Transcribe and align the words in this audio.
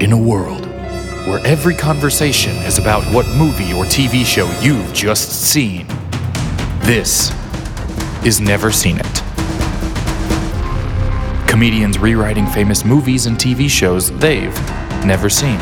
In 0.00 0.12
a 0.12 0.18
world 0.18 0.64
where 1.26 1.46
every 1.46 1.74
conversation 1.74 2.56
is 2.64 2.78
about 2.78 3.04
what 3.12 3.26
movie 3.36 3.74
or 3.74 3.84
TV 3.84 4.24
show 4.24 4.50
you've 4.62 4.94
just 4.94 5.42
seen, 5.42 5.86
this 6.84 7.30
is 8.24 8.40
Never 8.40 8.72
Seen 8.72 8.96
It. 8.98 9.22
Comedians 11.46 11.98
rewriting 11.98 12.46
famous 12.46 12.82
movies 12.82 13.26
and 13.26 13.36
TV 13.36 13.68
shows 13.68 14.10
they've 14.20 14.58
never 15.04 15.28
seen. 15.28 15.58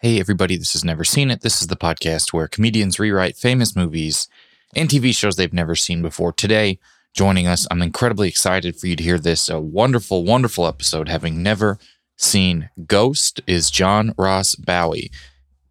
Hey, 0.00 0.18
everybody, 0.18 0.56
this 0.56 0.74
is 0.74 0.84
Never 0.84 1.04
Seen 1.04 1.30
It. 1.30 1.42
This 1.42 1.60
is 1.60 1.68
the 1.68 1.76
podcast 1.76 2.32
where 2.32 2.48
comedians 2.48 2.98
rewrite 2.98 3.36
famous 3.36 3.76
movies 3.76 4.26
and 4.74 4.88
TV 4.88 5.14
shows 5.14 5.36
they've 5.36 5.52
never 5.52 5.76
seen 5.76 6.02
before. 6.02 6.32
Today, 6.32 6.80
joining 7.14 7.46
us, 7.46 7.66
I'm 7.70 7.82
incredibly 7.82 8.28
excited 8.28 8.76
for 8.76 8.86
you 8.86 8.96
to 8.96 9.02
hear 9.02 9.18
this 9.18 9.48
a 9.48 9.60
wonderful, 9.60 10.24
wonderful 10.24 10.66
episode. 10.66 11.08
Having 11.08 11.42
never 11.42 11.78
seen 12.16 12.70
Ghost 12.86 13.40
is 13.46 13.70
John 13.70 14.14
Ross 14.18 14.54
Bowie. 14.54 15.10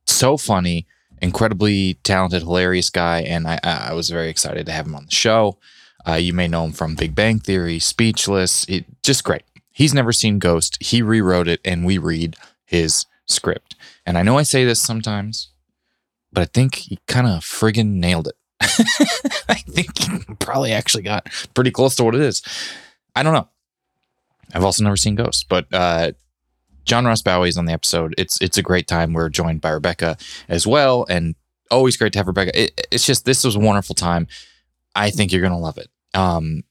So 0.05 0.37
funny, 0.37 0.87
incredibly 1.21 1.95
talented, 2.03 2.43
hilarious 2.43 2.89
guy, 2.89 3.21
and 3.21 3.47
I, 3.47 3.59
I 3.63 3.93
was 3.93 4.09
very 4.09 4.29
excited 4.29 4.65
to 4.65 4.71
have 4.71 4.85
him 4.85 4.95
on 4.95 5.05
the 5.05 5.11
show. 5.11 5.57
Uh, 6.07 6.13
you 6.13 6.33
may 6.33 6.47
know 6.47 6.63
him 6.63 6.71
from 6.71 6.95
Big 6.95 7.13
Bang 7.13 7.39
Theory, 7.39 7.79
Speechless, 7.79 8.65
it, 8.69 8.85
just 9.03 9.23
great. 9.23 9.43
He's 9.71 9.93
never 9.93 10.13
seen 10.13 10.39
Ghost. 10.39 10.81
He 10.81 11.01
rewrote 11.01 11.47
it, 11.47 11.59
and 11.65 11.85
we 11.85 11.97
read 11.97 12.35
his 12.65 13.05
script. 13.25 13.75
And 14.05 14.17
I 14.17 14.23
know 14.23 14.37
I 14.37 14.43
say 14.43 14.63
this 14.63 14.81
sometimes, 14.81 15.49
but 16.31 16.41
I 16.41 16.45
think 16.45 16.75
he 16.75 16.99
kind 17.07 17.27
of 17.27 17.43
friggin' 17.43 17.95
nailed 17.95 18.27
it. 18.27 18.36
I 19.49 19.55
think 19.67 19.97
he 19.99 20.35
probably 20.39 20.73
actually 20.73 21.03
got 21.03 21.27
pretty 21.53 21.71
close 21.71 21.95
to 21.95 22.03
what 22.03 22.15
it 22.15 22.21
is. 22.21 22.41
I 23.15 23.23
don't 23.23 23.33
know. 23.33 23.47
I've 24.53 24.63
also 24.63 24.83
never 24.83 24.97
seen 24.97 25.15
Ghost, 25.15 25.47
but 25.49 25.67
uh, 25.73 26.13
John 26.85 27.05
Ross 27.05 27.21
Bowie 27.21 27.49
is 27.49 27.57
on 27.57 27.65
the 27.65 27.73
episode. 27.73 28.15
It's 28.17 28.41
it's 28.41 28.57
a 28.57 28.63
great 28.63 28.87
time. 28.87 29.13
We're 29.13 29.29
joined 29.29 29.61
by 29.61 29.69
Rebecca 29.71 30.17
as 30.47 30.65
well, 30.65 31.05
and 31.09 31.35
always 31.69 31.97
great 31.97 32.13
to 32.13 32.19
have 32.19 32.27
Rebecca. 32.27 32.59
It, 32.59 32.87
it's 32.91 33.05
just 33.05 33.25
this 33.25 33.43
was 33.43 33.55
a 33.55 33.59
wonderful 33.59 33.93
time. 33.93 34.27
I 34.95 35.11
think 35.11 35.31
you're 35.31 35.41
gonna 35.41 35.59
love 35.59 35.77
it. 35.77 35.89
Um, 36.13 36.63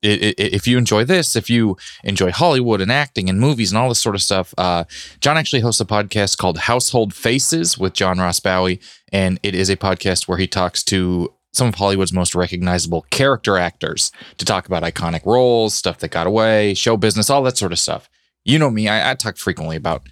it, 0.00 0.22
it, 0.22 0.54
if 0.54 0.66
you 0.66 0.78
enjoy 0.78 1.04
this, 1.04 1.36
if 1.36 1.50
you 1.50 1.76
enjoy 2.04 2.30
Hollywood 2.30 2.80
and 2.80 2.90
acting 2.90 3.28
and 3.28 3.40
movies 3.40 3.72
and 3.72 3.78
all 3.78 3.88
this 3.88 4.00
sort 4.00 4.14
of 4.14 4.22
stuff, 4.22 4.54
uh, 4.56 4.84
John 5.20 5.36
actually 5.36 5.60
hosts 5.60 5.80
a 5.80 5.84
podcast 5.84 6.38
called 6.38 6.58
Household 6.58 7.12
Faces 7.12 7.76
with 7.76 7.94
John 7.94 8.18
Ross 8.18 8.40
Bowie, 8.40 8.80
and 9.12 9.40
it 9.42 9.54
is 9.54 9.68
a 9.68 9.76
podcast 9.76 10.28
where 10.28 10.38
he 10.38 10.46
talks 10.46 10.82
to 10.84 11.32
some 11.58 11.68
of 11.68 11.74
Hollywood's 11.74 12.12
most 12.12 12.34
recognizable 12.34 13.02
character 13.10 13.58
actors 13.58 14.10
to 14.38 14.44
talk 14.44 14.66
about 14.66 14.82
iconic 14.82 15.26
roles, 15.26 15.74
stuff 15.74 15.98
that 15.98 16.10
got 16.10 16.26
away, 16.26 16.74
show 16.74 16.96
business, 16.96 17.28
all 17.28 17.42
that 17.42 17.58
sort 17.58 17.72
of 17.72 17.78
stuff. 17.78 18.08
You 18.44 18.58
know 18.58 18.70
me, 18.70 18.88
I, 18.88 19.10
I 19.10 19.14
talk 19.14 19.36
frequently 19.36 19.76
about 19.76 20.02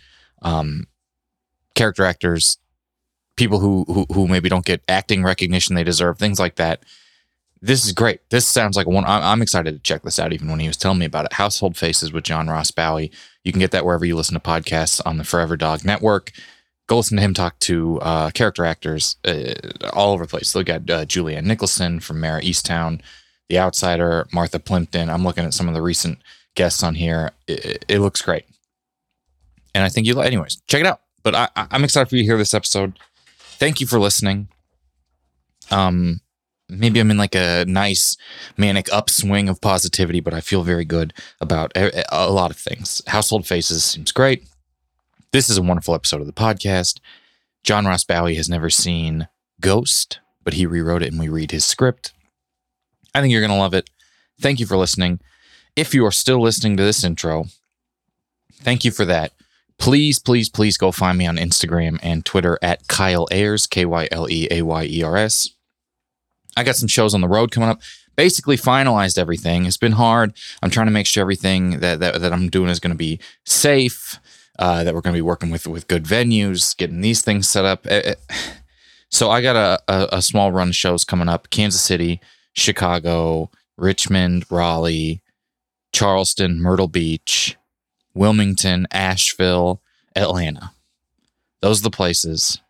um, 0.43 0.87
character 1.75 2.05
actors, 2.05 2.59
people 3.37 3.61
who, 3.61 3.85
who 3.89 4.07
who 4.13 4.29
maybe 4.29 4.49
don't 4.49 4.67
get 4.67 4.83
acting 4.89 5.23
recognition 5.23 5.75
they 5.75 5.85
deserve, 5.85 6.19
things 6.19 6.39
like 6.39 6.57
that 6.57 6.83
this 7.63 7.85
is 7.85 7.93
great. 7.93 8.21
This 8.31 8.47
sounds 8.47 8.77
like 8.77 8.87
one. 8.87 9.05
I'm 9.07 9.43
excited 9.43 9.75
to 9.75 9.81
check 9.81 10.03
this 10.03 10.19
out. 10.19 10.33
Even 10.33 10.51
when 10.51 10.61
he 10.61 10.69
was 10.69 10.77
telling 10.77 10.99
me 10.99 11.07
about 11.07 11.25
it, 11.25 11.33
Household 11.33 11.77
Faces 11.77 12.13
with 12.13 12.25
John 12.25 12.49
Ross 12.49 12.71
Bowie. 12.71 13.11
You 13.45 13.53
can 13.53 13.61
get 13.61 13.71
that 13.71 13.85
wherever 13.85 14.05
you 14.05 14.15
listen 14.15 14.35
to 14.35 14.41
podcasts 14.41 15.01
on 15.07 15.17
the 15.17 15.25
Forever 15.25 15.57
Dog 15.57 15.85
Network. 15.85 16.33
Go 16.87 16.99
listen 16.99 17.17
to 17.17 17.23
him 17.23 17.35
talk 17.35 17.59
to 17.61 18.01
uh, 18.01 18.31
character 18.31 18.65
actors 18.65 19.17
uh, 19.25 19.55
all 19.93 20.13
over 20.13 20.25
the 20.25 20.31
place. 20.31 20.55
Look 20.55 20.69
at 20.69 20.89
uh, 20.89 21.05
Julianne 21.05 21.45
Nicholson 21.45 21.99
from 22.01 22.21
Mare 22.21 22.41
Easttown, 22.41 23.01
The 23.49 23.59
Outsider, 23.59 24.29
Martha 24.33 24.61
Plimpton. 24.61 25.11
I'm 25.11 25.25
looking 25.25 25.45
at 25.45 25.55
some 25.55 25.67
of 25.67 25.75
the 25.75 25.83
recent 25.83 26.19
guests 26.55 26.83
on 26.83 26.95
here. 26.95 27.33
It, 27.49 27.85
it 27.89 27.99
looks 28.01 28.23
great, 28.23 28.45
and 29.75 29.83
I 29.83 29.89
think 29.89 30.07
you. 30.07 30.21
Anyways, 30.21 30.63
check 30.69 30.81
it 30.81 30.87
out. 30.87 31.01
But 31.23 31.35
I, 31.35 31.49
I'm 31.57 31.83
excited 31.83 32.09
for 32.09 32.15
you 32.15 32.23
to 32.23 32.27
hear 32.27 32.39
this 32.39 32.55
episode. 32.55 32.99
Thank 33.39 33.81
you 33.81 33.87
for 33.89 33.99
listening. 33.99 34.47
Um, 35.73 36.21
maybe 36.69 37.01
I'm 37.01 37.11
in 37.11 37.17
like 37.17 37.35
a 37.35 37.65
nice 37.67 38.17
manic 38.57 38.93
upswing 38.93 39.49
of 39.49 39.61
positivity, 39.61 40.21
but 40.21 40.35
I 40.35 40.41
feel 40.41 40.63
very 40.63 40.85
good 40.85 41.13
about 41.41 41.73
a, 41.77 42.05
a, 42.15 42.31
lot 42.31 42.51
of 42.51 42.57
things. 42.57 43.03
Household 43.07 43.47
Faces 43.47 43.85
seems 43.85 44.13
great. 44.13 44.47
This 45.33 45.51
is 45.51 45.59
a 45.59 45.63
wonderful 45.63 45.95
episode 45.95 46.21
of 46.21 46.27
the 46.27 46.33
podcast. 46.33 47.01
John 47.63 47.85
Ross 47.85 48.05
Bowie 48.05 48.37
has 48.37 48.49
never 48.49 48.71
seen 48.71 49.29
Ghost, 49.61 50.21
but 50.43 50.55
he 50.55 50.67
rewrote 50.67 51.03
it 51.03 51.11
and 51.11 51.21
we 51.21 51.29
read 51.29 51.51
his 51.51 51.65
script. 51.65 52.13
I 53.15 53.21
think 53.21 53.33
you're 53.33 53.41
going 53.41 53.51
to 53.51 53.57
love 53.57 53.75
it. 53.75 53.91
Thank 54.41 54.61
you 54.61 54.67
for 54.67 54.77
listening. 54.77 55.21
If 55.75 55.95
you 55.95 56.07
are 56.07 56.13
still 56.13 56.41
listening 56.41 56.77
to 56.77 56.85
this 56.85 57.03
intro, 57.05 57.47
thank 58.55 58.85
you 58.85 58.91
for 58.91 59.05
that. 59.05 59.33
Please, 59.79 60.19
please, 60.19 60.49
please 60.49 60.79
go 60.79 60.91
find 60.93 61.19
me 61.19 61.27
on 61.27 61.37
Instagram 61.37 61.99
and 62.03 62.25
Twitter 62.25 62.59
at 62.63 62.89
Kyle 62.89 63.27
Ayers, 63.31 63.67
K 63.67 63.85
Y 63.85 64.09
L 64.11 64.31
E 64.31 64.49
A 64.51 64.63
Y 64.63 64.85
E 64.85 65.03
R 65.03 65.17
S. 65.17 65.51
I 66.57 66.65
got 66.65 66.77
some 66.77 66.89
shows 66.89 67.15
on 67.15 67.21
the 67.21 67.29
road 67.29 67.51
coming 67.51 67.69
up. 67.69 67.83
Basically, 68.17 68.57
finalized 68.57 69.19
everything. 69.19 69.67
It's 69.67 69.77
been 69.77 69.93
hard. 69.93 70.35
I'm 70.63 70.71
trying 70.71 70.87
to 70.87 70.93
make 70.93 71.07
sure 71.07 71.21
everything 71.21 71.81
that 71.81 72.01
that, 72.01 72.21
that 72.23 72.33
I'm 72.33 72.49
doing 72.49 72.71
is 72.71 72.81
going 72.81 72.93
to 72.93 72.97
be 72.97 73.21
safe. 73.45 74.19
Uh, 74.59 74.85
that 74.85 74.95
we're 74.95 75.03
going 75.03 75.13
to 75.13 75.19
be 75.19 75.23
working 75.23 75.51
with 75.51 75.67
with 75.67 75.89
good 75.89 76.05
venues, 76.05 76.77
getting 76.77 77.03
these 77.03 77.23
things 77.23 77.49
set 77.49 77.65
up. 77.65 77.87
Eh, 77.87 78.03
eh. 78.05 78.15
So 79.11 79.31
I 79.31 79.41
got 79.41 79.55
a, 79.57 79.81
a, 79.87 80.17
a 80.17 80.23
small 80.23 80.51
run 80.51 80.69
of 80.69 80.75
shows 80.75 81.05
coming 81.05 81.29
up: 81.29 81.51
Kansas 81.51 81.81
City, 81.81 82.21
Chicago, 82.55 83.51
Richmond, 83.77 84.47
Raleigh, 84.51 85.23
Charleston, 85.93 86.61
Myrtle 86.61 86.89
Beach, 86.89 87.57
Wilmington, 88.15 88.87
Asheville, 88.91 89.83
Atlanta. 90.15 90.73
Those 91.61 91.81
are 91.81 91.85
the 91.85 91.91
places. 91.91 92.61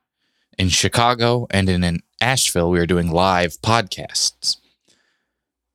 In 0.58 0.68
Chicago 0.68 1.47
and 1.50 1.68
in, 1.68 1.84
in 1.84 2.00
Asheville, 2.20 2.70
we 2.70 2.80
are 2.80 2.86
doing 2.86 3.10
live 3.10 3.60
podcasts. 3.60 4.56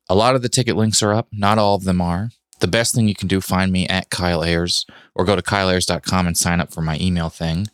A 0.08 0.14
lot 0.14 0.34
of 0.34 0.42
the 0.42 0.48
ticket 0.48 0.76
links 0.76 1.02
are 1.02 1.12
up, 1.12 1.28
not 1.32 1.58
all 1.58 1.76
of 1.76 1.84
them 1.84 2.00
are. 2.00 2.30
The 2.62 2.68
best 2.68 2.94
thing 2.94 3.08
you 3.08 3.14
can 3.16 3.26
do, 3.26 3.40
find 3.40 3.72
me 3.72 3.88
at 3.88 4.08
Kyle 4.08 4.44
Ayers 4.44 4.86
or 5.16 5.24
go 5.24 5.34
to 5.34 5.42
kyleayers.com 5.42 6.28
and 6.28 6.38
sign 6.38 6.60
up 6.60 6.72
for 6.72 6.80
my 6.80 6.96
email 7.00 7.28
thing. 7.28 7.66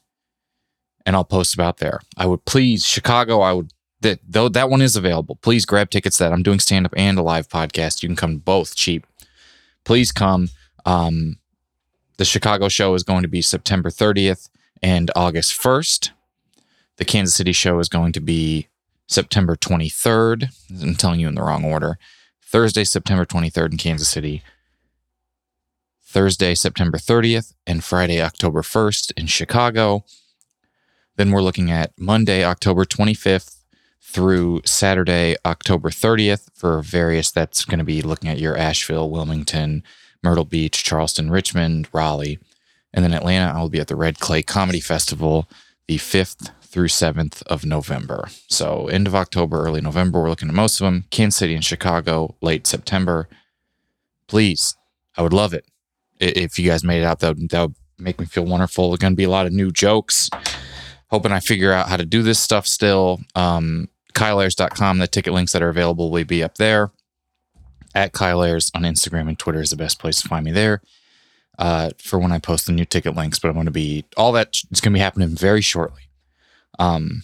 And 1.04 1.14
I'll 1.14 1.26
post 1.26 1.52
about 1.52 1.76
there. 1.76 2.00
I 2.16 2.24
would 2.24 2.46
please, 2.46 2.86
Chicago, 2.86 3.42
I 3.42 3.52
would, 3.52 3.74
that 4.00 4.20
though 4.26 4.48
that 4.48 4.70
one 4.70 4.80
is 4.80 4.96
available. 4.96 5.36
Please 5.42 5.66
grab 5.66 5.90
tickets 5.90 6.16
that 6.16 6.32
I'm 6.32 6.42
doing 6.42 6.58
stand 6.58 6.86
up 6.86 6.94
and 6.96 7.18
a 7.18 7.22
live 7.22 7.48
podcast. 7.48 8.02
You 8.02 8.08
can 8.08 8.16
come 8.16 8.38
both 8.38 8.76
cheap. 8.76 9.06
Please 9.84 10.10
come. 10.10 10.48
Um, 10.86 11.36
the 12.16 12.24
Chicago 12.24 12.70
show 12.70 12.94
is 12.94 13.02
going 13.02 13.20
to 13.20 13.28
be 13.28 13.42
September 13.42 13.90
30th 13.90 14.48
and 14.82 15.10
August 15.14 15.60
1st. 15.60 16.12
The 16.96 17.04
Kansas 17.04 17.34
City 17.34 17.52
show 17.52 17.78
is 17.78 17.90
going 17.90 18.12
to 18.14 18.20
be 18.20 18.68
September 19.06 19.54
23rd. 19.54 20.48
I'm 20.82 20.94
telling 20.94 21.20
you 21.20 21.28
in 21.28 21.34
the 21.34 21.42
wrong 21.42 21.66
order. 21.66 21.98
Thursday, 22.42 22.84
September 22.84 23.26
23rd 23.26 23.72
in 23.72 23.76
Kansas 23.76 24.08
City. 24.08 24.42
Thursday, 26.08 26.54
September 26.54 26.96
30th, 26.96 27.52
and 27.66 27.84
Friday, 27.84 28.22
October 28.22 28.62
1st 28.62 29.12
in 29.18 29.26
Chicago. 29.26 30.04
Then 31.16 31.30
we're 31.30 31.42
looking 31.42 31.70
at 31.70 31.92
Monday, 31.98 32.42
October 32.42 32.86
25th 32.86 33.58
through 34.00 34.62
Saturday, 34.64 35.36
October 35.44 35.90
30th 35.90 36.48
for 36.54 36.80
various. 36.80 37.30
That's 37.30 37.66
going 37.66 37.78
to 37.78 37.84
be 37.84 38.00
looking 38.00 38.30
at 38.30 38.38
your 38.38 38.56
Asheville, 38.56 39.10
Wilmington, 39.10 39.82
Myrtle 40.22 40.46
Beach, 40.46 40.82
Charleston, 40.82 41.30
Richmond, 41.30 41.88
Raleigh. 41.92 42.38
And 42.94 43.04
then 43.04 43.12
Atlanta, 43.12 43.52
I 43.52 43.60
will 43.60 43.68
be 43.68 43.80
at 43.80 43.88
the 43.88 43.94
Red 43.94 44.18
Clay 44.18 44.42
Comedy 44.42 44.80
Festival 44.80 45.46
the 45.88 45.98
5th 45.98 46.52
through 46.62 46.88
7th 46.88 47.42
of 47.42 47.66
November. 47.66 48.28
So, 48.48 48.88
end 48.88 49.06
of 49.06 49.14
October, 49.14 49.62
early 49.62 49.82
November, 49.82 50.22
we're 50.22 50.30
looking 50.30 50.48
at 50.48 50.54
most 50.54 50.80
of 50.80 50.86
them. 50.86 51.04
Kansas 51.10 51.38
City 51.38 51.54
and 51.54 51.64
Chicago, 51.64 52.34
late 52.40 52.66
September. 52.66 53.28
Please, 54.26 54.74
I 55.16 55.22
would 55.22 55.34
love 55.34 55.52
it. 55.52 55.66
If 56.20 56.58
you 56.58 56.68
guys 56.68 56.84
made 56.84 57.00
it 57.00 57.04
out, 57.04 57.20
that 57.20 57.36
would, 57.36 57.74
make 57.98 58.20
me 58.20 58.26
feel 58.26 58.44
wonderful. 58.44 58.90
There's 58.90 58.98
going 58.98 59.12
to 59.12 59.16
be 59.16 59.24
a 59.24 59.30
lot 59.30 59.46
of 59.46 59.52
new 59.52 59.70
jokes. 59.70 60.30
Hoping 61.10 61.32
I 61.32 61.40
figure 61.40 61.72
out 61.72 61.88
how 61.88 61.96
to 61.96 62.04
do 62.04 62.22
this 62.22 62.38
stuff 62.38 62.66
still. 62.66 63.20
Um, 63.34 63.88
KyleAyers.com, 64.14 64.98
the 64.98 65.06
ticket 65.06 65.32
links 65.32 65.52
that 65.52 65.62
are 65.62 65.68
available 65.68 66.10
will 66.10 66.24
be 66.24 66.42
up 66.42 66.56
there. 66.56 66.90
At 67.94 68.12
Kyle 68.12 68.40
on 68.40 68.50
Instagram 68.50 69.28
and 69.28 69.38
Twitter 69.38 69.60
is 69.60 69.70
the 69.70 69.76
best 69.76 69.98
place 69.98 70.20
to 70.20 70.28
find 70.28 70.44
me 70.44 70.52
there 70.52 70.82
uh, 71.58 71.90
for 71.98 72.18
when 72.18 72.32
I 72.32 72.38
post 72.38 72.66
the 72.66 72.72
new 72.72 72.84
ticket 72.84 73.16
links. 73.16 73.38
But 73.38 73.48
I'm 73.48 73.54
going 73.54 73.66
to 73.66 73.72
be 73.72 74.04
all 74.16 74.32
that 74.32 74.56
it's 74.70 74.80
going 74.80 74.92
to 74.92 74.98
be 74.98 75.00
happening 75.00 75.30
very 75.30 75.60
shortly. 75.60 76.02
Um, 76.78 77.22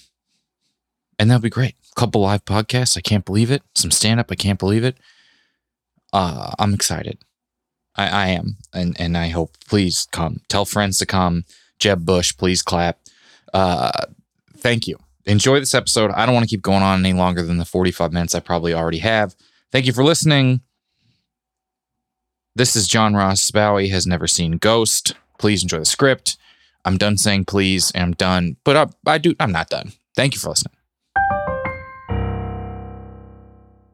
and 1.19 1.31
that'll 1.31 1.43
be 1.43 1.50
great. 1.50 1.75
A 1.97 2.00
couple 2.00 2.23
live 2.23 2.44
podcasts. 2.44 2.97
I 2.97 3.00
can't 3.00 3.25
believe 3.25 3.50
it. 3.50 3.62
Some 3.75 3.90
stand 3.90 4.19
up. 4.19 4.32
I 4.32 4.35
can't 4.35 4.58
believe 4.58 4.85
it. 4.85 4.97
Uh, 6.12 6.52
I'm 6.58 6.75
excited. 6.75 7.19
I, 7.96 8.08
I 8.08 8.26
am, 8.29 8.56
and 8.73 8.99
and 9.00 9.17
I 9.17 9.29
hope. 9.29 9.56
Please 9.69 10.08
come. 10.11 10.41
Tell 10.49 10.64
friends 10.64 10.99
to 10.99 11.06
come. 11.06 11.44
Jeb 11.79 12.05
Bush, 12.05 12.37
please 12.37 12.62
clap. 12.62 12.99
Uh, 13.52 14.06
thank 14.56 14.87
you. 14.87 14.99
Enjoy 15.26 15.58
this 15.61 15.75
episode. 15.75 16.11
I 16.11 16.26
don't 16.26 16.35
want 16.35 16.44
to 16.44 16.50
keep 16.50 16.62
going 16.62 16.82
on 16.82 17.00
any 17.00 17.12
longer 17.12 17.43
than 17.43 17.56
the 17.56 17.64
45 17.64 18.12
minutes 18.12 18.35
I 18.35 18.41
probably 18.41 18.75
already 18.75 18.99
have. 18.99 19.35
Thank 19.73 19.87
you 19.87 19.93
for 19.93 20.05
listening. 20.05 20.61
This 22.55 22.76
is 22.76 22.87
John 22.87 23.14
Ross 23.14 23.50
Bowie 23.50 23.88
has 23.88 24.06
never 24.06 24.26
seen 24.26 24.58
Ghost. 24.58 25.14
Please 25.38 25.62
enjoy 25.62 25.79
the 25.79 25.85
script. 25.85 26.37
I'm 26.85 26.99
done 26.99 27.17
saying 27.17 27.47
please, 27.47 27.90
and 27.93 28.02
I'm 28.02 28.12
done. 28.12 28.56
But 28.64 28.76
I, 28.76 29.12
I 29.14 29.19
do. 29.19 29.35
I'm 29.40 29.52
not 29.52 29.70
done. 29.70 29.93
Thank 30.14 30.35
you 30.35 30.40
for 30.40 30.50
listening. 30.50 30.75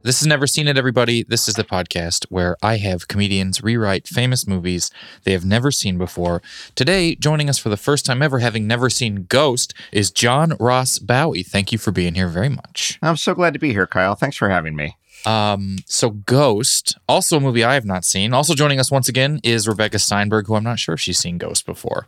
This 0.02 0.23
is 0.23 0.26
Never 0.26 0.47
Seen 0.47 0.67
It, 0.67 0.79
everybody. 0.79 1.25
This 1.25 1.47
is 1.47 1.56
the 1.56 1.64
podcast 1.64 2.25
where 2.31 2.56
I 2.62 2.79
have 2.79 3.06
comedians 3.06 3.62
rewrite 3.62 4.08
famous 4.08 4.47
movies 4.47 4.91
they 5.25 5.32
have 5.32 5.44
never 5.44 5.70
seen 5.70 5.99
before. 5.99 6.41
Today, 6.75 7.14
joining 7.14 7.50
us 7.50 7.58
for 7.58 7.69
the 7.69 7.76
first 7.76 8.06
time 8.06 8.23
ever, 8.23 8.38
having 8.38 8.67
never 8.67 8.88
seen 8.88 9.26
Ghost, 9.29 9.75
is 9.93 10.11
John 10.11 10.55
Ross 10.58 10.99
Bowie. 10.99 11.43
Thank 11.43 11.70
you 11.70 11.76
for 11.76 11.93
being 11.93 12.14
here 12.14 12.29
very 12.29 12.49
much. 12.49 12.99
I'm 13.02 13.19
so 13.19 13.35
glad 13.35 13.52
to 13.52 13.58
be 13.58 13.73
here, 13.73 13.87
Kyle. 13.87 14.14
Thanks 14.14 14.38
for 14.38 14.49
having 14.49 14.75
me. 14.75 14.97
Um, 15.26 15.76
so 15.85 16.08
Ghost, 16.08 16.96
also 17.06 17.37
a 17.37 17.41
movie 17.41 17.62
I 17.62 17.75
have 17.75 17.85
not 17.85 18.06
seen. 18.06 18.32
Also 18.32 18.55
joining 18.55 18.81
us 18.81 18.91
once 18.91 19.06
again 19.06 19.38
is 19.44 19.69
Rebecca 19.69 19.99
Steinberg, 19.99 20.46
who 20.46 20.55
I'm 20.55 20.64
not 20.64 20.79
sure 20.79 20.94
if 20.94 21.00
she's 21.00 21.19
seen 21.19 21.37
Ghost 21.37 21.67
before. 21.67 22.06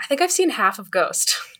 I 0.00 0.06
think 0.06 0.20
I've 0.20 0.32
seen 0.32 0.50
half 0.50 0.80
of 0.80 0.90
Ghost. 0.90 1.38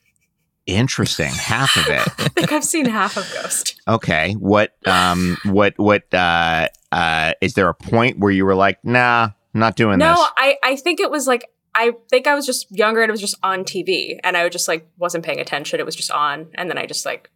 Interesting. 0.66 1.30
Half 1.32 1.76
of 1.76 1.88
it. 1.88 2.00
I 2.18 2.28
think 2.28 2.52
I've 2.52 2.64
seen 2.64 2.86
half 2.86 3.16
of 3.16 3.30
Ghost. 3.34 3.80
Okay. 3.88 4.34
What 4.34 4.76
um 4.86 5.36
what 5.44 5.74
what 5.78 6.12
uh 6.14 6.68
uh 6.92 7.32
is 7.40 7.54
there 7.54 7.68
a 7.68 7.74
point 7.74 8.18
where 8.18 8.30
you 8.30 8.44
were 8.44 8.54
like, 8.54 8.78
nah, 8.84 9.30
not 9.54 9.76
doing 9.76 9.98
No, 9.98 10.14
this? 10.14 10.28
I, 10.36 10.56
I 10.62 10.76
think 10.76 11.00
it 11.00 11.10
was 11.10 11.26
like 11.26 11.46
I 11.74 11.92
think 12.08 12.26
I 12.26 12.34
was 12.34 12.46
just 12.46 12.70
younger 12.70 13.00
and 13.02 13.08
it 13.08 13.12
was 13.12 13.20
just 13.20 13.36
on 13.42 13.64
TV 13.64 14.18
and 14.22 14.36
I 14.36 14.44
was 14.44 14.52
just 14.52 14.68
like 14.68 14.88
wasn't 14.98 15.24
paying 15.24 15.40
attention. 15.40 15.80
It 15.80 15.86
was 15.86 15.96
just 15.96 16.10
on 16.10 16.48
and 16.54 16.68
then 16.70 16.78
I 16.78 16.86
just 16.86 17.06
like 17.06 17.30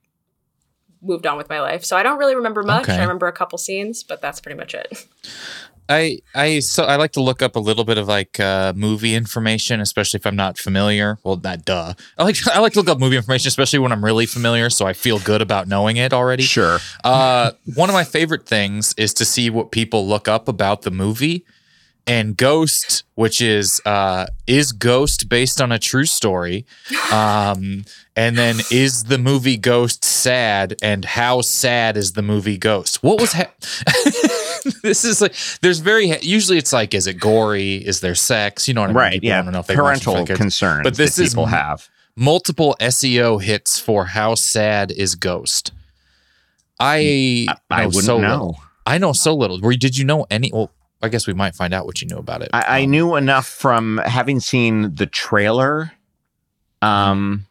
moved 1.03 1.26
on 1.26 1.37
with 1.37 1.49
my 1.49 1.61
life. 1.61 1.85
So 1.85 1.97
I 1.97 2.03
don't 2.03 2.19
really 2.19 2.35
remember 2.35 2.62
much. 2.62 2.85
Okay. 2.85 2.97
I 2.97 3.03
remember 3.03 3.26
a 3.26 3.32
couple 3.32 3.59
scenes, 3.59 4.03
but 4.03 4.23
that's 4.23 4.41
pretty 4.41 4.59
much 4.59 4.75
it. 4.75 5.06
I 5.88 6.20
I 6.34 6.60
so 6.60 6.84
I 6.84 6.96
like 6.96 7.12
to 7.12 7.22
look 7.22 7.42
up 7.42 7.56
a 7.56 7.60
little 7.60 7.84
bit 7.84 7.98
of 7.98 8.08
like 8.08 8.40
uh, 8.40 8.72
movie 8.75 9.14
information, 9.14 9.81
especially 9.81 10.19
if 10.19 10.26
I'm 10.26 10.36
not 10.36 10.58
familiar. 10.58 11.19
Well, 11.22 11.40
not 11.42 11.64
duh. 11.64 11.94
I 12.16 12.25
like 12.25 12.36
I 12.54 12.60
like 12.60 12.72
to 12.75 12.81
look 12.81 12.88
up 12.88 12.98
movie 12.98 13.16
information, 13.16 13.48
especially 13.48 13.78
when 13.81 13.92
I'm 13.92 14.04
really 14.04 14.26
familiar, 14.26 14.70
so 14.70 14.86
I 14.86 14.92
feel 14.92 15.19
good 15.19 15.42
about 15.42 15.69
knowing 15.69 15.96
it 15.96 16.12
already. 16.12 16.44
Sure. 16.44 16.78
Uh, 17.02 17.52
one 17.75 17.90
of 17.90 17.94
my 17.94 18.04
favorite 18.04 18.46
things 18.46 18.94
is 18.96 19.12
to 19.14 19.25
see 19.25 19.50
what 19.50 19.70
people 19.70 20.06
look 20.06 20.28
up 20.28 20.48
about 20.48 20.82
the 20.82 20.90
movie. 20.90 21.44
And 22.06 22.36
Ghost, 22.36 23.04
which 23.14 23.40
is 23.40 23.80
uh, 23.86 24.26
is 24.46 24.72
Ghost 24.72 25.28
based 25.30 25.58
on 25.62 25.72
a 25.72 25.78
true 25.78 26.04
story, 26.04 26.66
um, 27.10 27.84
and 28.14 28.36
then 28.36 28.56
is 28.70 29.04
the 29.04 29.16
movie 29.16 29.56
Ghost 29.56 30.04
sad, 30.04 30.76
and 30.82 31.02
how 31.06 31.40
sad 31.40 31.96
is 31.96 32.12
the 32.12 32.20
movie 32.20 32.58
Ghost? 32.58 33.02
What 33.02 33.20
was 33.22 33.32
ha- 33.32 33.50
this 34.82 35.02
is 35.06 35.22
like 35.22 35.34
there's 35.62 35.78
very 35.78 36.18
usually 36.20 36.58
it's 36.58 36.74
like 36.74 36.92
is 36.92 37.06
it 37.06 37.14
gory? 37.14 37.76
Is 37.76 38.00
there 38.00 38.14
sex? 38.14 38.68
You 38.68 38.74
know 38.74 38.82
what 38.82 38.90
I 38.90 38.92
mean? 38.92 38.96
Right. 38.96 39.12
People 39.14 39.28
Yeah. 39.28 39.38
wanna 39.40 39.52
know 39.52 39.60
if 39.60 39.66
they 39.68 39.74
Parental 39.74 40.26
concerns 40.26 40.82
But 40.84 40.96
this 40.98 41.18
is 41.18 41.30
people 41.30 41.46
have. 41.46 41.88
multiple 42.16 42.76
SEO 42.80 43.42
hits 43.42 43.80
for 43.80 44.04
how 44.04 44.34
sad 44.34 44.92
is 44.92 45.14
Ghost. 45.14 45.72
I 46.80 47.46
I 47.70 47.82
know 47.82 47.86
wouldn't 47.86 48.04
so 48.04 48.18
know. 48.20 48.28
little. 48.30 48.58
I 48.86 48.98
know 48.98 49.12
so 49.14 49.34
little. 49.34 49.60
Were 49.60 49.74
did 49.74 49.96
you 49.96 50.04
know 50.04 50.26
any? 50.30 50.50
Well, 50.52 50.70
I 51.04 51.08
guess 51.08 51.26
we 51.26 51.34
might 51.34 51.54
find 51.54 51.72
out 51.74 51.86
what 51.86 52.00
you 52.02 52.08
knew 52.08 52.16
about 52.18 52.42
it. 52.42 52.50
I, 52.52 52.62
I 52.80 52.82
Um, 52.84 52.90
knew 52.90 53.16
enough 53.16 53.46
from 53.46 53.98
having 54.04 54.40
seen 54.40 54.94
the 54.94 55.06
trailer. 55.06 55.92
Um 56.82 57.46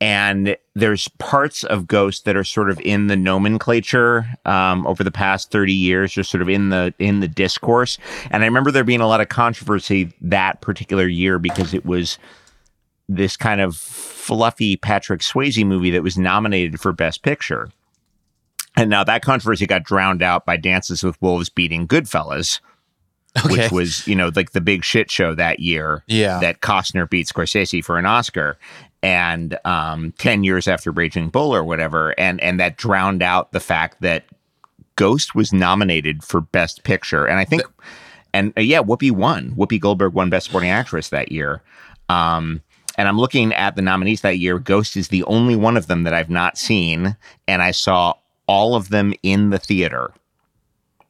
and 0.00 0.56
there's 0.74 1.06
parts 1.18 1.62
of 1.62 1.86
Ghost 1.86 2.24
that 2.24 2.34
are 2.34 2.42
sort 2.42 2.70
of 2.70 2.80
in 2.80 3.06
the 3.06 3.14
nomenclature 3.14 4.26
um, 4.44 4.84
over 4.84 5.04
the 5.04 5.12
past 5.12 5.52
30 5.52 5.72
years, 5.72 6.12
just 6.12 6.28
sort 6.28 6.42
of 6.42 6.48
in 6.48 6.70
the 6.70 6.92
in 6.98 7.20
the 7.20 7.28
discourse. 7.28 7.98
And 8.32 8.42
I 8.42 8.46
remember 8.46 8.72
there 8.72 8.82
being 8.82 9.00
a 9.00 9.06
lot 9.06 9.20
of 9.20 9.28
controversy 9.28 10.12
that 10.20 10.60
particular 10.60 11.06
year 11.06 11.38
because 11.38 11.72
it 11.72 11.86
was 11.86 12.18
this 13.08 13.36
kind 13.36 13.60
of 13.60 13.76
fluffy 13.76 14.76
Patrick 14.76 15.20
Swayze 15.20 15.64
movie 15.64 15.90
that 15.92 16.02
was 16.02 16.18
nominated 16.18 16.80
for 16.80 16.92
Best 16.92 17.22
Picture. 17.22 17.70
And 18.76 18.90
now 18.90 19.04
that 19.04 19.22
controversy 19.22 19.66
got 19.68 19.84
drowned 19.84 20.22
out 20.22 20.46
by 20.46 20.56
Dances 20.56 21.04
with 21.04 21.20
Wolves 21.22 21.48
beating 21.48 21.86
Goodfellas, 21.86 22.58
okay. 23.38 23.62
which 23.62 23.72
was, 23.72 24.06
you 24.06 24.14
know, 24.14 24.30
like 24.34 24.52
the 24.52 24.60
big 24.60 24.84
shit 24.84 25.10
show 25.10 25.34
that 25.34 25.60
year 25.60 26.02
yeah. 26.06 26.38
that 26.40 26.60
Costner 26.60 27.08
beat 27.08 27.26
Scorsese 27.26 27.84
for 27.84 27.98
an 27.98 28.06
Oscar, 28.06 28.58
and 29.02 29.58
um, 29.64 30.12
ten 30.18 30.44
years 30.44 30.68
after 30.68 30.90
Raging 30.90 31.28
Bull 31.28 31.54
or 31.54 31.64
whatever, 31.64 32.18
and 32.18 32.40
and 32.40 32.60
that 32.60 32.76
drowned 32.76 33.22
out 33.22 33.52
the 33.52 33.60
fact 33.60 34.00
that 34.00 34.24
Ghost 34.96 35.34
was 35.34 35.52
nominated 35.52 36.22
for 36.22 36.40
Best 36.40 36.84
Picture, 36.84 37.26
and 37.26 37.38
I 37.38 37.44
think, 37.44 37.62
and 38.32 38.52
uh, 38.56 38.60
yeah, 38.60 38.80
Whoopi 38.80 39.10
won. 39.10 39.52
Whoopi 39.56 39.80
Goldberg 39.80 40.12
won 40.12 40.30
Best 40.30 40.46
Supporting 40.46 40.70
Actress 40.70 41.08
that 41.08 41.32
year. 41.32 41.62
Um, 42.08 42.62
and 42.98 43.08
I'm 43.08 43.18
looking 43.18 43.52
at 43.54 43.74
the 43.74 43.82
nominees 43.82 44.20
that 44.20 44.38
year. 44.38 44.58
Ghost 44.58 44.96
is 44.96 45.08
the 45.08 45.24
only 45.24 45.56
one 45.56 45.76
of 45.76 45.86
them 45.86 46.02
that 46.02 46.12
I've 46.12 46.30
not 46.30 46.58
seen, 46.58 47.16
and 47.48 47.62
I 47.62 47.70
saw 47.70 48.14
all 48.46 48.74
of 48.74 48.90
them 48.90 49.14
in 49.22 49.50
the 49.50 49.58
theater. 49.58 50.12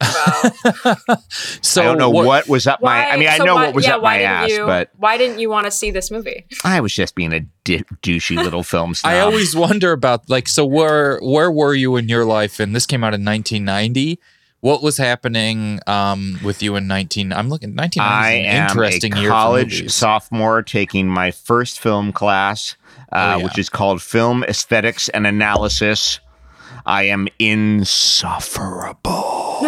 So 0.03 1.83
I 1.83 1.85
don't 1.85 1.99
know 1.99 2.11
what, 2.11 2.49
was 2.49 2.67
up 2.67 2.81
Why, 2.81 3.05
my. 3.05 3.11
I 3.11 3.17
mean, 3.17 3.29
I 3.29 3.39
know 3.39 3.55
why- 3.55 3.67
what 3.67 3.75
was 3.75 3.87
yeah, 3.87 3.97
up 3.97 4.03
why 4.03 4.11
my 4.15 4.19
didn't 4.19 4.31
ass, 4.31 4.51
you, 4.51 4.67
but 4.67 4.91
why 4.97 5.17
didn't 5.19 5.39
you 5.39 5.49
want 5.51 5.67
to 5.67 5.71
see 5.71 5.91
this 5.91 6.11
movie? 6.11 6.45
I 6.65 6.81
was 6.81 6.95
just 6.95 7.15
being 7.15 7.33
a 7.33 7.41
di- 7.65 7.85
douchey 8.03 8.37
little 8.37 8.63
film 8.63 8.95
snob. 8.95 9.13
I 9.13 9.21
always 9.21 9.55
wonder 9.57 9.93
about 9.93 10.29
like 10.29 10.49
so 10.49 10.65
where 10.65 11.19
where 11.21 11.51
were 11.51 11.75
you 11.75 11.97
in 11.97 12.09
your 12.09 12.25
life? 12.25 12.61
And 12.61 12.75
this 12.75 12.87
came 12.87 13.03
out 13.05 13.15
in 13.15 13.25
1990. 13.25 14.19
What 14.61 14.81
was 14.81 14.97
happening 14.97 15.81
um, 15.89 16.39
with 16.45 16.63
you 16.63 16.77
in 16.77 16.87
19? 16.87 17.33
I'm 17.33 17.49
looking 17.49 17.75
1990 17.75 17.99
I 18.01 18.33
is 18.33 18.47
an 18.47 18.61
am 18.63 18.69
interesting 18.71 19.13
a 19.15 19.21
year 19.21 19.31
college 19.31 19.91
sophomore 19.91 20.63
taking 20.63 21.09
my 21.09 21.33
first 21.33 21.81
film 21.81 22.13
class, 22.13 22.77
uh, 23.11 23.35
Oh, 23.35 23.39
yeah. 23.39 23.45
which 23.45 23.59
is 23.59 23.69
called 23.69 24.01
Film 24.01 24.45
Aesthetics 24.45 25.09
and 25.09 25.27
Analysis. 25.27 26.21
I 26.85 27.05
am 27.05 27.29
insufferable. 27.39 29.11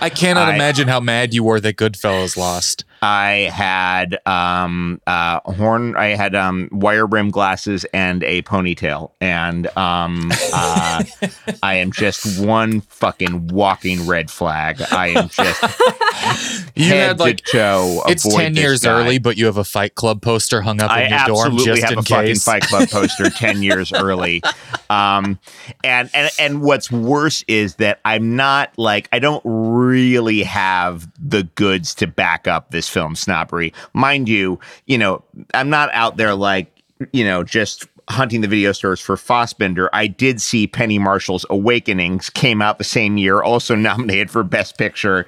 I 0.00 0.10
cannot 0.14 0.48
I- 0.48 0.54
imagine 0.54 0.88
how 0.88 1.00
mad 1.00 1.32
you 1.34 1.44
were 1.44 1.60
that 1.60 1.76
Goodfellas 1.76 2.36
lost. 2.36 2.84
I 3.02 3.50
had 3.52 4.18
um, 4.26 5.00
uh, 5.06 5.40
horn. 5.40 5.96
I 5.96 6.08
had 6.08 6.34
um, 6.34 6.68
wire 6.70 7.06
brim 7.06 7.30
glasses 7.30 7.84
and 7.94 8.22
a 8.24 8.42
ponytail, 8.42 9.12
and 9.20 9.66
um, 9.76 10.30
uh, 10.52 11.04
I 11.62 11.74
am 11.76 11.92
just 11.92 12.40
one 12.44 12.82
fucking 12.82 13.48
walking 13.48 14.06
red 14.06 14.30
flag. 14.30 14.82
I 14.92 15.08
am 15.08 15.28
just 15.28 15.62
You 16.76 16.84
head 16.86 17.08
had 17.08 17.20
like 17.20 17.38
to 17.38 17.52
toe. 17.52 18.02
it's 18.06 18.22
10 18.22 18.54
years 18.56 18.82
guy. 18.82 18.90
early, 18.90 19.18
but 19.18 19.36
you 19.36 19.46
have 19.46 19.56
a 19.56 19.64
Fight 19.64 19.94
Club 19.94 20.20
poster 20.20 20.60
hung 20.60 20.80
up 20.80 20.90
I 20.90 21.04
in 21.04 21.10
your 21.10 21.18
dorm 21.26 21.52
absolutely 21.52 21.64
just 21.64 21.82
have 21.82 21.92
in 21.92 21.98
a 21.98 22.02
fucking 22.02 22.26
case. 22.26 22.44
Fight 22.44 22.62
Club 22.62 22.88
poster 22.90 23.30
ten 23.30 23.62
years 23.62 23.92
early. 23.92 24.42
Um, 24.90 25.38
and 25.82 26.10
and 26.12 26.30
and 26.38 26.62
what's 26.62 26.90
worse 26.90 27.44
is 27.48 27.76
that 27.76 28.00
I'm 28.04 28.36
not 28.36 28.72
like 28.76 29.08
I 29.12 29.18
don't 29.20 29.42
really 29.44 30.42
have 30.42 31.08
the 31.18 31.44
goods 31.44 31.94
to 31.96 32.06
back 32.06 32.46
up 32.46 32.70
this 32.70 32.89
film 32.90 33.14
snobbery, 33.14 33.72
mind 33.94 34.28
you. 34.28 34.58
You 34.86 34.98
know, 34.98 35.22
I'm 35.54 35.70
not 35.70 35.90
out 35.92 36.16
there 36.16 36.34
like 36.34 36.66
you 37.12 37.24
know 37.24 37.42
just 37.44 37.86
hunting 38.10 38.40
the 38.40 38.48
video 38.48 38.72
stores 38.72 39.00
for 39.00 39.16
Fassbinder, 39.16 39.88
I 39.92 40.08
did 40.08 40.40
see 40.40 40.66
Penny 40.66 40.98
Marshall's 40.98 41.46
Awakenings 41.48 42.28
came 42.28 42.60
out 42.60 42.78
the 42.78 42.84
same 42.84 43.16
year, 43.16 43.40
also 43.40 43.74
nominated 43.76 44.30
for 44.30 44.42
Best 44.42 44.76
Picture. 44.76 45.26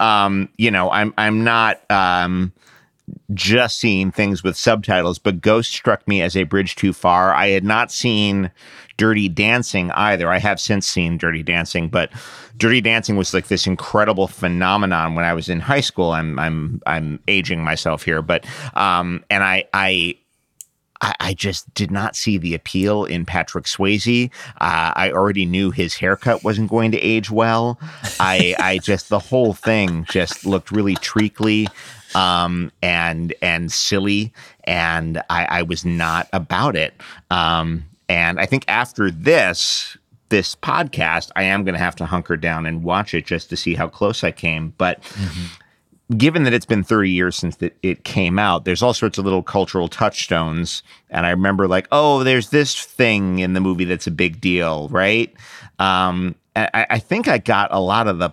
Um, 0.00 0.48
you 0.58 0.70
know, 0.70 0.90
I'm 0.90 1.14
I'm 1.16 1.44
not 1.44 1.88
um, 1.90 2.52
just 3.32 3.78
seeing 3.78 4.10
things 4.10 4.42
with 4.42 4.56
subtitles, 4.56 5.18
but 5.18 5.40
Ghost 5.40 5.72
struck 5.72 6.06
me 6.06 6.20
as 6.20 6.36
a 6.36 6.44
bridge 6.44 6.76
too 6.76 6.92
far. 6.92 7.32
I 7.32 7.48
had 7.48 7.64
not 7.64 7.90
seen 7.90 8.50
Dirty 8.96 9.28
Dancing 9.28 9.90
either. 9.92 10.30
I 10.30 10.38
have 10.38 10.60
since 10.60 10.86
seen 10.86 11.16
Dirty 11.16 11.42
Dancing, 11.42 11.88
but 11.88 12.10
Dirty 12.56 12.80
Dancing 12.80 13.16
was 13.16 13.32
like 13.32 13.48
this 13.48 13.66
incredible 13.66 14.28
phenomenon 14.28 15.14
when 15.14 15.24
I 15.24 15.32
was 15.32 15.48
in 15.48 15.60
high 15.60 15.80
school. 15.80 16.12
I'm 16.12 16.38
I'm 16.38 16.82
I'm 16.86 17.18
aging 17.26 17.64
myself 17.64 18.04
here, 18.04 18.22
but 18.22 18.46
um, 18.74 19.24
and 19.30 19.42
I 19.42 19.64
I 19.72 20.16
I, 21.20 21.34
just 21.34 21.72
did 21.74 21.90
not 21.90 22.16
see 22.16 22.38
the 22.38 22.54
appeal 22.54 23.04
in 23.04 23.26
Patrick 23.26 23.64
Swayze. 23.64 24.30
Uh, 24.60 24.92
I 24.94 25.10
already 25.12 25.44
knew 25.44 25.70
his 25.70 25.94
haircut 25.94 26.44
wasn't 26.44 26.70
going 26.70 26.92
to 26.92 27.00
age 27.00 27.30
well. 27.30 27.78
I, 28.20 28.54
I 28.58 28.78
just 28.78 29.10
the 29.10 29.18
whole 29.18 29.52
thing 29.52 30.06
just 30.08 30.46
looked 30.46 30.70
really 30.70 30.94
treacly 30.94 31.68
um, 32.14 32.70
and 32.82 33.34
and 33.42 33.70
silly, 33.72 34.32
and 34.64 35.18
I, 35.30 35.46
I 35.46 35.62
was 35.62 35.84
not 35.84 36.28
about 36.32 36.76
it. 36.76 36.94
Um, 37.30 37.84
and 38.08 38.38
I 38.38 38.46
think 38.46 38.64
after 38.68 39.10
this 39.10 39.96
this 40.28 40.54
podcast, 40.56 41.30
I 41.36 41.44
am 41.44 41.64
going 41.64 41.74
to 41.74 41.78
have 41.78 41.96
to 41.96 42.06
hunker 42.06 42.36
down 42.36 42.66
and 42.66 42.82
watch 42.82 43.14
it 43.14 43.26
just 43.26 43.50
to 43.50 43.56
see 43.56 43.74
how 43.74 43.88
close 43.88 44.24
I 44.24 44.30
came. 44.30 44.74
But 44.78 45.00
given 46.16 46.44
that 46.44 46.52
it's 46.52 46.66
been 46.66 46.82
30 46.82 47.10
years 47.10 47.36
since 47.36 47.60
it, 47.62 47.76
it 47.82 48.04
came 48.04 48.38
out, 48.38 48.64
there's 48.64 48.82
all 48.82 48.94
sorts 48.94 49.18
of 49.18 49.24
little 49.24 49.42
cultural 49.42 49.88
touchstones. 49.88 50.82
And 51.10 51.24
I 51.26 51.30
remember, 51.30 51.68
like, 51.68 51.88
oh, 51.92 52.24
there's 52.24 52.50
this 52.50 52.74
thing 52.74 53.38
in 53.38 53.52
the 53.52 53.60
movie 53.60 53.84
that's 53.84 54.06
a 54.06 54.10
big 54.10 54.40
deal, 54.40 54.88
right? 54.88 55.32
Um, 55.78 56.34
I, 56.56 56.86
I 56.90 56.98
think 56.98 57.28
I 57.28 57.38
got 57.38 57.72
a 57.72 57.80
lot 57.80 58.08
of 58.08 58.18
the 58.18 58.30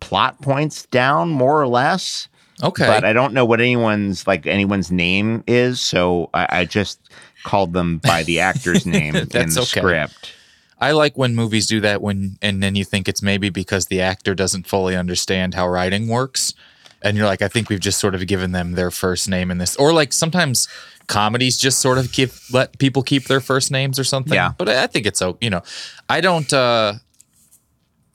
plot 0.00 0.40
points 0.40 0.86
down 0.86 1.30
more 1.30 1.60
or 1.60 1.66
less. 1.66 2.28
Okay. 2.62 2.86
But 2.86 3.04
I 3.04 3.12
don't 3.12 3.34
know 3.34 3.44
what 3.44 3.60
anyone's 3.60 4.26
like 4.26 4.46
anyone's 4.46 4.90
name 4.90 5.44
is, 5.46 5.80
so 5.80 6.30
I, 6.34 6.60
I 6.60 6.64
just 6.64 7.00
called 7.44 7.72
them 7.72 7.98
by 7.98 8.22
the 8.24 8.40
actor's 8.40 8.86
name 8.98 9.14
in 9.14 9.28
the 9.28 9.40
okay. 9.40 9.80
script. 9.80 10.34
I 10.80 10.92
like 10.92 11.18
when 11.18 11.34
movies 11.34 11.66
do 11.66 11.80
that 11.80 12.00
when 12.00 12.38
and 12.40 12.62
then 12.62 12.74
you 12.74 12.84
think 12.84 13.08
it's 13.08 13.22
maybe 13.22 13.50
because 13.50 13.86
the 13.86 14.00
actor 14.00 14.34
doesn't 14.34 14.66
fully 14.66 14.96
understand 14.96 15.54
how 15.54 15.68
writing 15.68 16.08
works. 16.08 16.54
And 17.00 17.16
you're 17.16 17.26
like, 17.26 17.42
I 17.42 17.48
think 17.48 17.68
we've 17.68 17.80
just 17.80 18.00
sort 18.00 18.16
of 18.16 18.26
given 18.26 18.50
them 18.52 18.72
their 18.72 18.90
first 18.90 19.28
name 19.28 19.52
in 19.52 19.58
this. 19.58 19.76
Or 19.76 19.92
like 19.92 20.12
sometimes 20.12 20.66
comedies 21.06 21.56
just 21.56 21.78
sort 21.78 21.96
of 21.96 22.10
keep 22.12 22.30
let 22.52 22.78
people 22.78 23.02
keep 23.02 23.24
their 23.24 23.40
first 23.40 23.70
names 23.70 23.98
or 23.98 24.04
something. 24.04 24.34
Yeah. 24.34 24.52
But 24.56 24.68
I 24.68 24.84
I 24.84 24.86
think 24.86 25.06
it's. 25.06 25.22
You 25.40 25.50
know, 25.50 25.62
I 26.08 26.20
don't 26.20 26.52
uh 26.52 26.94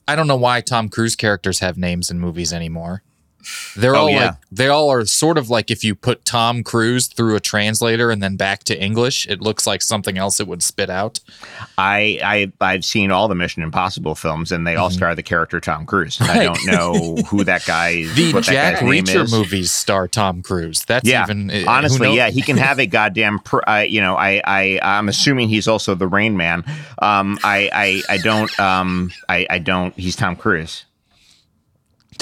I 0.07 0.15
don't 0.15 0.27
know 0.27 0.35
why 0.35 0.61
Tom 0.61 0.89
Cruise 0.89 1.15
characters 1.15 1.59
have 1.59 1.77
names 1.77 2.11
in 2.11 2.19
movies 2.19 2.51
anymore. 2.51 3.03
They're 3.75 3.95
Oh, 3.95 4.01
all 4.01 4.09
yeah. 4.09 4.25
like 4.25 4.35
they 4.51 4.67
all 4.67 4.89
are 4.91 5.05
sort 5.05 5.37
of 5.37 5.49
like 5.49 5.71
if 5.71 5.83
you 5.83 5.95
put 5.95 6.25
Tom 6.25 6.63
Cruise 6.63 7.07
through 7.07 7.35
a 7.35 7.39
translator 7.39 8.11
and 8.11 8.21
then 8.21 8.35
back 8.35 8.63
to 8.65 8.79
English, 8.79 9.27
it 9.27 9.41
looks 9.41 9.65
like 9.65 9.81
something 9.81 10.17
else 10.17 10.39
it 10.39 10.47
would 10.47 10.61
spit 10.63 10.89
out. 10.89 11.19
I, 11.77 12.19
I 12.23 12.51
I've 12.73 12.85
seen 12.85 13.11
all 13.11 13.27
the 13.27 13.35
Mission 13.35 13.63
Impossible 13.63 14.15
films, 14.15 14.51
and 14.51 14.65
they 14.67 14.75
all 14.75 14.89
star 14.89 15.15
the 15.15 15.23
character 15.23 15.59
Tom 15.59 15.85
Cruise. 15.85 16.17
I 16.21 16.25
Mm-hmm. 16.33 16.53
Don't 16.53 16.65
know 16.65 17.15
who 17.27 17.43
that 17.45 17.65
guy. 17.65 17.89
Is. 17.89 18.15
the 18.33 18.41
Jack 18.41 18.79
guy's 18.79 18.83
Reacher 18.89 19.29
movies 19.31 19.71
star 19.71 20.07
Tom 20.07 20.41
Cruise. 20.41 20.83
That's 20.85 21.07
Yeah, 21.07 21.23
even 21.23 21.49
uh, 21.51 21.63
honestly, 21.67 22.15
yeah, 22.15 22.29
he 22.29 22.41
can 22.41 22.57
have 22.57 22.79
a 22.79 22.85
goddamn. 22.87 23.39
Pr- 23.39 23.67
uh, 23.67 23.79
you 23.79 24.01
know, 24.01 24.15
I, 24.15 24.41
I, 24.45 24.79
I'm 24.81 25.09
assuming 25.09 25.49
he's 25.49 25.67
also 25.67 25.95
the 25.95 26.07
Rain 26.07 26.35
Man. 26.37 26.63
Um, 27.01 27.37
I, 27.43 27.69
I, 27.73 28.13
I 28.13 28.17
don't, 28.17 28.59
um, 28.59 29.11
I, 29.29 29.45
I 29.49 29.59
don't. 29.59 29.93
He's 29.95 30.15
Tom 30.15 30.35
Cruise, 30.35 30.85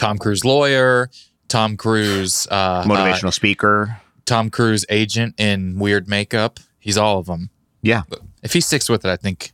Tom 0.02 0.18
Cruise 0.18 0.44
lawyer, 0.44 1.12
Tom 1.48 1.78
Cruise 1.78 2.48
uh, 2.50 2.84
motivational 2.86 3.28
uh, 3.28 3.32
speaker. 3.32 4.02
Tom 4.26 4.50
Cruise 4.50 4.84
agent 4.90 5.36
in 5.38 5.78
weird 5.78 6.08
makeup. 6.08 6.60
He's 6.80 6.98
all 6.98 7.20
of 7.20 7.28
them. 7.28 7.52
Yeah, 7.84 8.02
If 8.42 8.54
he 8.54 8.62
sticks 8.62 8.90
with 8.90 9.06
it, 9.06 9.10
I 9.10 9.16
think 9.16 9.52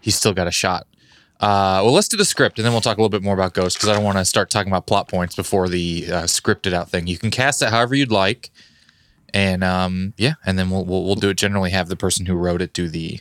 he's 0.00 0.14
still 0.14 0.32
got 0.32 0.46
a 0.46 0.52
shot. 0.52 0.86
Uh, 1.40 1.82
well, 1.82 1.92
let's 1.92 2.06
do 2.06 2.16
the 2.16 2.24
script, 2.24 2.58
and 2.58 2.64
then 2.64 2.72
we'll 2.72 2.80
talk 2.80 2.98
a 2.98 3.00
little 3.00 3.08
bit 3.10 3.22
more 3.22 3.34
about 3.34 3.54
Ghost 3.54 3.78
because 3.78 3.88
I 3.88 3.94
don't 3.94 4.04
want 4.04 4.18
to 4.18 4.24
start 4.24 4.48
talking 4.48 4.70
about 4.70 4.86
plot 4.86 5.08
points 5.08 5.34
before 5.34 5.68
the 5.68 6.06
uh, 6.08 6.22
scripted 6.24 6.72
out 6.72 6.88
thing. 6.88 7.08
You 7.08 7.18
can 7.18 7.30
cast 7.32 7.60
it 7.60 7.70
however 7.70 7.94
you'd 7.96 8.12
like, 8.12 8.50
and 9.34 9.64
um, 9.64 10.14
yeah, 10.16 10.34
and 10.46 10.56
then 10.56 10.70
we'll, 10.70 10.84
we'll 10.84 11.04
we'll 11.04 11.14
do 11.16 11.30
it. 11.30 11.36
Generally, 11.36 11.70
have 11.70 11.88
the 11.88 11.96
person 11.96 12.26
who 12.26 12.34
wrote 12.34 12.62
it 12.62 12.72
do 12.72 12.88
the 12.88 13.20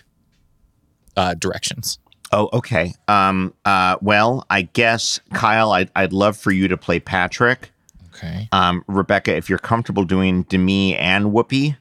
uh, 1.15 1.33
directions. 1.33 1.97
Oh, 2.31 2.49
okay. 2.53 2.93
Um, 3.07 3.53
uh, 3.65 3.97
well, 4.01 4.45
I 4.49 4.63
guess 4.63 5.19
Kyle, 5.33 5.71
I'd, 5.71 5.89
I'd 5.95 6.13
love 6.13 6.37
for 6.37 6.51
you 6.51 6.67
to 6.67 6.77
play 6.77 6.99
Patrick. 6.99 7.71
Okay. 8.15 8.47
Um, 8.51 8.83
Rebecca, 8.87 9.35
if 9.35 9.49
you're 9.49 9.57
comfortable 9.59 10.03
doing 10.03 10.43
Demi 10.43 10.95
and 10.95 11.27
Whoopi, 11.27 11.77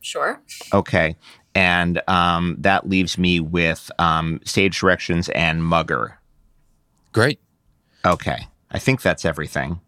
Sure. 0.00 0.40
okay. 0.72 1.16
And 1.54 2.02
um, 2.08 2.56
that 2.60 2.88
leaves 2.88 3.16
me 3.18 3.38
with 3.40 3.90
um, 3.98 4.40
stage 4.44 4.80
directions 4.80 5.28
and 5.30 5.62
Mugger. 5.64 6.18
Great. 7.12 7.38
Okay. 8.04 8.48
I 8.72 8.78
think 8.80 9.02
that's 9.02 9.24
everything. 9.24 9.80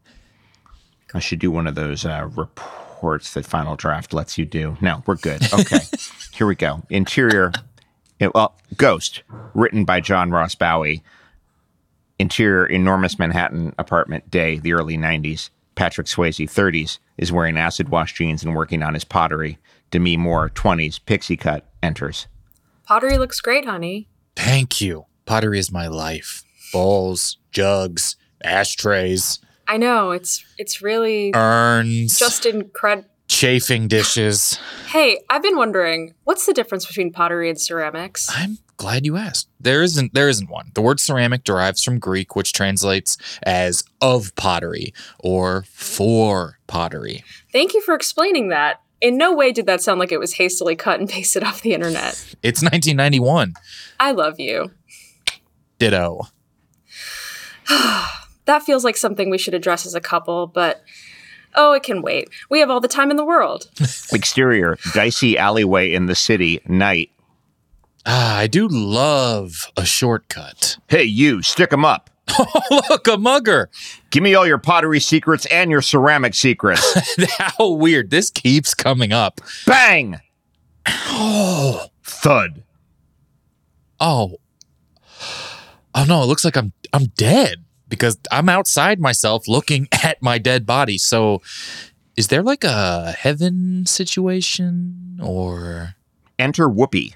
I 1.13 1.19
should 1.19 1.39
do 1.41 1.51
one 1.51 1.67
of 1.67 1.75
those 1.75 2.05
uh, 2.05 2.29
reports 2.37 3.35
that 3.35 3.45
Final 3.47 3.75
Draft 3.75 4.13
lets 4.13 4.39
you 4.39 4.45
do. 4.45 4.77
No, 4.81 5.03
we're 5.07 5.17
good. 5.17 5.43
Okay. 5.53 5.81
Here 6.33 6.47
we 6.47 6.55
go. 6.55 6.83
Interior. 6.91 7.53
It- 8.19 8.35
well, 8.35 8.57
Ghost, 8.77 9.23
written 9.55 9.85
by 9.85 10.01
John 10.01 10.31
Ross 10.31 10.55
Bowie. 10.55 11.03
Interior, 12.19 12.65
enormous 12.67 13.19
Manhattan 13.19 13.75
apartment 13.79 14.31
day, 14.31 14.59
the 14.59 14.73
early 14.73 14.97
90s. 14.97 15.51
Patrick 15.75 16.07
Swayze, 16.07 16.49
30s, 16.49 16.99
is 17.19 17.31
wearing 17.31 17.59
acid 17.59 17.91
wash 17.91 18.15
jeans 18.15 18.43
and 18.43 18.55
working 18.55 18.83
on 18.83 18.95
his 18.95 19.05
pottery. 19.05 19.59
Demi 19.91 20.17
Moore, 20.17 20.49
20s, 20.49 20.99
pixie 21.05 21.37
cut, 21.37 21.67
enters. 21.83 22.27
Pottery 22.85 23.19
looks 23.19 23.41
great, 23.41 23.67
honey. 23.67 24.09
Thank 24.35 24.81
you. 24.81 25.05
Pottery 25.27 25.59
is 25.59 25.71
my 25.71 25.87
life. 25.89 26.43
Bowls, 26.73 27.37
jugs, 27.53 28.17
ashtrays, 28.43 29.41
I 29.69 29.79
know 29.79 30.13
it's 30.13 30.45
it's 30.59 30.81
really 30.81 31.33
urns, 31.35 32.19
just 32.19 32.47
incredible. 32.47 33.09
Chafing 33.29 33.89
dishes. 33.89 34.59
Hey, 34.89 35.21
I've 35.29 35.43
been 35.43 35.57
wondering 35.57 36.15
what's 36.25 36.47
the 36.47 36.53
difference 36.53 36.87
between 36.87 37.13
pottery 37.13 37.49
and 37.49 37.61
ceramics. 37.61 38.29
I'm 38.31 38.59
glad 38.77 39.05
you 39.07 39.17
asked. 39.17 39.49
There 39.61 39.83
isn't 39.83 40.15
there 40.15 40.29
isn't 40.29 40.49
one. 40.49 40.71
The 40.75 40.83
word 40.83 41.01
ceramic 41.01 41.45
derives 41.45 41.83
from 41.83 41.99
Greek, 41.99 42.37
which 42.37 42.53
translates 42.53 43.17
as 43.43 43.85
of 44.01 44.35
pottery 44.37 44.93
or 45.21 45.65
for 45.69 46.59
pottery. 46.67 47.25
Thank 47.53 47.75
you 47.75 47.81
for 47.83 47.95
explaining 47.95 48.49
that. 48.49 48.81
In 49.01 49.19
no 49.19 49.35
way 49.35 49.53
did 49.53 49.67
that 49.67 49.83
sound 49.83 50.01
like 50.01 50.11
it 50.11 50.21
was 50.21 50.35
hastily 50.35 50.75
cut 50.75 51.01
and 51.01 51.09
pasted 51.17 51.43
off 51.45 51.61
the 51.61 51.75
internet. 51.75 52.13
It's 52.43 52.63
1991. 52.63 53.55
I 54.01 54.13
love 54.13 54.41
you. 54.41 54.71
Ditto. 55.79 56.29
That 58.47 58.63
feels 58.63 58.85
like 58.85 58.97
something 58.97 59.29
we 59.29 59.39
should 59.39 59.55
address 59.55 59.85
as 59.87 59.97
a 59.97 60.01
couple, 60.01 60.47
but 60.47 60.81
oh, 61.57 61.73
it 61.73 61.83
can 61.83 62.03
wait. 62.03 62.29
We 62.51 62.61
have 62.61 62.71
all 62.71 62.81
the 62.81 62.89
time 62.89 63.11
in 63.11 63.17
the 63.17 63.25
world. 63.25 63.69
Exterior, 64.13 64.79
dicey 64.95 65.37
alleyway 65.39 65.93
in 65.93 66.07
the 66.07 66.15
city, 66.15 66.61
night. 66.67 67.11
Ah, 68.05 68.37
I 68.39 68.47
do 68.47 68.69
love 68.69 69.67
a 69.77 69.85
shortcut. 69.85 70.77
Hey, 70.89 71.03
you, 71.05 71.43
stick 71.43 71.73
'em 71.73 71.85
up. 71.85 72.11
Oh, 72.39 72.83
look, 72.91 73.07
a 73.09 73.17
mugger. 73.17 73.71
Give 74.11 74.23
me 74.23 74.35
all 74.35 74.47
your 74.47 74.59
pottery 74.59 74.99
secrets 75.01 75.47
and 75.47 75.71
your 75.71 75.81
ceramic 75.81 76.35
secrets. 76.35 76.83
How 77.39 77.69
weird. 77.71 78.11
This 78.11 78.31
keeps 78.31 78.75
coming 78.75 79.13
up. 79.13 79.41
Bang! 79.65 80.21
Oh, 80.87 81.87
Thud. 82.03 82.63
oh. 84.01 84.37
Oh 85.95 86.05
no, 86.05 86.23
it 86.23 86.27
looks 86.27 86.45
like 86.45 86.57
I'm 86.57 86.73
I'm 86.93 87.07
dead 87.17 87.65
because 87.99 88.19
I'm 88.31 88.49
outside 88.49 89.01
myself 89.01 89.49
looking 89.49 89.89
at 90.05 90.23
my 90.23 90.39
dead 90.39 90.67
body. 90.67 90.99
So 90.99 91.43
is 92.17 92.29
there 92.29 92.43
like 92.43 92.65
a 92.65 93.13
heaven 93.13 93.85
situation 93.87 95.19
or 95.23 95.97
Enter 96.39 96.69
Whoopi. 96.69 97.15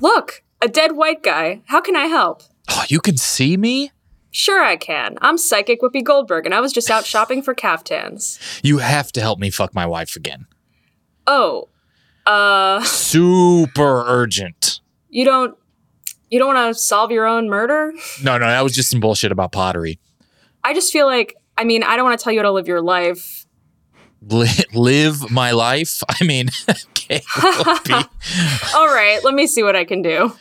Look, 0.00 0.42
a 0.62 0.68
dead 0.68 0.92
white 0.92 1.22
guy. 1.22 1.62
How 1.66 1.80
can 1.80 1.96
I 1.96 2.04
help? 2.06 2.42
Oh, 2.68 2.84
you 2.88 3.00
can 3.00 3.16
see 3.16 3.56
me? 3.56 3.92
Sure, 4.30 4.62
I 4.62 4.76
can. 4.76 5.16
I'm 5.22 5.38
psychic 5.38 5.80
Whoopi 5.80 6.04
Goldberg, 6.04 6.44
and 6.44 6.54
I 6.54 6.60
was 6.60 6.72
just 6.72 6.90
out 6.90 7.06
shopping 7.06 7.42
for 7.42 7.54
caftans. 7.54 8.38
You 8.62 8.78
have 8.78 9.10
to 9.12 9.20
help 9.20 9.38
me 9.38 9.50
fuck 9.50 9.74
my 9.74 9.86
wife 9.86 10.16
again. 10.16 10.46
Oh, 11.26 11.68
uh, 12.26 12.82
Super 12.84 14.04
urgent. 14.06 14.80
you 15.08 15.24
don't, 15.24 15.56
you 16.30 16.38
don't 16.38 16.54
want 16.54 16.74
to 16.76 16.80
solve 16.80 17.10
your 17.10 17.24
own 17.26 17.48
murder? 17.48 17.92
No, 18.22 18.36
no, 18.36 18.46
that 18.46 18.62
was 18.62 18.74
just 18.74 18.90
some 18.90 19.00
bullshit 19.00 19.32
about 19.32 19.50
pottery. 19.50 19.98
I 20.64 20.74
just 20.74 20.92
feel 20.92 21.06
like, 21.06 21.36
I 21.56 21.64
mean, 21.64 21.82
I 21.82 21.96
don't 21.96 22.04
want 22.04 22.18
to 22.18 22.22
tell 22.22 22.32
you 22.32 22.40
how 22.40 22.44
to 22.44 22.52
live 22.52 22.68
your 22.68 22.82
life. 22.82 23.46
li- 24.28 24.64
live 24.74 25.30
my 25.30 25.52
life. 25.52 26.02
I 26.08 26.24
mean, 26.24 26.48
okay, 26.90 27.22
All 28.74 28.86
right, 28.86 29.20
let 29.24 29.34
me 29.34 29.46
see 29.46 29.62
what 29.62 29.76
I 29.76 29.84
can 29.84 30.02
do. 30.02 30.32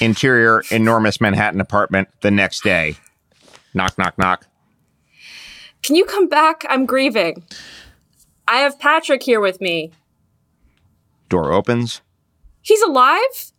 Interior, 0.00 0.62
enormous 0.70 1.20
Manhattan 1.20 1.60
apartment 1.60 2.08
the 2.20 2.30
next 2.30 2.62
day. 2.62 2.96
Knock, 3.74 3.96
knock, 3.98 4.18
knock. 4.18 4.46
Can 5.82 5.94
you 5.94 6.04
come 6.04 6.28
back? 6.28 6.64
I'm 6.68 6.86
grieving. 6.86 7.44
I 8.48 8.56
have 8.56 8.78
Patrick 8.78 9.22
here 9.22 9.40
with 9.40 9.60
me. 9.60 9.92
Door 11.28 11.52
opens. 11.52 12.00
He's 12.62 12.82
alive? 12.82 13.52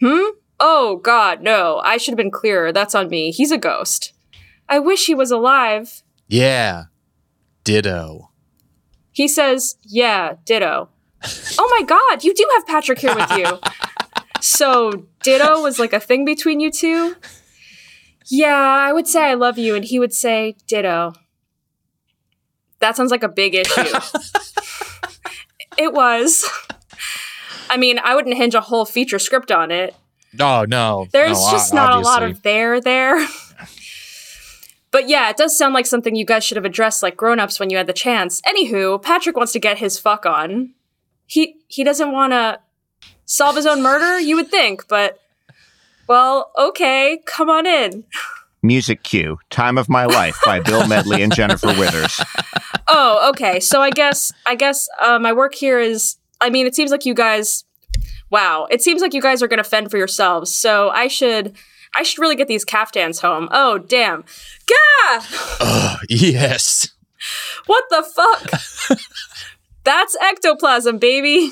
Hmm? 0.00 0.30
Oh, 0.60 0.96
God, 1.02 1.42
no. 1.42 1.80
I 1.84 1.96
should 1.96 2.12
have 2.12 2.16
been 2.16 2.30
clearer. 2.30 2.72
That's 2.72 2.94
on 2.94 3.08
me. 3.08 3.30
He's 3.32 3.50
a 3.50 3.58
ghost. 3.58 4.12
I 4.72 4.78
wish 4.78 5.04
he 5.04 5.14
was 5.14 5.30
alive. 5.30 6.02
yeah, 6.28 6.84
ditto. 7.62 8.30
He 9.12 9.28
says, 9.28 9.76
Yeah, 9.82 10.36
ditto. 10.46 10.88
oh 11.58 11.78
my 11.78 11.84
God, 11.86 12.24
you 12.24 12.32
do 12.32 12.48
have 12.54 12.66
Patrick 12.66 12.98
here 12.98 13.14
with 13.14 13.30
you. 13.32 13.58
so, 14.40 15.08
ditto 15.22 15.60
was 15.60 15.78
like 15.78 15.92
a 15.92 16.00
thing 16.00 16.24
between 16.24 16.58
you 16.58 16.70
two? 16.70 17.16
Yeah, 18.30 18.56
I 18.56 18.94
would 18.94 19.06
say 19.06 19.24
I 19.24 19.34
love 19.34 19.58
you, 19.58 19.74
and 19.74 19.84
he 19.84 19.98
would 19.98 20.14
say 20.14 20.56
ditto. 20.66 21.12
That 22.78 22.96
sounds 22.96 23.10
like 23.10 23.22
a 23.22 23.28
big 23.28 23.54
issue. 23.54 23.82
it 25.76 25.92
was. 25.92 26.48
I 27.68 27.76
mean, 27.76 27.98
I 28.02 28.14
wouldn't 28.14 28.38
hinge 28.38 28.54
a 28.54 28.62
whole 28.62 28.86
feature 28.86 29.18
script 29.18 29.52
on 29.52 29.70
it. 29.70 29.94
Oh 30.40 30.64
no, 30.66 31.08
There's 31.12 31.38
no, 31.38 31.50
just 31.50 31.74
not 31.74 31.94
a 31.94 32.00
lot 32.00 32.22
of 32.22 32.40
there 32.40 32.80
there. 32.80 33.22
But 34.92 35.08
yeah, 35.08 35.28
it 35.30 35.36
does 35.36 35.58
sound 35.58 35.74
like 35.74 35.86
something 35.86 36.14
you 36.14 36.24
guys 36.24 36.44
should 36.44 36.56
have 36.56 36.64
addressed 36.64 37.02
like 37.02 37.16
grown-ups 37.16 37.58
when 37.58 37.70
you 37.70 37.76
had 37.76 37.88
the 37.88 37.92
chance. 37.92 38.40
Anywho, 38.42 39.02
Patrick 39.02 39.36
wants 39.36 39.52
to 39.52 39.58
get 39.58 39.78
his 39.78 39.98
fuck 39.98 40.24
on. 40.24 40.74
He 41.26 41.56
he 41.66 41.82
doesn't 41.82 42.12
want 42.12 42.32
to 42.32 42.60
solve 43.24 43.56
his 43.56 43.66
own 43.66 43.82
murder, 43.82 44.20
you 44.20 44.36
would 44.36 44.50
think, 44.50 44.86
but 44.86 45.18
well, 46.06 46.52
okay, 46.58 47.20
come 47.26 47.48
on 47.48 47.66
in. 47.66 48.04
Music 48.62 49.02
cue. 49.02 49.38
Time 49.50 49.76
of 49.76 49.88
My 49.88 50.04
Life 50.04 50.38
by 50.44 50.60
Bill 50.60 50.86
Medley 50.88 51.22
and 51.22 51.34
Jennifer 51.34 51.68
Withers. 51.68 52.20
Oh, 52.86 53.30
okay. 53.30 53.58
So 53.58 53.80
I 53.80 53.90
guess 53.90 54.30
I 54.46 54.54
guess 54.54 54.88
uh, 55.00 55.18
my 55.18 55.32
work 55.32 55.54
here 55.54 55.80
is. 55.80 56.16
I 56.40 56.50
mean, 56.50 56.66
it 56.66 56.74
seems 56.74 56.90
like 56.90 57.06
you 57.06 57.14
guys. 57.14 57.64
Wow, 58.30 58.66
it 58.70 58.82
seems 58.82 59.02
like 59.02 59.14
you 59.14 59.20
guys 59.20 59.42
are 59.42 59.48
going 59.48 59.58
to 59.58 59.64
fend 59.64 59.90
for 59.90 59.96
yourselves. 59.98 60.54
So 60.54 60.90
I 60.90 61.08
should. 61.08 61.56
I 61.94 62.02
should 62.02 62.20
really 62.20 62.36
get 62.36 62.48
these 62.48 62.64
caftans 62.64 63.20
home. 63.20 63.48
Oh, 63.50 63.78
damn. 63.78 64.24
Gah! 64.66 65.26
Ugh, 65.60 65.98
yes. 66.08 66.90
What 67.66 67.84
the 67.90 68.02
fuck? 68.02 68.98
That's 69.84 70.16
ectoplasm, 70.20 70.98
baby. 70.98 71.50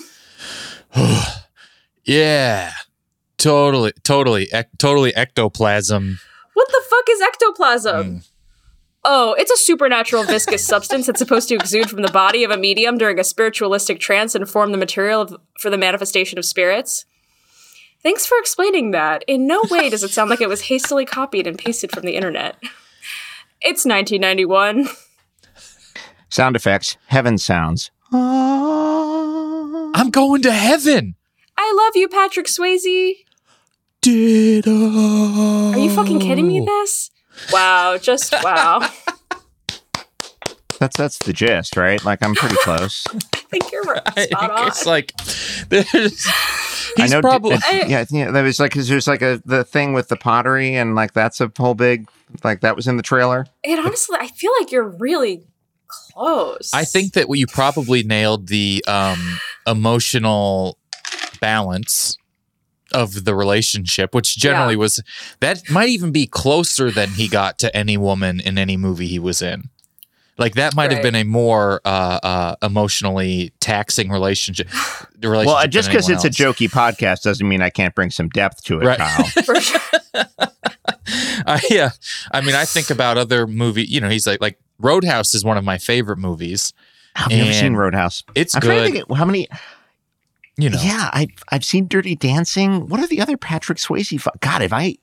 Yeah. 2.03 2.73
Totally, 3.39 3.93
totally, 4.03 4.49
ec- 4.53 4.77
totally 4.79 5.15
ectoplasm. 5.15 6.19
What 6.55 6.69
the 6.69 6.83
fuck 6.91 7.05
is 7.09 7.21
ectoplasm? 7.21 8.05
Mm. 8.05 8.29
Oh, 9.05 9.35
it's 9.39 9.51
a 9.51 9.57
supernatural 9.57 10.25
viscous 10.25 10.67
substance 10.67 11.07
that's 11.07 11.21
supposed 11.21 11.49
to 11.49 11.55
exude 11.55 11.89
from 11.89 12.03
the 12.03 12.11
body 12.11 12.43
of 12.43 12.51
a 12.51 12.57
medium 12.57 12.99
during 12.99 13.19
a 13.19 13.25
spiritualistic 13.25 14.01
trance 14.01 14.35
and 14.35 14.49
form 14.49 14.73
the 14.73 14.79
material 14.79 15.23
of, 15.23 15.37
for 15.61 15.71
the 15.71 15.79
manifestation 15.79 16.39
of 16.39 16.45
spirits. 16.45 17.07
Thanks 18.03 18.27
for 18.27 18.39
explaining 18.39 18.93
that. 18.93 19.25
In 19.27 19.47
no 19.47 19.63
way 19.71 19.91
does 19.91 20.03
it 20.03 20.11
sound 20.11 20.31
like 20.31 20.41
it 20.41 20.49
was 20.49 20.63
hastily 20.69 21.05
copied 21.05 21.47
and 21.47 21.59
pasted 21.59 21.93
from 21.93 22.05
the 22.05 22.17
internet. 22.17 22.57
It's 23.61 23.85
1991. 23.85 24.89
Sound 26.29 26.57
effects. 26.57 26.97
Heaven 27.07 27.37
sounds. 27.39 27.91
Ah. 28.13 29.91
I'm 29.95 30.11
going 30.11 30.43
to 30.43 30.53
heaven. 30.53 31.17
I 31.59 31.73
love 31.77 31.97
you, 31.97 32.09
Patrick 32.09 32.47
Swayze. 32.47 33.17
Ditto. 34.01 35.73
Are 35.73 35.79
you 35.79 35.91
fucking 35.91 36.21
kidding 36.21 36.49
me? 36.49 36.61
This? 36.65 37.11
Wow, 37.53 37.99
just 37.99 38.33
wow. 38.43 38.89
That's 40.79 40.97
that's 40.97 41.19
the 41.19 41.35
gist, 41.35 41.77
right? 41.77 42.03
Like 42.03 42.23
I'm 42.23 42.35
pretty 42.35 42.57
close. 42.65 43.05
I 43.35 43.39
think 43.51 43.71
you're 43.71 43.83
right. 44.17 44.29
Spot 44.31 44.51
on. 44.51 44.69
It's 44.69 44.87
like 44.87 45.13
there's. 45.69 46.27
I 46.99 47.07
know. 47.09 47.21
probably. 47.21 47.55
uh, 47.55 47.61
yeah, 47.87 48.05
yeah. 48.11 48.31
That 48.31 48.43
was 48.43 48.59
like 48.61 48.73
because 48.73 48.89
there's 48.89 49.07
like 49.07 49.23
a 49.23 49.41
the 49.45 49.65
thing 49.65 49.93
with 49.93 50.09
the 50.09 50.17
pottery 50.17 50.75
and 50.77 50.95
like 50.95 51.13
that's 51.13 51.41
a 51.41 51.51
whole 51.57 51.75
big 51.75 52.09
like 52.45 52.61
that 52.61 52.77
was 52.77 52.87
in 52.87 52.97
the 52.97 53.03
trailer. 53.03 53.47
It 53.65 53.79
honestly, 53.79 54.17
I 54.21 54.29
feel 54.29 54.53
like 54.61 54.71
you're 54.73 54.89
really 54.89 55.45
close. 55.89 56.71
I 56.73 56.85
think 56.85 57.15
that 57.15 57.27
you 57.37 57.47
probably 57.47 58.03
nailed 58.03 58.49
the 58.49 58.85
um, 58.87 59.39
emotional 59.67 60.79
balance 61.41 62.17
of 62.93 63.25
the 63.25 63.35
relationship, 63.35 64.15
which 64.15 64.37
generally 64.37 64.75
Yeah. 64.75 64.79
was 64.81 65.03
that 65.41 65.69
might 65.71 65.89
even 65.89 66.11
be 66.13 66.27
closer 66.27 66.91
than 66.91 67.11
he 67.11 67.29
got 67.29 67.59
to 67.61 67.75
any 67.77 67.97
woman 67.97 68.41
in 68.41 68.59
any 68.59 68.77
movie 68.77 69.07
he 69.07 69.19
was 69.19 69.41
in. 69.43 69.71
Like 70.41 70.55
that 70.55 70.75
might 70.75 70.91
have 70.91 71.03
been 71.03 71.15
a 71.15 71.23
more 71.23 71.81
uh, 71.85 72.19
uh, 72.23 72.57
emotionally 72.63 73.53
taxing 73.61 74.09
relationship. 74.11 74.69
Relationship 75.23 75.47
Well, 75.47 75.57
uh, 75.57 75.67
just 75.67 75.91
because 75.91 76.09
anyone 76.09 76.27
it's 76.27 76.41
a 76.41 76.43
jokey 76.43 76.69
podcast 76.71 77.23
doesn't 77.23 77.47
mean 77.47 77.61
I 77.61 77.69
can't 77.69 77.95
bring 77.95 78.11
some 78.11 78.31
depth 78.31 78.65
to 78.65 78.81
it, 78.81 78.87
Right. 78.87 78.99
Kyle. 78.99 79.25
for 79.45 79.61
sure. 79.61 79.81
I, 81.47 81.61
yeah, 81.71 81.91
I 82.33 82.41
mean, 82.41 82.55
I 82.55 82.65
think 82.65 82.89
about 82.91 83.19
other 83.19 83.47
movie. 83.47 83.85
You 83.85 84.01
know, 84.01 84.09
he's 84.09 84.27
like 84.27 84.41
like 84.41 84.59
Roadhouse 84.79 85.35
is 85.35 85.45
one 85.45 85.59
of 85.59 85.65
my 85.65 85.77
favorite 85.79 86.17
movies. 86.19 86.73
I've 87.17 87.31
never 87.31 87.53
seen 87.53 87.75
Roadhouse. 87.75 88.23
It's 88.35 88.55
I'm 88.55 88.63
trying 88.63 88.79
good. 88.93 89.01
to 89.01 89.07
think 89.07 89.19
how 89.19 89.25
many. 89.27 89.47
you 90.57 90.71
know, 90.71 90.79
Yeah, 90.83 91.11
I 91.13 91.29
I've 91.51 91.65
seen 91.65 91.87
Dirty 91.87 92.15
Dancing. 92.17 92.89
What 92.89 93.01
are 93.01 93.07
the 93.07 93.21
other 93.21 93.37
Patrick 93.37 93.79
Swayze? 93.79 94.19
Fu- 94.21 94.31
God, 94.41 94.63
have 94.63 94.73
I? 94.73 94.97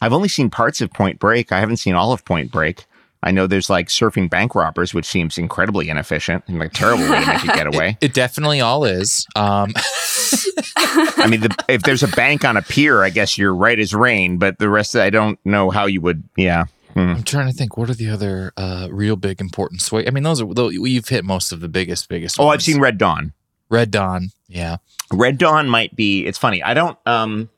I've 0.00 0.12
only 0.14 0.28
seen 0.28 0.48
parts 0.48 0.80
of 0.80 0.90
Point 0.92 1.18
Break. 1.18 1.52
I 1.52 1.60
haven't 1.60 1.76
seen 1.76 1.94
all 1.94 2.12
of 2.12 2.24
Point 2.24 2.50
Break. 2.50 2.86
I 3.22 3.30
know 3.32 3.46
there's 3.46 3.68
like 3.68 3.88
surfing 3.88 4.30
bank 4.30 4.54
robbers, 4.54 4.94
which 4.94 5.04
seems 5.04 5.36
incredibly 5.36 5.88
inefficient 5.90 6.44
and 6.46 6.58
like 6.58 6.72
terrible 6.72 7.02
way 7.08 7.20
to 7.20 7.26
make 7.26 7.44
a 7.44 7.46
getaway. 7.48 7.98
it 8.00 8.14
definitely 8.14 8.60
all 8.60 8.84
is. 8.84 9.26
Um, 9.36 9.72
I 9.76 11.26
mean, 11.28 11.40
the, 11.42 11.64
if 11.68 11.82
there's 11.82 12.02
a 12.02 12.08
bank 12.08 12.44
on 12.44 12.56
a 12.56 12.62
pier, 12.62 13.02
I 13.02 13.10
guess 13.10 13.36
you're 13.36 13.54
right 13.54 13.78
as 13.78 13.94
rain. 13.94 14.38
But 14.38 14.58
the 14.58 14.70
rest, 14.70 14.96
I 14.96 15.10
don't 15.10 15.38
know 15.44 15.70
how 15.70 15.86
you 15.86 16.00
would. 16.00 16.22
Yeah, 16.36 16.64
Hmm. 16.94 17.10
I'm 17.10 17.22
trying 17.22 17.46
to 17.46 17.52
think. 17.52 17.76
What 17.76 17.88
are 17.88 17.94
the 17.94 18.08
other 18.10 18.52
uh, 18.56 18.88
real 18.90 19.14
big 19.16 19.40
important 19.40 19.80
sway? 19.80 20.06
I 20.06 20.10
mean, 20.10 20.24
those 20.24 20.40
are 20.42 20.52
those, 20.52 20.74
you've 20.74 21.08
hit 21.08 21.24
most 21.24 21.52
of 21.52 21.60
the 21.60 21.68
biggest, 21.68 22.08
biggest. 22.08 22.40
Oh, 22.40 22.48
I've 22.48 22.62
seen 22.62 22.80
Red 22.80 22.98
Dawn. 22.98 23.32
Red 23.68 23.92
Dawn. 23.92 24.30
Yeah, 24.48 24.78
Red 25.12 25.38
Dawn 25.38 25.68
might 25.68 25.94
be. 25.94 26.26
It's 26.26 26.38
funny. 26.38 26.62
I 26.62 26.74
don't. 26.74 26.98
Um. 27.06 27.48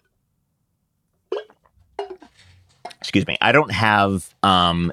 Excuse 3.01 3.27
me. 3.27 3.37
I 3.41 3.53
don't 3.53 3.73
have 3.73 4.33
um, 4.43 4.93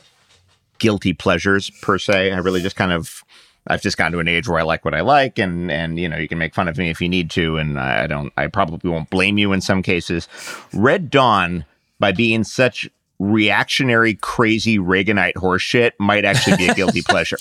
guilty 0.79 1.13
pleasures 1.13 1.69
per 1.81 1.97
se. 1.97 2.31
I 2.31 2.37
really 2.37 2.61
just 2.61 2.75
kind 2.75 2.91
of. 2.91 3.23
I've 3.67 3.81
just 3.81 3.97
gotten 3.97 4.13
to 4.13 4.19
an 4.19 4.27
age 4.27 4.47
where 4.47 4.57
I 4.57 4.63
like 4.63 4.83
what 4.83 4.95
I 4.95 5.01
like, 5.01 5.37
and 5.37 5.69
and 5.69 5.99
you 5.99 6.09
know 6.09 6.17
you 6.17 6.27
can 6.27 6.37
make 6.37 6.55
fun 6.55 6.67
of 6.67 6.77
me 6.77 6.89
if 6.89 7.01
you 7.01 7.09
need 7.09 7.29
to, 7.31 7.57
and 7.57 7.79
I 7.79 8.07
don't. 8.07 8.33
I 8.37 8.47
probably 8.47 8.89
won't 8.89 9.09
blame 9.09 9.37
you 9.37 9.53
in 9.53 9.61
some 9.61 9.83
cases. 9.83 10.27
Red 10.73 11.09
Dawn, 11.09 11.65
by 11.99 12.11
being 12.11 12.43
such 12.43 12.89
reactionary, 13.19 14.15
crazy 14.15 14.79
Reaganite 14.79 15.33
horseshit, 15.33 15.91
might 15.99 16.25
actually 16.25 16.57
be 16.57 16.67
a 16.67 16.73
guilty 16.73 17.01
pleasure 17.07 17.37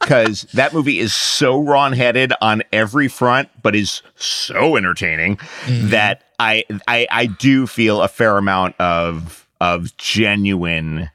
because 0.00 0.42
that 0.54 0.72
movie 0.72 0.98
is 0.98 1.14
so 1.14 1.60
wrong-headed 1.60 2.32
on 2.40 2.62
every 2.72 3.06
front, 3.06 3.48
but 3.62 3.76
is 3.76 4.02
so 4.16 4.76
entertaining 4.76 5.36
mm-hmm. 5.36 5.90
that 5.90 6.24
I, 6.38 6.64
I 6.88 7.06
I 7.10 7.26
do 7.26 7.66
feel 7.66 8.02
a 8.02 8.08
fair 8.08 8.36
amount 8.36 8.74
of 8.80 9.46
of 9.60 9.96
genuine 9.96 11.10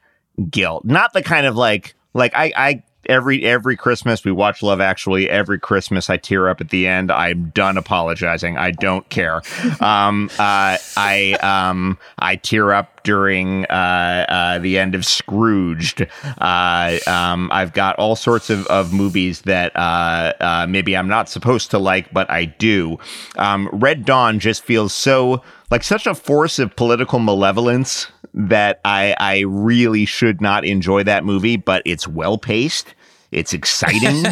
guilt. 0.50 0.84
Not 0.84 1.12
the 1.12 1.22
kind 1.22 1.46
of 1.46 1.56
like 1.56 1.94
like 2.14 2.32
I 2.34 2.52
I 2.56 2.82
every 3.08 3.44
every 3.44 3.76
Christmas 3.76 4.24
we 4.24 4.32
watch 4.32 4.62
Love 4.62 4.80
Actually. 4.80 5.30
Every 5.30 5.58
Christmas 5.58 6.10
I 6.10 6.16
tear 6.16 6.48
up 6.48 6.60
at 6.60 6.70
the 6.70 6.86
end. 6.86 7.10
I'm 7.10 7.50
done 7.50 7.76
apologizing. 7.76 8.56
I 8.56 8.70
don't 8.72 9.08
care. 9.08 9.42
um, 9.80 10.30
uh, 10.38 10.78
I 10.96 11.38
um 11.42 11.98
I 12.18 12.36
tear 12.36 12.72
up 12.72 12.96
during 13.06 13.64
uh, 13.66 14.26
uh, 14.28 14.58
the 14.58 14.78
end 14.78 14.96
of 14.96 15.06
Scrooged. 15.06 16.06
Uh, 16.38 16.98
um, 17.06 17.48
I've 17.52 17.72
got 17.72 17.96
all 18.00 18.16
sorts 18.16 18.50
of, 18.50 18.66
of 18.66 18.92
movies 18.92 19.42
that 19.42 19.70
uh, 19.76 20.32
uh, 20.40 20.66
maybe 20.68 20.96
I'm 20.96 21.06
not 21.06 21.28
supposed 21.28 21.70
to 21.70 21.78
like, 21.78 22.12
but 22.12 22.28
I 22.28 22.46
do. 22.46 22.98
Um, 23.38 23.68
Red 23.72 24.04
Dawn 24.04 24.40
just 24.40 24.64
feels 24.64 24.92
so 24.92 25.42
like 25.70 25.84
such 25.84 26.06
a 26.06 26.14
force 26.16 26.58
of 26.58 26.74
political 26.74 27.20
malevolence 27.20 28.08
that 28.36 28.80
I 28.84 29.16
I 29.18 29.40
really 29.40 30.04
should 30.04 30.40
not 30.40 30.64
enjoy 30.64 31.02
that 31.04 31.24
movie, 31.24 31.56
but 31.56 31.82
it's 31.84 32.06
well 32.06 32.38
paced. 32.38 32.94
It's 33.32 33.52
exciting. 33.52 34.24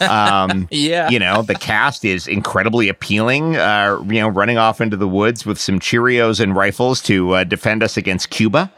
um, 0.08 0.68
yeah. 0.70 1.08
you 1.08 1.18
know, 1.18 1.42
the 1.42 1.54
cast 1.54 2.04
is 2.04 2.28
incredibly 2.28 2.88
appealing. 2.88 3.56
Uh, 3.56 4.02
you 4.06 4.20
know, 4.20 4.28
running 4.28 4.58
off 4.58 4.80
into 4.80 4.96
the 4.96 5.08
woods 5.08 5.46
with 5.46 5.58
some 5.58 5.80
Cheerios 5.80 6.38
and 6.38 6.54
rifles 6.54 7.00
to 7.02 7.32
uh, 7.32 7.44
defend 7.44 7.82
us 7.82 7.96
against 7.96 8.30
Cuba. 8.30 8.70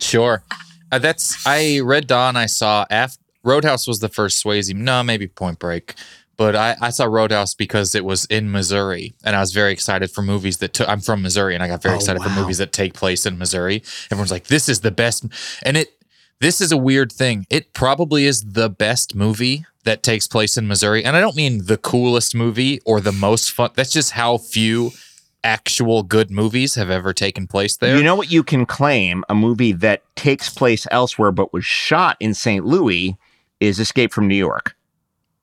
Sure. 0.00 0.42
Uh, 0.90 0.98
that's 0.98 1.46
I 1.46 1.80
Red 1.80 2.06
Dawn. 2.06 2.36
I 2.36 2.46
saw 2.46 2.86
after 2.90 3.20
Roadhouse 3.44 3.86
was 3.86 4.00
the 4.00 4.08
first 4.08 4.42
Swayze. 4.42 4.74
No, 4.74 5.02
maybe 5.02 5.26
Point 5.26 5.58
Break. 5.58 5.94
But 6.38 6.56
I, 6.56 6.76
I 6.80 6.90
saw 6.90 7.04
Roadhouse 7.04 7.52
because 7.54 7.94
it 7.94 8.04
was 8.04 8.24
in 8.26 8.50
Missouri, 8.50 9.12
and 9.24 9.36
I 9.36 9.40
was 9.40 9.52
very 9.52 9.72
excited 9.72 10.10
for 10.10 10.22
movies 10.22 10.58
that 10.58 10.72
took. 10.72 10.88
I'm 10.88 11.00
from 11.00 11.20
Missouri, 11.20 11.54
and 11.54 11.62
I 11.62 11.68
got 11.68 11.82
very 11.82 11.94
Oh, 11.94 11.98
excited 11.98 12.22
for 12.22 12.30
movies 12.30 12.56
that 12.58 12.72
take 12.72 12.94
place 12.94 13.26
in 13.26 13.36
Missouri. 13.38 13.82
Everyone's 14.10 14.30
like, 14.30 14.46
"This 14.46 14.68
is 14.68 14.80
the 14.80 14.90
best," 14.92 15.26
and 15.64 15.76
it. 15.76 15.88
This 16.40 16.60
is 16.60 16.70
a 16.70 16.76
weird 16.76 17.10
thing. 17.10 17.44
It 17.50 17.74
probably 17.74 18.24
is 18.24 18.42
the 18.52 18.70
best 18.70 19.16
movie 19.16 19.66
that 19.82 20.04
takes 20.04 20.28
place 20.28 20.56
in 20.56 20.68
Missouri, 20.68 21.04
and 21.04 21.16
I 21.16 21.20
don't 21.20 21.34
mean 21.34 21.64
the 21.66 21.76
coolest 21.76 22.32
movie 22.36 22.80
or 22.84 23.00
the 23.00 23.10
most 23.10 23.50
fun. 23.50 23.70
That's 23.74 23.90
just 23.90 24.12
how 24.12 24.38
few 24.38 24.92
actual 25.42 26.04
good 26.04 26.30
movies 26.30 26.76
have 26.76 26.90
ever 26.90 27.12
taken 27.12 27.48
place 27.48 27.76
there. 27.76 27.96
You 27.96 28.04
know 28.04 28.14
what 28.14 28.30
you 28.30 28.44
can 28.44 28.66
claim? 28.66 29.24
A 29.28 29.34
movie 29.34 29.72
that 29.72 30.02
takes 30.14 30.48
place 30.48 30.86
elsewhere 30.92 31.32
but 31.32 31.52
was 31.52 31.64
shot 31.64 32.16
in 32.20 32.34
St. 32.34 32.64
Louis 32.64 33.16
is 33.58 33.80
Escape 33.80 34.12
from 34.12 34.28
New 34.28 34.36
York. 34.36 34.76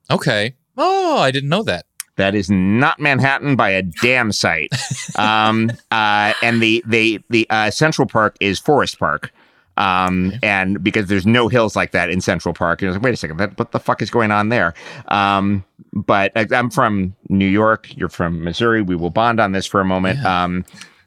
okay. 0.09 0.53
Oh, 0.77 1.17
I 1.19 1.31
didn't 1.31 1.49
know 1.49 1.63
that. 1.63 1.85
That 2.17 2.33
is 2.33 2.49
not 2.49 2.99
Manhattan 2.99 3.55
by 3.55 3.69
a 3.69 3.81
damn 3.81 4.31
sight. 4.31 4.69
um, 5.17 5.71
uh, 5.91 6.33
and 6.41 6.61
the 6.61 6.83
the 6.87 7.21
the 7.29 7.47
uh, 7.49 7.71
Central 7.71 8.07
Park 8.07 8.37
is 8.39 8.59
Forest 8.59 8.99
Park. 8.99 9.31
Um, 9.77 10.31
and 10.41 10.81
because 10.81 11.07
there's 11.07 11.25
no 11.25 11.49
hills 11.49 11.75
like 11.75 11.91
that 11.91 12.09
in 12.09 12.21
Central 12.21 12.53
Park, 12.53 12.81
and 12.81 12.87
I 12.87 12.89
was 12.91 12.95
like, 12.95 13.03
wait 13.03 13.13
a 13.13 13.17
second, 13.17 13.37
that, 13.37 13.59
what 13.59 13.73
the 13.73 13.79
fuck 13.79 14.01
is 14.01 14.09
going 14.09 14.31
on 14.31 14.47
there? 14.47 14.73
Um, 15.09 15.65
but 15.91 16.31
I, 16.35 16.47
I'm 16.51 16.69
from 16.69 17.13
New 17.27 17.47
York. 17.47 17.95
You're 17.97 18.07
from 18.07 18.41
Missouri. 18.41 18.81
We 18.81 18.95
will 18.95 19.09
bond 19.09 19.41
on 19.41 19.51
this 19.51 19.65
for 19.65 19.81
a 19.81 19.85
moment. 19.85 20.23
Um, 20.23 20.63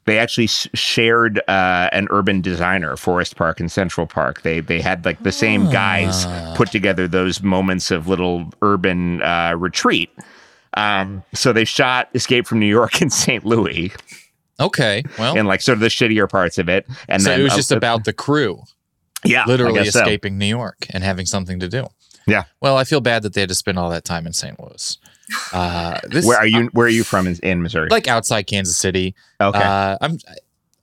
they 0.08 0.18
actually 0.18 0.44
s- 0.44 0.68
shared 0.74 1.38
uh, 1.48 1.88
an 1.92 2.08
urban 2.10 2.40
designer, 2.40 2.96
Forest 2.96 3.36
Park 3.36 3.60
and 3.60 3.70
Central 3.70 4.06
Park. 4.06 4.42
They 4.42 4.60
they 4.60 4.80
had 4.80 5.04
like 5.04 5.22
the 5.22 5.32
same 5.32 5.70
guys 5.70 6.26
put 6.56 6.70
together 6.70 7.06
those 7.06 7.42
moments 7.42 7.90
of 7.90 8.08
little 8.08 8.52
urban 8.62 9.22
uh, 9.22 9.54
retreat. 9.56 10.10
Um, 10.74 11.24
so 11.34 11.52
they 11.52 11.64
shot 11.64 12.08
Escape 12.14 12.46
from 12.46 12.60
New 12.60 12.66
York 12.66 13.00
in 13.02 13.10
St. 13.10 13.44
Louis 13.44 13.92
Okay. 14.60 15.04
Well, 15.18 15.36
and 15.36 15.46
like 15.46 15.60
sort 15.60 15.74
of 15.76 15.80
the 15.80 15.88
shittier 15.88 16.28
parts 16.28 16.58
of 16.58 16.68
it. 16.68 16.86
And 17.08 17.22
so 17.22 17.30
then 17.30 17.40
it 17.40 17.44
was 17.44 17.52
uh, 17.52 17.56
just 17.56 17.72
about 17.72 18.04
the 18.04 18.12
crew 18.12 18.62
yeah, 19.24 19.44
literally 19.46 19.74
guess 19.84 19.92
so. 19.92 20.00
escaping 20.00 20.38
New 20.38 20.46
York 20.46 20.86
and 20.90 21.02
having 21.02 21.26
something 21.26 21.60
to 21.60 21.68
do. 21.68 21.86
Yeah. 22.26 22.44
Well, 22.60 22.76
I 22.76 22.84
feel 22.84 23.00
bad 23.00 23.22
that 23.22 23.34
they 23.34 23.40
had 23.40 23.48
to 23.48 23.54
spend 23.54 23.78
all 23.78 23.90
that 23.90 24.04
time 24.04 24.26
in 24.26 24.32
St. 24.32 24.58
Louis. 24.60 24.98
Uh, 25.52 25.98
this, 26.08 26.26
Where 26.26 26.38
are 26.38 26.46
you? 26.46 26.66
Where 26.72 26.86
are 26.86 26.90
you 26.90 27.04
from 27.04 27.26
in, 27.26 27.36
in 27.42 27.62
Missouri? 27.62 27.88
Like 27.90 28.08
outside 28.08 28.42
Kansas 28.42 28.76
City. 28.76 29.14
okay, 29.40 29.62
Uh, 29.62 29.98
I'm. 30.00 30.18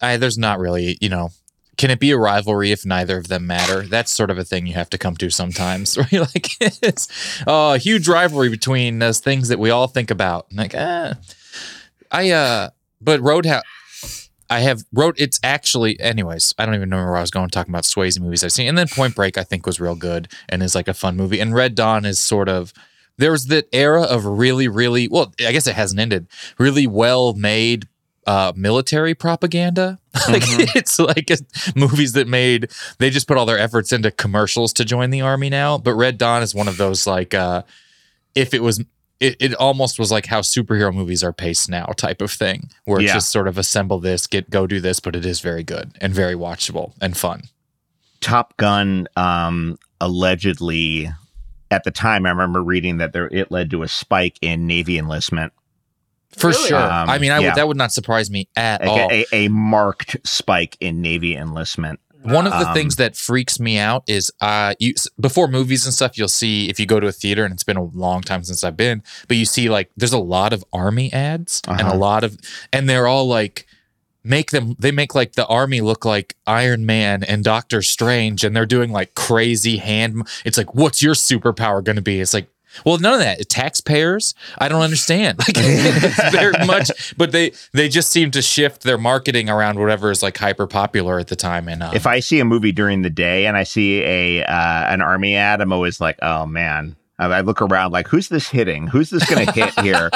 I, 0.02 0.18
there's 0.18 0.38
not 0.38 0.60
really, 0.60 0.98
you 1.02 1.10
know. 1.10 1.32
Can 1.78 1.92
it 1.92 2.00
be 2.00 2.12
a 2.12 2.18
rivalry 2.18 2.72
if 2.72 2.86
neither 2.86 3.18
of 3.18 3.28
them 3.28 3.48
matter? 3.48 3.82
That's 3.82 4.10
sort 4.10 4.30
of 4.30 4.38
a 4.38 4.46
thing 4.46 4.66
you 4.66 4.76
have 4.76 4.90
to 4.92 4.98
come 4.98 5.18
to 5.18 5.30
sometimes. 5.30 5.98
You're 6.10 6.22
like, 6.22 6.56
it's 6.62 7.10
oh, 7.46 7.74
a 7.74 7.78
huge 7.78 8.08
rivalry 8.08 8.50
between 8.50 9.00
those 9.00 9.20
things 9.20 9.50
that 9.50 9.60
we 9.60 9.72
all 9.72 9.88
think 9.88 10.10
about. 10.10 10.48
Like, 10.54 10.74
ah, 10.78 11.16
I 12.12 12.32
uh, 12.32 12.70
but 13.02 13.20
Roadhouse. 13.22 13.64
I 14.48 14.60
have 14.60 14.84
wrote 14.94 15.16
it's 15.20 15.40
actually 15.44 16.00
anyways, 16.00 16.54
I 16.58 16.66
don't 16.66 16.76
even 16.76 16.90
remember 16.90 17.12
where 17.12 17.18
I 17.18 17.22
was 17.22 17.32
going 17.32 17.50
talking 17.50 17.72
about 17.72 17.84
Swayze 17.84 18.20
movies 18.20 18.44
I've 18.44 18.52
seen. 18.52 18.68
And 18.68 18.78
then 18.78 18.88
Point 18.88 19.16
Break 19.16 19.38
I 19.38 19.44
think 19.44 19.66
was 19.66 19.80
real 19.80 19.96
good 19.96 20.28
and 20.48 20.62
is 20.62 20.76
like 20.76 20.88
a 20.88 20.94
fun 20.94 21.18
movie. 21.18 21.40
And 21.40 21.54
Red 21.54 21.74
Dawn 21.74 22.06
is 22.06 22.20
sort 22.20 22.48
of 22.48 22.72
there 23.18 23.32
was 23.32 23.46
that 23.48 23.68
era 23.72 24.04
of 24.04 24.26
really, 24.26 24.68
really 24.68 25.08
well, 25.08 25.34
I 25.40 25.52
guess 25.52 25.68
it 25.68 25.76
hasn't 25.76 26.00
ended, 26.00 26.28
really 26.58 26.88
well 26.88 27.34
made 27.34 27.88
uh 28.28 28.52
military 28.56 29.14
propaganda. 29.14 30.00
like 30.30 30.42
it's 30.76 30.98
like 30.98 31.30
uh, 31.30 31.36
movies 31.76 32.14
that 32.14 32.28
made 32.28 32.72
they 32.98 33.10
just 33.12 33.28
put 33.28 33.38
all 33.38 33.46
their 33.46 33.60
efforts 33.60 33.92
into 33.94 34.10
commercials 34.10 34.74
to 34.74 34.84
join 34.86 35.12
the 35.12 35.22
army 35.22 35.50
now. 35.50 35.78
But 35.78 35.94
Red 35.94 36.18
Dawn 36.18 36.42
is 36.42 36.56
one 36.56 36.68
of 36.68 36.78
those 36.78 37.06
like 37.06 37.34
uh 37.36 37.62
if 38.34 38.54
it 38.56 38.64
was 38.64 38.80
it, 39.20 39.38
it 39.40 39.54
almost 39.56 39.98
was 40.00 40.12
like 40.12 40.26
how 40.26 40.42
superhero 40.42 40.94
movies 40.94 41.24
are 41.24 41.32
paced 41.32 41.70
now 41.70 41.86
type 41.98 42.20
of 42.22 42.32
thing 42.32 42.70
where 42.86 43.00
it's 43.00 43.08
Yeah. 43.10 43.14
just 43.14 43.30
sort 43.32 43.48
of 43.48 43.58
assemble 43.60 44.00
this 44.00 44.26
get 44.28 44.50
go 44.50 44.66
do 44.66 44.80
this 44.82 45.00
but 45.00 45.16
it 45.16 45.26
is 45.26 45.40
very 45.40 45.64
good 45.64 45.92
and 46.02 46.12
very 46.14 46.34
watchable 46.36 46.94
and 47.00 47.16
fun 47.16 47.44
Top 48.22 48.58
Gun 48.58 49.08
um, 49.16 49.78
allegedly 50.02 51.10
at 51.76 51.84
the 51.84 51.92
time 51.92 52.26
I 52.26 52.30
remember 52.30 52.64
reading 52.64 52.98
that 52.98 53.12
there 53.14 53.28
it 53.28 53.52
led 53.52 53.70
to 53.72 53.84
a 53.84 53.88
spike 53.88 54.38
in 54.42 54.66
Navy 54.68 54.98
enlistment. 54.98 55.52
for 56.38 56.50
Really? 56.50 56.68
sure 56.70 56.78
Um, 56.92 57.10
i 57.10 57.18
mean 57.20 57.32
I 57.32 57.40
yeah. 57.40 57.48
would 57.50 57.56
that 57.56 57.68
would 57.68 57.78
not 57.78 57.92
surprise 57.92 58.30
me 58.30 58.48
at 58.56 58.82
Like 58.82 58.90
all 58.90 59.10
a, 59.12 59.26
a, 59.32 59.46
a 59.46 59.48
marked 59.50 60.18
spike 60.28 60.78
in 60.80 61.02
Navy 61.02 61.36
enlistment. 61.36 62.00
One 62.24 62.48
of 62.48 62.54
the 62.54 62.68
Um, 62.70 62.74
things 62.74 62.96
that 62.96 63.16
freaks 63.16 63.60
me 63.60 63.78
out 63.78 64.04
is 64.08 64.32
uh 64.42 64.74
you 64.80 64.96
before 65.20 65.48
movies 65.48 65.86
and 65.86 65.94
stuff 65.94 66.18
you'll 66.18 66.28
see 66.44 66.70
if 66.72 66.80
you 66.80 66.86
go 66.88 67.00
to 67.00 67.08
a 67.08 67.12
theater 67.12 67.46
and 67.46 67.54
it's 67.54 67.64
been 67.64 67.78
a 67.78 67.84
long 67.84 68.22
time 68.22 68.44
since 68.44 68.64
I've 68.64 68.76
been 68.78 69.04
but 69.28 69.38
you 69.38 69.46
see 69.46 69.70
like 69.70 69.92
there's 69.96 70.14
a 70.14 70.18
lot 70.38 70.52
of 70.52 70.64
army 70.74 71.14
ads 71.14 71.62
and 71.68 71.82
a 71.82 71.86
Uh-huh. 71.86 71.98
lot 71.98 72.24
of 72.24 72.38
and 72.74 72.90
they're 72.90 73.08
all 73.08 73.28
like 73.28 73.68
make 74.26 74.52
them 74.52 74.76
they 74.80 74.92
make 74.92 75.16
like 75.16 75.34
the 75.34 75.46
army 75.48 75.82
look 75.82 76.04
like 76.04 76.36
Iron 76.48 76.86
Man 76.86 77.24
and 77.24 77.44
Doctor 77.44 77.82
Strange 77.82 78.44
and 78.44 78.56
they're 78.56 78.66
doing 78.66 78.92
like 78.92 79.16
crazy 79.16 79.78
hand 79.78 80.28
it's 80.44 80.58
like 80.58 80.74
what's 80.74 81.02
your 81.02 81.14
superpower 81.14 81.84
going 81.84 81.96
to 81.96 82.02
be? 82.02 82.20
It's 82.20 82.34
like 82.34 82.48
well 82.86 82.98
none 82.98 83.14
of 83.14 83.20
that. 83.20 83.48
Taxpayers? 83.48 84.34
I 84.58 84.68
don't 84.68 84.82
understand. 84.82 85.40
Like 85.48 85.56
it's 85.58 86.32
very 86.32 86.54
much 86.66 87.16
but 87.16 87.32
they 87.32 87.52
they 87.72 87.88
just 87.88 88.10
seem 88.10 88.32
to 88.32 88.42
shift 88.42 88.82
their 88.84 88.98
marketing 88.98 89.50
around 89.50 89.80
whatever 89.80 90.12
is 90.12 90.24
like 90.24 90.38
hyper 90.38 90.68
popular 90.68 91.20
at 91.20 91.28
the 91.28 91.36
time 91.36 91.70
and 91.70 91.84
uh, 91.84 91.92
If 91.94 92.08
I 92.08 92.20
see 92.20 92.40
a 92.40 92.46
movie 92.46 92.72
during 92.72 93.04
the 93.04 93.10
day 93.10 93.46
and 93.46 93.56
I 93.56 93.64
see 93.64 94.02
a 94.02 94.44
uh, 94.44 94.88
an 94.92 95.02
army 95.02 95.36
ad, 95.36 95.62
I'm 95.62 95.72
always 95.72 96.02
like, 96.02 96.18
oh 96.22 96.46
man. 96.46 96.96
I 97.20 97.26
I 97.26 97.42
look 97.42 97.62
around 97.62 97.92
like, 97.92 98.08
who's 98.08 98.30
this 98.30 98.48
hitting? 98.50 98.88
Who's 98.88 99.10
this 99.10 99.26
going 99.30 99.46
to 99.46 99.52
hit 99.52 99.80
here? 99.82 100.10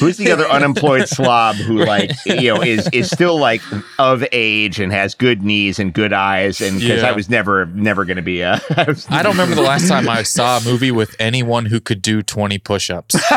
Who's 0.00 0.18
the 0.18 0.30
other 0.30 0.46
unemployed 0.46 1.08
slob 1.08 1.56
who 1.56 1.78
like 1.84 2.10
you 2.26 2.54
know 2.54 2.62
is 2.62 2.88
is 2.92 3.10
still 3.10 3.38
like 3.38 3.62
of 3.98 4.22
age 4.32 4.80
and 4.80 4.92
has 4.92 5.14
good 5.14 5.42
knees 5.42 5.78
and 5.78 5.94
good 5.94 6.12
eyes? 6.12 6.60
And 6.60 6.78
because 6.78 7.02
Yeah. 7.02 7.08
I 7.08 7.12
was 7.12 7.30
never 7.30 7.66
never 7.66 8.04
going 8.04 8.16
to 8.16 8.22
be 8.22 8.42
a. 8.42 8.60
I, 9.08 9.22
don't 9.22 9.32
remember 9.32 9.54
the 9.54 9.62
last 9.62 9.88
time 9.88 10.08
I 10.08 10.22
saw 10.24 10.58
a 10.58 10.64
movie 10.64 10.90
with 10.90 11.16
anyone 11.18 11.66
who 11.66 11.80
could 11.80 12.02
do 12.02 12.22
20 12.22 12.58
push-ups. 12.58 13.16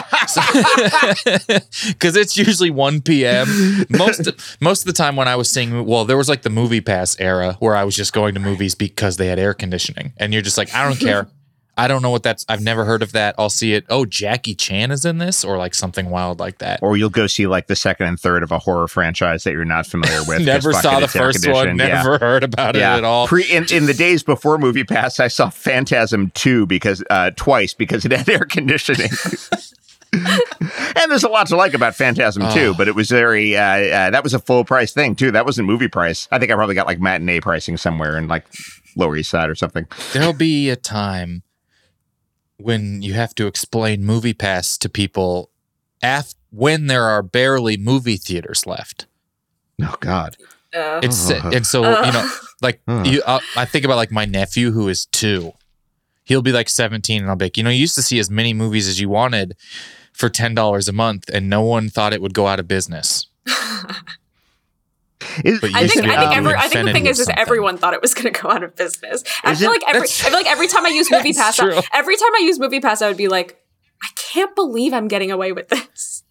Cuz 1.99 2.15
it's 2.15 2.37
usually 2.37 2.69
1 2.69 3.01
p.m. 3.01 3.85
Most 3.89 4.29
most 4.59 4.81
of 4.81 4.87
the 4.87 4.93
time 4.93 5.15
when 5.15 5.27
I 5.27 5.35
was 5.35 5.49
seeing 5.49 5.85
well, 5.85 6.05
there 6.05 6.17
was 6.17 6.29
like 6.29 6.41
the 6.41 6.49
movie 6.49 6.81
pass 6.81 7.15
era 7.19 7.55
where 7.59 7.75
I 7.75 7.83
was 7.83 7.95
just 7.95 8.13
going 8.13 8.33
to 8.33 8.39
movies 8.39 8.75
because 8.75 9.17
they 9.17 9.27
had 9.27 9.39
air 9.39 9.53
conditioning. 9.53 10.13
And 10.17 10.33
you're 10.33 10.41
just 10.41 10.57
like, 10.57 10.73
I 10.75 10.83
don't 10.87 10.99
care. 10.99 11.27
I 11.77 11.87
don't 11.87 12.01
know 12.01 12.09
what 12.09 12.21
that's 12.23 12.45
I've 12.49 12.61
never 12.61 12.85
heard 12.85 13.01
of 13.01 13.13
that. 13.13 13.33
I'll 13.37 13.49
see 13.49 13.73
it. 13.73 13.85
Oh, 13.89 14.05
Jackie 14.05 14.53
Chan 14.55 14.91
is 14.91 15.05
in 15.05 15.17
this 15.19 15.43
or 15.43 15.57
like 15.57 15.73
something 15.73 16.09
wild 16.09 16.39
like 16.39 16.57
that. 16.59 16.79
Or 16.83 16.97
you'll 16.97 17.09
go 17.09 17.27
see 17.27 17.47
like 17.47 17.67
the 17.67 17.75
second 17.75 18.07
and 18.07 18.19
third 18.19 18.43
of 18.43 18.51
a 18.51 18.59
horror 18.59 18.87
franchise 18.87 19.45
that 19.45 19.51
you're 19.53 19.65
not 19.65 19.87
familiar 19.87 20.19
with. 20.27 20.41
never 20.45 20.73
saw 20.73 20.99
the 20.99 21.07
first 21.07 21.47
one, 21.47 21.67
conditioned. 21.69 21.79
Yeah. 21.79 22.03
never 22.03 22.17
heard 22.19 22.43
about 22.43 22.75
it 22.75 22.81
at 22.81 23.03
all. 23.03 23.25
Pre 23.27 23.43
in, 23.43 23.65
in 23.71 23.85
the 23.85 23.93
days 23.93 24.21
before 24.21 24.57
Movie 24.57 24.83
Pass, 24.83 25.19
I 25.19 25.27
saw 25.27 25.49
Phantasm 25.49 26.29
two 26.35 26.65
because 26.65 27.03
uh, 27.09 27.31
twice 27.35 27.73
because 27.73 28.05
it 28.05 28.11
had 28.11 28.27
air 28.29 28.45
conditioning. 28.45 29.09
and 30.13 31.09
there's 31.09 31.23
a 31.23 31.29
lot 31.29 31.47
to 31.47 31.55
like 31.55 31.73
about 31.73 31.95
Phantasm 31.95 32.43
Oh. 32.43 32.53
two, 32.53 32.73
but 32.77 32.87
it 32.87 32.95
was 32.95 33.09
very 33.09 33.55
uh, 33.55 33.61
uh, 33.63 34.09
that 34.09 34.23
was 34.23 34.33
a 34.33 34.39
full 34.39 34.65
price 34.65 34.91
thing 34.93 35.15
too. 35.15 35.31
That 35.31 35.45
wasn't 35.45 35.67
movie 35.67 35.87
price. 35.87 36.27
I 36.31 36.39
think 36.39 36.51
I 36.51 36.55
probably 36.55 36.75
got 36.75 36.85
like 36.87 36.99
matinee 36.99 37.39
pricing 37.39 37.77
somewhere 37.77 38.17
in 38.17 38.27
like 38.27 38.45
Lower 38.97 39.15
East 39.15 39.29
Side 39.29 39.49
or 39.49 39.55
something. 39.55 39.87
There'll 40.13 40.33
be 40.33 40.69
a 40.69 40.75
time 40.75 41.43
when 42.63 43.01
you 43.01 43.13
have 43.13 43.33
to 43.35 43.47
explain 43.47 44.03
movie 44.03 44.33
pass 44.33 44.77
to 44.79 44.89
people 44.89 45.49
af- 46.01 46.33
when 46.51 46.87
there 46.87 47.03
are 47.05 47.21
barely 47.23 47.77
movie 47.77 48.17
theaters 48.17 48.65
left. 48.65 49.05
Oh 49.81 49.95
God, 49.99 50.37
Uh, 50.73 50.99
It's 51.03 51.29
Uh. 51.29 51.51
and 51.53 51.65
so 51.67 51.81
you 52.05 52.11
know, 52.11 52.29
like 52.61 52.81
Uh. 52.87 53.03
you, 53.05 53.21
uh, 53.25 53.39
I 53.55 53.65
think 53.65 53.83
about 53.85 53.95
like 53.97 54.11
my 54.11 54.25
nephew 54.25 54.71
who 54.71 54.87
is 54.89 55.05
two. 55.05 55.53
He'll 56.23 56.41
be 56.43 56.51
like 56.51 56.69
seventeen, 56.69 57.21
and 57.21 57.29
I'll 57.29 57.35
be 57.35 57.45
like, 57.45 57.57
you 57.57 57.63
know, 57.63 57.69
you 57.69 57.79
used 57.81 57.95
to 57.95 58.01
see 58.03 58.19
as 58.19 58.29
many 58.29 58.53
movies 58.53 58.87
as 58.87 58.99
you 59.01 59.09
wanted 59.09 59.55
for 60.13 60.29
ten 60.29 60.53
dollars 60.55 60.87
a 60.87 60.93
month, 60.93 61.29
and 61.33 61.49
no 61.49 61.61
one 61.61 61.89
thought 61.89 62.13
it 62.13 62.21
would 62.21 62.33
go 62.33 62.47
out 62.47 62.59
of 62.59 62.67
business. 62.67 63.27
Is- 65.45 65.59
I 65.63 65.87
think 65.87 66.05
to 66.05 66.11
I 66.11 66.17
think 66.17 66.31
able 66.35 66.49
every, 66.49 66.53
I 66.55 66.67
think 66.67 66.85
the 66.87 66.93
thing 66.93 67.05
is 67.05 67.19
is 67.19 67.29
everyone 67.35 67.77
thought 67.77 67.93
it 67.93 68.01
was 68.01 68.13
going 68.13 68.33
to 68.33 68.41
go 68.41 68.49
out 68.49 68.63
of 68.63 68.75
business. 68.75 69.23
I 69.43 69.55
feel 69.55 69.69
it? 69.69 69.81
like 69.81 69.83
every 69.87 70.01
I 70.01 70.05
feel 70.07 70.33
like 70.33 70.47
every 70.47 70.67
time 70.67 70.85
I 70.85 70.89
use 70.89 71.09
Movie 71.11 71.31
That's 71.31 71.57
Pass, 71.57 71.73
true. 71.73 71.79
every 71.93 72.15
time 72.17 72.35
I 72.35 72.39
use 72.43 72.59
Movie 72.59 72.79
Pass, 72.79 73.01
I 73.01 73.07
would 73.07 73.17
be 73.17 73.27
like, 73.27 73.59
I 74.03 74.07
can't 74.15 74.55
believe 74.55 74.93
I'm 74.93 75.07
getting 75.07 75.31
away 75.31 75.51
with 75.51 75.69
this. 75.69 76.23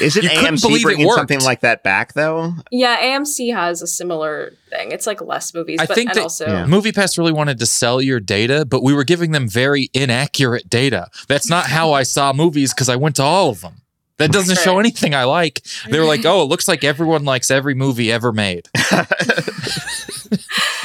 Is 0.00 0.16
it 0.16 0.22
You 0.22 0.30
AMC 0.30 0.62
believe 0.62 0.82
bringing 0.84 1.06
worked. 1.06 1.18
something 1.18 1.40
like 1.40 1.60
that 1.60 1.82
back 1.82 2.12
though? 2.14 2.52
Yeah, 2.70 2.96
AMC 2.96 3.52
has 3.52 3.82
a 3.82 3.88
similar 3.88 4.52
thing. 4.70 4.92
It's 4.92 5.04
like 5.06 5.20
less 5.20 5.52
movies, 5.52 5.80
I 5.80 5.86
but 5.86 5.94
think 5.96 6.10
and 6.10 6.16
that- 6.18 6.22
also 6.22 6.46
Yeah. 6.46 6.64
MoviePass 6.64 7.18
really 7.18 7.32
wanted 7.32 7.58
to 7.58 7.66
sell 7.66 8.00
your 8.00 8.20
data, 8.20 8.64
but 8.64 8.82
we 8.84 8.92
were 8.94 9.02
giving 9.04 9.32
them 9.32 9.48
very 9.48 9.90
inaccurate 9.92 10.70
data. 10.70 11.08
That's 11.26 11.50
not 11.50 11.66
how 11.66 11.92
I 11.92 12.04
saw 12.04 12.32
movies 12.32 12.72
because 12.72 12.88
I 12.88 12.94
went 12.96 13.16
to 13.16 13.24
all 13.24 13.50
of 13.50 13.62
them. 13.62 13.82
That 14.18 14.30
doesn't 14.30 14.58
show 14.58 14.78
anything 14.78 15.14
I 15.14 15.24
like. 15.24 15.62
They 15.90 15.98
were 15.98 16.04
like, 16.04 16.20
oh, 16.24 16.42
it 16.42 16.46
looks 16.46 16.68
like 16.68 16.84
everyone 16.84 17.24
likes 17.24 17.50
every 17.50 17.74
movie 17.74 18.12
ever 18.12 18.32
made. 18.32 18.68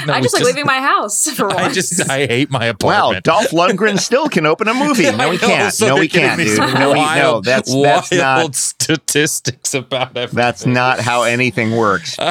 No, 0.05 0.13
I 0.13 0.21
just 0.21 0.33
like 0.33 0.43
leaving 0.45 0.65
my 0.65 0.79
house 0.79 1.29
for 1.31 1.47
once. 1.49 1.59
I 1.59 1.71
just 1.73 2.09
I 2.09 2.25
hate 2.25 2.49
my 2.49 2.67
apartment. 2.67 2.83
Well, 2.83 3.11
apartment. 3.11 3.25
Dolph 3.25 3.49
Lundgren 3.49 3.99
still 3.99 4.29
can 4.29 4.45
open 4.45 4.69
a 4.69 4.73
movie. 4.73 5.03
No, 5.03 5.09
I 5.29 5.31
he 5.35 5.37
know, 5.41 5.47
can't. 5.47 5.73
so 5.73 5.87
no, 5.87 5.93
they're 5.95 6.03
he 6.03 6.07
giving 6.07 6.27
can't, 6.29 6.37
me 6.39 6.45
dude. 6.45 6.55
some 6.55 6.73
No, 6.73 6.93
he, 6.93 7.01
no, 7.01 7.01
wild- 7.01 7.43
that's 7.45 7.73
wild 7.73 8.05
not 8.13 8.55
statistics 8.55 9.73
about 9.73 10.15
everything. 10.15 10.37
that's 10.37 10.65
not 10.65 10.99
how 11.01 11.23
anything 11.23 11.75
works. 11.75 12.15
oh 12.17 12.29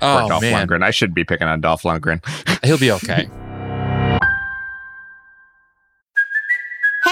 Dolph 0.00 0.40
man, 0.42 0.66
Lundgren. 0.68 0.82
I 0.82 0.90
should 0.90 1.12
be 1.14 1.24
picking 1.24 1.46
on 1.48 1.60
Dolph 1.60 1.82
Lundgren. 1.82 2.24
he'll 2.64 2.78
be 2.78 2.90
okay. 2.92 3.28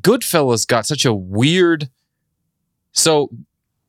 Goodfellas 0.00 0.66
got 0.66 0.86
such 0.86 1.04
a 1.04 1.12
weird 1.14 1.88
so 2.92 3.30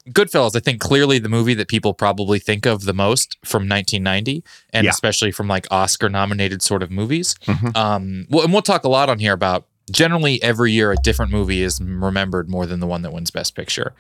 Goodfellas, 0.10 0.56
I 0.56 0.60
think 0.60 0.82
clearly 0.82 1.20
the 1.20 1.30
movie 1.30 1.54
that 1.54 1.68
people 1.68 1.94
probably 1.94 2.40
think 2.40 2.66
of 2.66 2.86
the 2.86 2.94
most 2.94 3.38
from 3.46 3.68
1990, 3.68 4.44
and 4.74 4.86
Yeah. 4.86 4.90
especially 4.92 5.32
from 5.32 5.48
like 5.48 5.68
Oscar 5.70 6.10
nominated 6.10 6.64
sort 6.64 6.82
of 6.82 6.90
movies. 6.90 7.36
Mhm. 7.46 7.76
Um, 7.78 8.26
well, 8.30 8.44
and 8.44 8.52
we'll 8.52 8.64
talk 8.64 8.84
a 8.86 8.90
lot 8.90 9.10
on 9.10 9.20
here 9.20 9.34
about 9.34 9.68
generally 9.92 10.42
every 10.42 10.72
year 10.72 10.92
a 10.92 10.96
different 11.04 11.32
movie 11.32 11.62
is 11.62 11.80
remembered 11.80 12.50
more 12.50 12.66
than 12.66 12.80
the 12.80 12.88
one 12.88 13.04
that 13.04 13.12
wins 13.14 13.30
Best 13.30 13.56
Picture. 13.56 13.94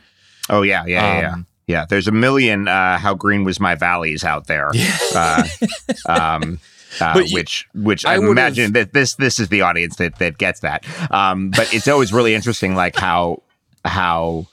Oh 0.49 0.63
yeah, 0.63 0.83
yeah, 0.87 1.13
yeah, 1.15 1.21
yeah. 1.21 1.33
Um, 1.33 1.45
Yeah, 1.67 1.85
there's 1.87 2.07
a 2.07 2.11
million 2.11 2.67
uh, 2.67 2.97
"How 2.97 3.13
Green 3.13 3.43
Was 3.43 3.59
My 3.59 3.75
Valleys" 3.75 4.23
out 4.23 4.47
there, 4.47 4.71
uh, 5.15 5.43
um, 6.07 6.59
uh, 7.01 7.13
But 7.13 7.29
you- 7.29 7.35
which 7.35 7.67
which 7.73 8.05
I 8.05 8.13
I, 8.13 8.17
imagine 8.17 8.73
that 8.73 8.93
this 8.93 9.15
this 9.15 9.39
is 9.39 9.49
the 9.49 9.61
audience 9.61 9.95
that 9.97 10.17
that 10.19 10.37
gets 10.37 10.59
that. 10.61 10.85
Um, 11.11 11.49
but 11.51 11.73
it's 11.73 11.87
always 11.87 12.11
really 12.13 12.33
interesting, 12.35 12.75
like 12.75 12.95
how 12.95 13.43
how 13.85 14.47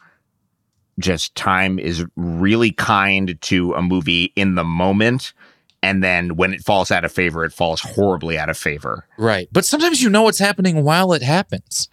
just 0.98 1.34
time 1.34 1.78
is 1.78 2.04
really 2.16 2.72
kind 2.72 3.38
to 3.42 3.74
a 3.74 3.82
movie 3.82 4.32
in 4.34 4.54
the 4.54 4.64
moment, 4.64 5.32
and 5.82 6.02
then 6.02 6.36
when 6.36 6.54
it 6.54 6.62
falls 6.64 6.90
out 6.90 7.04
of 7.04 7.12
favor, 7.12 7.44
it 7.44 7.52
falls 7.52 7.80
horribly 7.82 8.38
out 8.38 8.48
of 8.48 8.56
favor. 8.56 9.06
Right. 9.18 9.48
But 9.52 9.64
sometimes 9.66 10.02
you 10.02 10.08
know 10.08 10.22
what's 10.22 10.38
happening 10.38 10.82
while 10.84 11.12
it 11.12 11.22
happens. 11.22 11.88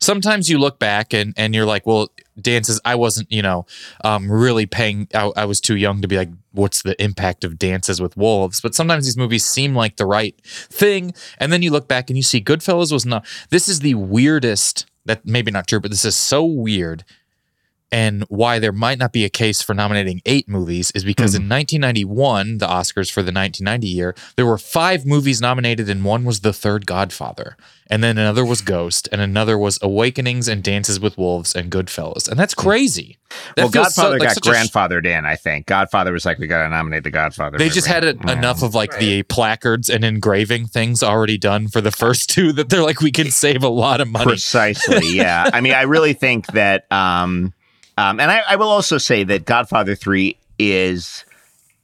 Sometimes 0.00 0.48
you 0.48 0.58
look 0.58 0.78
back 0.78 1.12
and, 1.12 1.34
and 1.36 1.54
you're 1.54 1.66
like, 1.66 1.84
well, 1.86 2.08
dances, 2.40 2.80
I 2.84 2.94
wasn't, 2.94 3.30
you 3.30 3.42
know, 3.42 3.66
um, 4.04 4.30
really 4.30 4.66
paying, 4.66 5.08
I, 5.14 5.30
I 5.36 5.44
was 5.44 5.60
too 5.60 5.76
young 5.76 6.02
to 6.02 6.08
be 6.08 6.16
like, 6.16 6.30
what's 6.52 6.82
the 6.82 7.00
impact 7.02 7.44
of 7.44 7.58
dances 7.58 8.00
with 8.00 8.16
wolves? 8.16 8.60
But 8.60 8.74
sometimes 8.74 9.04
these 9.04 9.16
movies 9.16 9.44
seem 9.44 9.74
like 9.74 9.96
the 9.96 10.06
right 10.06 10.34
thing. 10.44 11.14
And 11.38 11.52
then 11.52 11.62
you 11.62 11.70
look 11.70 11.88
back 11.88 12.10
and 12.10 12.16
you 12.16 12.22
see 12.22 12.40
Goodfellas 12.40 12.92
was 12.92 13.06
not, 13.06 13.26
this 13.50 13.68
is 13.68 13.80
the 13.80 13.94
weirdest, 13.94 14.86
that 15.04 15.24
maybe 15.24 15.50
not 15.50 15.66
true, 15.66 15.80
but 15.80 15.90
this 15.90 16.04
is 16.04 16.16
so 16.16 16.44
weird. 16.44 17.04
And 17.90 18.24
why 18.28 18.58
there 18.58 18.72
might 18.72 18.98
not 18.98 19.12
be 19.12 19.24
a 19.24 19.30
case 19.30 19.62
for 19.62 19.72
nominating 19.72 20.20
eight 20.26 20.46
movies 20.46 20.90
is 20.94 21.04
because 21.04 21.34
in 21.34 21.48
1991, 21.48 22.58
the 22.58 22.66
Oscars 22.66 23.10
for 23.10 23.22
the 23.22 23.32
1990 23.32 23.86
year, 23.86 24.14
there 24.36 24.44
were 24.44 24.58
five 24.58 25.06
movies 25.06 25.40
nominated, 25.40 25.88
and 25.88 26.04
one 26.04 26.24
was 26.24 26.40
The 26.40 26.52
Third 26.52 26.84
Godfather, 26.84 27.56
and 27.88 28.04
then 28.04 28.18
another 28.18 28.44
was 28.44 28.60
Ghost, 28.60 29.08
and 29.10 29.22
another 29.22 29.56
was 29.56 29.78
Awakenings 29.80 30.48
and 30.48 30.62
Dances 30.62 31.00
with 31.00 31.16
Wolves 31.16 31.54
and 31.54 31.70
Goodfellas, 31.72 32.28
and 32.28 32.38
that's 32.38 32.54
crazy. 32.54 33.16
That 33.56 33.62
well, 33.64 33.68
feels 33.70 33.94
so- 33.94 34.02
Godfather 34.02 34.18
like 34.18 34.28
got 34.28 34.34
such 34.34 34.46
a 34.46 34.50
sh- 34.54 34.70
grandfathered 34.70 35.06
in. 35.06 35.24
I 35.24 35.36
think 35.36 35.66
Godfather 35.66 36.12
was 36.12 36.26
like, 36.26 36.38
we 36.38 36.46
got 36.46 36.64
to 36.64 36.68
nominate 36.68 37.04
the 37.04 37.10
Godfather. 37.10 37.56
They 37.56 37.64
movie. 37.64 37.74
just 37.74 37.86
had 37.86 38.04
it, 38.04 38.16
enough 38.30 38.62
of 38.62 38.74
like 38.74 38.98
the 38.98 39.22
placards 39.24 39.88
and 39.88 40.04
engraving 40.04 40.66
things 40.66 41.02
already 41.02 41.38
done 41.38 41.68
for 41.68 41.80
the 41.80 41.90
first 41.90 42.28
two 42.28 42.52
that 42.52 42.68
they're 42.68 42.82
like, 42.82 43.00
we 43.00 43.12
can 43.12 43.30
save 43.30 43.62
a 43.62 43.68
lot 43.68 44.02
of 44.02 44.08
money. 44.08 44.24
Precisely. 44.26 45.08
Yeah. 45.16 45.48
I 45.52 45.60
mean, 45.62 45.72
I 45.72 45.82
really 45.82 46.12
think 46.12 46.46
that, 46.48 46.90
um, 46.92 47.54
um, 47.98 48.20
and 48.20 48.30
I, 48.30 48.42
I 48.50 48.54
will 48.54 48.68
also 48.68 48.96
say 48.96 49.24
that 49.24 49.44
Godfather 49.44 49.96
3 49.96 50.36
is 50.60 51.24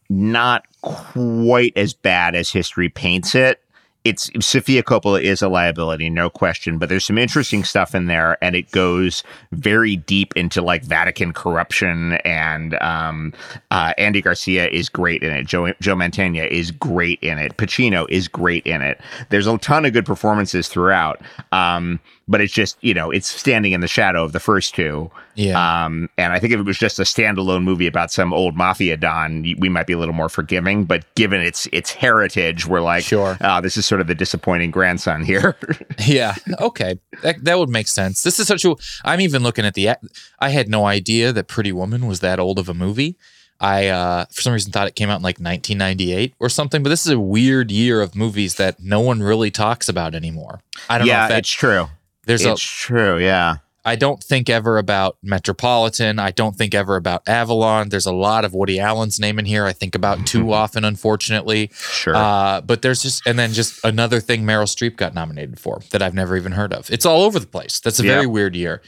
not 0.09 0.65
quite 0.81 1.73
as 1.77 1.93
bad 1.93 2.37
as 2.37 2.51
history 2.51 2.89
paints 2.89 3.35
it. 3.35 3.61
It's 4.05 4.31
Sofia 4.47 4.83
Coppola 4.83 5.23
is 5.23 5.41
a 5.41 5.49
liability, 5.49 6.11
no 6.11 6.29
question, 6.29 6.77
but 6.77 6.91
there's 6.91 7.07
some 7.07 7.17
interesting 7.17 7.65
stuff 7.65 7.95
in 7.95 8.07
there, 8.07 8.37
and 8.45 8.55
it 8.55 8.71
goes 8.71 9.23
very 9.53 9.97
deep 9.97 10.37
into 10.37 10.61
like 10.61 10.85
Vatican 10.85 11.33
corruption. 11.33 12.13
And 12.25 12.75
um, 12.83 13.33
uh, 13.71 13.95
Andy 13.97 14.21
Garcia 14.21 14.69
is 14.69 14.91
great 14.91 15.23
in 15.23 15.33
it. 15.33 15.47
Joe 15.47 15.73
Joe 15.81 15.95
Mantegna 15.95 16.47
is 16.49 16.71
great 16.71 17.19
in 17.23 17.39
it. 17.39 17.57
Pacino 17.57 18.07
is 18.11 18.29
great 18.29 18.67
in 18.67 18.83
it. 18.83 19.01
There's 19.31 19.47
a 19.47 19.57
ton 19.57 19.87
of 19.87 19.95
good 19.95 20.05
performances 20.05 20.69
throughout, 20.69 21.23
um, 21.53 21.99
but 22.29 22.43
it's 22.43 22.53
just 22.53 22.77
you 22.83 22.93
know 22.93 23.11
it's 23.11 23.29
standing 23.29 23.73
in 23.73 23.81
the 23.81 23.89
shadow 23.89 24.23
of 24.23 24.33
the 24.33 24.41
first 24.41 24.75
two. 24.75 25.11
Yeah. 25.37 25.85
Um, 25.85 26.09
and 26.17 26.33
I 26.33 26.39
think 26.39 26.53
if 26.53 26.61
it 26.61 26.67
was 26.67 26.79
just 26.79 26.99
a 27.01 27.03
standalone 27.03 27.65
movie 27.65 27.89
about 27.89 28.13
some 28.13 28.33
old 28.33 28.55
mafia 28.55 28.97
don, 28.97 29.43
we 29.59 29.69
might 29.69 29.87
be 29.87 29.93
a 29.93 29.99
little 29.99 30.15
more 30.15 30.29
forgiving. 30.29 30.85
But 30.85 31.13
given 31.17 31.41
its 31.41 31.67
its 31.73 31.91
heritage, 31.91 32.67
we're 32.67 32.81
like, 32.81 33.03
Sure. 33.03 33.37
"Ah, 33.41 33.61
this 33.61 33.77
is 33.77 33.85
sort 33.95 34.01
of 34.01 34.09
the 34.09 34.15
disappointing 34.17 34.73
grandson 34.73 35.23
here. 35.23 35.57
Yeah. 36.07 36.35
Okay. 36.61 36.99
That, 37.23 37.45
that 37.45 37.59
would 37.59 37.69
make 37.69 37.87
sense. 37.87 38.25
This 38.25 38.39
is 38.41 38.49
such 38.49 38.65
a. 38.65 38.75
I'm 39.05 39.21
even 39.21 39.43
looking 39.43 39.65
at 39.65 39.75
the. 39.75 39.91
I 40.39 40.49
had 40.49 40.69
no 40.69 40.87
idea 40.87 41.33
that 41.33 41.47
Pretty 41.47 41.73
Woman 41.73 42.07
was 42.07 42.21
that 42.21 42.39
old 42.41 42.59
of 42.59 42.69
a 42.69 42.75
movie. 42.75 43.17
I, 43.61 43.89
uh, 43.89 44.25
for 44.31 44.43
some 44.43 44.53
reason, 44.53 44.73
thought 44.73 44.89
it 44.89 44.97
came 44.97 45.09
out 45.09 45.17
in 45.17 45.23
like 45.23 45.39
1998 45.39 46.35
or 46.41 46.49
something. 46.49 46.83
But 46.83 46.91
this 46.91 47.07
is 47.07 47.13
a 47.13 47.19
weird 47.19 47.71
year 47.71 48.03
of 48.03 48.15
movies 48.15 48.57
that 48.57 48.81
no 48.81 49.01
one 49.01 49.23
really 49.23 49.51
talks 49.51 49.89
about 49.89 50.15
anymore. 50.15 50.61
I 50.91 50.99
don't 50.99 51.07
know 51.07 51.13
yeah, 51.13 51.37
it's 51.37 51.51
true. 51.51 51.87
there's 52.27 52.45
it's 52.45 52.63
a. 52.63 52.67
true. 52.67 53.19
Yeah. 53.19 53.57
I 53.85 53.97
don't 53.97 54.23
think 54.23 54.49
ever 54.49 54.79
about 54.79 55.19
Metropolitan. 55.23 56.19
I 56.19 56.31
don't 56.31 56.57
think 56.57 56.75
ever 56.75 56.97
about 56.97 57.29
Avalon. 57.29 57.91
There's 57.91 58.07
a 58.07 58.13
lot 58.13 58.45
of 58.45 58.55
Woody 58.55 58.81
Allen's 58.81 59.21
name 59.21 59.39
in 59.39 59.45
here. 59.45 59.67
I 59.67 59.73
think 59.73 59.95
about 59.95 60.27
too 60.27 60.53
often, 60.53 60.85
unfortunately. 60.85 61.71
Sure. 61.75 62.17
Uh, 62.17 62.61
but 62.63 62.83
there's 62.83 63.03
just, 63.03 63.27
and 63.27 63.39
then 63.39 63.53
just 63.53 63.85
another 63.85 64.21
thing 64.21 64.43
Meryl 64.45 64.65
Streep 64.65 64.97
got 64.97 65.13
nominated 65.15 65.61
for 65.61 65.81
that 65.91 66.01
I've 66.03 66.15
never 66.15 66.37
even 66.37 66.53
heard 66.53 66.73
of. 66.73 66.91
It's 66.91 67.05
all 67.05 67.23
over 67.23 67.39
the 67.39 67.47
place. 67.47 67.81
That's 67.81 68.01
a 68.01 68.05
Yeah. 68.05 68.15
very 68.15 68.27
weird 68.27 68.57
year. 68.57 68.81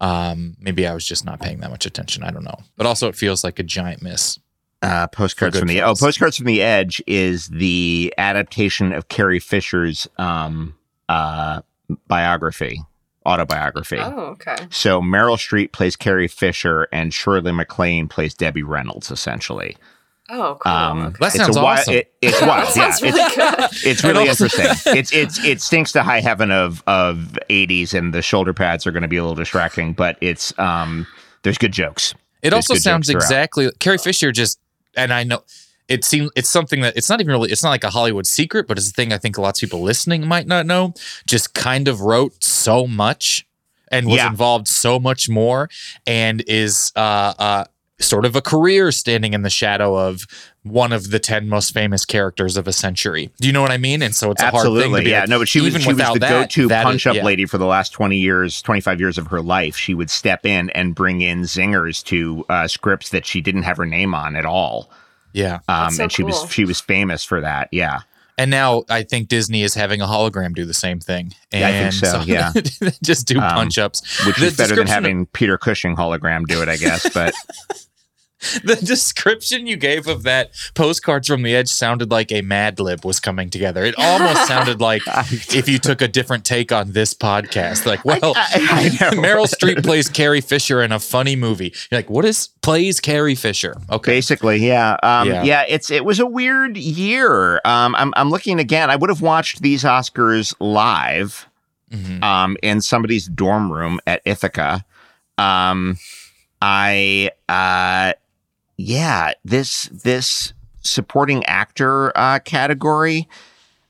Um, 0.00 0.56
maybe 0.60 0.86
I 0.86 0.94
was 0.94 1.04
just 1.06 1.24
not 1.24 1.40
paying 1.40 1.60
that 1.60 1.70
much 1.70 1.86
attention. 1.86 2.22
I 2.22 2.30
don't 2.30 2.44
know. 2.44 2.58
But 2.76 2.86
also, 2.86 3.08
it 3.08 3.16
feels 3.16 3.42
like 3.42 3.58
a 3.58 3.62
giant 3.62 4.02
miss. 4.02 4.38
Uh, 4.82 5.06
postcards 5.08 5.58
from 5.58 5.68
the 5.68 5.80
oh, 5.82 5.94
postcards 5.94 6.36
from 6.36 6.46
the 6.46 6.62
edge 6.62 7.02
is 7.06 7.48
the 7.48 8.12
adaptation 8.18 8.92
of 8.92 9.08
Carrie 9.08 9.40
Fisher's 9.40 10.06
um, 10.18 10.74
uh, 11.08 11.62
biography, 12.06 12.82
autobiography. 13.26 13.98
Oh, 13.98 14.36
okay. 14.38 14.56
So 14.70 15.02
Meryl 15.02 15.36
Streep 15.36 15.72
plays 15.72 15.96
Carrie 15.96 16.28
Fisher, 16.28 16.88
and 16.92 17.12
Shirley 17.12 17.52
MacLaine 17.52 18.08
plays 18.08 18.32
Debbie 18.34 18.62
Reynolds, 18.62 19.10
essentially. 19.10 19.76
Oh, 20.28 20.56
cool. 20.60 20.72
Um, 20.72 20.98
okay. 21.06 21.16
That 21.20 21.26
it's 21.26 21.36
sounds 21.36 21.56
a 21.56 21.60
wi- 21.60 21.74
awesome. 21.80 21.94
It, 21.94 22.12
it's 22.20 22.40
wild. 22.42 22.68
yeah, 22.76 22.90
Sounds 22.90 23.02
it's, 23.02 23.02
really 23.02 23.34
good. 23.36 23.70
it's 23.84 24.04
really 24.04 24.28
interesting. 24.28 24.66
It's 24.98 25.12
it's 25.12 25.44
it 25.44 25.60
stinks 25.60 25.92
to 25.92 26.02
high 26.02 26.20
heaven 26.20 26.50
of 26.50 26.82
of 26.86 27.38
80s, 27.50 27.94
and 27.94 28.12
the 28.14 28.22
shoulder 28.22 28.52
pads 28.54 28.86
are 28.86 28.92
going 28.92 29.02
to 29.02 29.08
be 29.08 29.16
a 29.18 29.22
little 29.22 29.36
distracting, 29.36 29.92
but 29.92 30.16
it's 30.20 30.56
um 30.58 31.06
there's 31.42 31.58
good 31.58 31.72
jokes. 31.72 32.12
It 32.42 32.50
There's 32.50 32.54
also 32.54 32.74
sounds 32.74 33.06
jokes 33.06 33.12
throughout. 33.12 33.22
exactly 33.44 33.70
Carrie 33.78 33.98
Fisher 33.98 34.32
just, 34.32 34.58
and 34.96 35.12
I 35.12 35.22
know 35.24 35.42
it 35.88 36.04
seems 36.04 36.30
it's 36.36 36.48
something 36.48 36.80
that 36.80 36.96
it's 36.96 37.08
not 37.08 37.20
even 37.20 37.32
really, 37.32 37.50
it's 37.50 37.62
not 37.62 37.70
like 37.70 37.84
a 37.84 37.90
Hollywood 37.90 38.26
secret, 38.26 38.66
but 38.66 38.78
it's 38.78 38.88
a 38.90 38.92
thing 38.92 39.12
I 39.12 39.18
think 39.18 39.38
lots 39.38 39.62
of 39.62 39.68
people 39.68 39.82
listening 39.82 40.26
might 40.26 40.46
not 40.46 40.66
know. 40.66 40.94
Just 41.26 41.54
kind 41.54 41.88
of 41.88 42.00
wrote 42.00 42.42
so 42.42 42.86
much 42.86 43.46
and 43.88 44.06
was 44.06 44.16
Yeah. 44.16 44.28
involved 44.28 44.66
so 44.68 44.98
much 44.98 45.28
more 45.28 45.68
and 46.06 46.42
is 46.48 46.92
uh, 46.96 47.34
uh, 47.38 47.64
sort 48.00 48.24
of 48.24 48.34
a 48.36 48.42
career 48.42 48.90
standing 48.90 49.32
in 49.32 49.42
the 49.42 49.48
shadow 49.50 49.96
of 49.96 50.26
one 50.64 50.92
of 50.92 51.10
the 51.10 51.20
10 51.20 51.48
most 51.48 51.72
famous 51.72 52.04
characters 52.04 52.56
of 52.56 52.66
a 52.66 52.72
century. 52.72 53.30
Do 53.40 53.46
you 53.46 53.52
know 53.52 53.62
what 53.62 53.70
I 53.70 53.78
mean? 53.78 54.02
And 54.02 54.12
so 54.14 54.32
it's 54.32 54.42
a 54.42 54.50
hard 54.50 54.64
thing 54.64 54.72
Absolutely, 54.72 55.00
to 55.00 55.04
be 55.04 55.10
yeah. 55.12 55.20
like, 55.20 55.28
no, 55.28 55.38
but 55.38 55.46
she 55.48 55.60
was 55.60 55.80
she 55.80 55.88
was 55.88 55.96
the 55.96 56.18
that, 56.18 56.28
go-to 56.28 56.66
that 56.68 56.82
punch-up 56.82 57.14
yeah. 57.14 57.24
lady 57.24 57.46
for 57.46 57.58
the 57.58 57.64
last 57.66 57.92
twenty 57.92 58.16
years, 58.16 58.60
twenty-five 58.62 58.98
years 58.98 59.16
of 59.18 59.28
her 59.28 59.40
life. 59.40 59.76
She 59.76 59.94
would 59.94 60.10
step 60.10 60.44
in 60.44 60.68
and 60.70 60.94
bring 60.96 61.20
in 61.20 61.42
zingers 61.42 62.02
to 62.06 62.44
uh, 62.48 62.66
scripts 62.66 63.10
that 63.10 63.24
she 63.24 63.40
didn't 63.40 63.62
have 63.62 63.76
her 63.76 63.86
name 63.86 64.14
on 64.14 64.34
at 64.34 64.44
all. 64.44 64.90
Yeah. 65.36 65.58
Um, 65.68 65.90
so 65.90 66.04
and 66.04 66.12
she 66.12 66.22
cool. 66.22 66.30
was 66.30 66.50
she 66.52 66.64
was 66.64 66.80
famous 66.80 67.22
for 67.22 67.40
that. 67.42 67.68
Yeah. 67.70 68.00
And 68.38 68.50
now 68.50 68.84
I 68.90 69.02
think 69.02 69.28
Disney 69.28 69.62
is 69.62 69.74
having 69.74 70.00
a 70.02 70.06
hologram 70.06 70.54
do 70.54 70.64
the 70.66 70.74
same 70.74 70.98
thing. 71.00 71.32
And 71.52 71.60
Yeah, 71.60 71.68
I 71.68 71.90
think 71.90 71.92
so, 71.94 72.20
yeah. 72.26 72.52
just 73.02 73.26
do 73.26 73.38
Um, 73.40 73.50
punch 73.50 73.78
ups. 73.78 74.26
Which 74.26 74.36
The 74.36 74.46
is 74.46 74.56
better 74.56 74.74
than 74.74 74.84
description 74.84 74.98
of- 74.98 75.04
having 75.04 75.26
Peter 75.26 75.56
Cushing 75.58 75.94
hologram 75.96 76.44
do 76.46 76.60
it, 76.62 76.68
I 76.68 76.76
guess. 76.76 77.08
But 77.14 77.34
the 78.64 78.76
description 78.76 79.66
you 79.66 79.76
gave 79.76 80.06
of 80.06 80.22
that 80.24 80.50
postcards 80.74 81.28
from 81.28 81.42
the 81.42 81.54
edge 81.54 81.68
sounded 81.68 82.10
like 82.10 82.30
a 82.32 82.42
Mad 82.42 82.78
Lib 82.80 83.04
was 83.04 83.20
coming 83.20 83.50
together. 83.50 83.84
It 83.84 83.94
almost 83.98 84.46
sounded 84.48 84.80
like 84.80 85.02
if 85.54 85.68
you 85.68 85.78
took 85.78 86.00
a 86.02 86.08
different 86.08 86.44
take 86.44 86.72
on 86.72 86.92
this 86.92 87.14
podcast. 87.14 87.86
Like, 87.86 88.04
well, 88.04 88.32
I 88.36 88.88
know. 89.00 89.10
Meryl 89.20 89.46
Streep 89.46 89.82
plays 89.84 90.08
Carrie 90.08 90.40
Fisher 90.40 90.82
in 90.82 90.92
a 90.92 91.00
funny 91.00 91.36
movie. 91.36 91.72
You're 91.90 91.98
like, 92.00 92.10
what 92.10 92.24
is 92.24 92.48
plays 92.62 93.00
Carrie 93.00 93.34
Fisher? 93.34 93.76
Okay. 93.90 94.12
Basically, 94.12 94.58
yeah. 94.66 94.96
Um, 95.02 95.28
Yeah. 95.28 95.42
yeah. 95.44 95.64
it's 95.68 95.90
it 95.90 96.04
was 96.04 96.18
a 96.20 96.26
weird 96.26 96.76
year. 96.76 97.60
Um, 97.64 97.94
I'm 97.96 98.12
I'm 98.16 98.30
looking 98.30 98.58
again. 98.58 98.90
I 98.90 98.96
would 98.96 99.10
have 99.10 99.22
watched 99.22 99.62
these 99.62 99.84
Oscars 99.84 100.54
live 100.60 101.46
Mhm. 101.92 102.22
um, 102.22 102.56
in 102.64 102.80
somebody's 102.80 103.26
dorm 103.28 103.72
room 103.72 104.00
at 104.08 104.20
Ithaca. 104.24 104.84
Um, 105.38 105.98
I 106.60 107.30
uh, 107.48 108.14
yeah, 108.76 109.32
this 109.44 109.84
this 109.86 110.52
supporting 110.82 111.44
actor 111.46 112.16
uh, 112.16 112.38
category. 112.40 113.28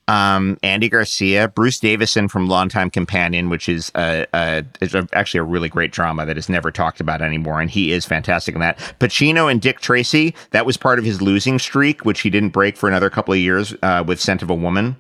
Um, 0.09 0.57
Andy 0.62 0.88
Garcia, 0.88 1.49
Bruce 1.49 1.81
Davison 1.81 2.29
from 2.29 2.46
Longtime 2.46 2.90
Companion, 2.90 3.49
which 3.49 3.68
is 3.68 3.90
a, 3.96 4.64
is 4.81 4.94
a, 4.94 5.09
actually 5.12 5.38
a 5.38 5.42
really 5.42 5.68
great 5.68 5.90
drama 5.90 6.25
that 6.27 6.38
is 6.38 6.49
never 6.49 6.70
talked 6.70 7.01
about 7.01 7.22
anymore, 7.22 7.61
and 7.61 7.68
he 7.68 7.90
is 7.90 8.05
fantastic 8.05 8.55
in 8.55 8.61
that. 8.61 8.79
Pacino 9.01 9.51
and 9.51 9.61
Dick 9.61 9.81
Tracy, 9.81 10.33
that 10.53 10.64
was 10.64 10.77
part 10.77 11.01
of 11.01 11.05
his 11.05 11.20
losing 11.20 11.59
streak, 11.59 12.05
which 12.05 12.20
he 12.20 12.31
didn't 12.31 12.51
break 12.51 12.77
for 12.77 12.88
another 12.88 13.11
couple 13.11 13.35
of 13.35 13.40
years 13.40 13.75
uh, 13.83 14.05
with 14.07 14.20
Scent 14.20 14.42
of 14.42 14.51
a 14.51 14.55
Woman. 14.55 14.94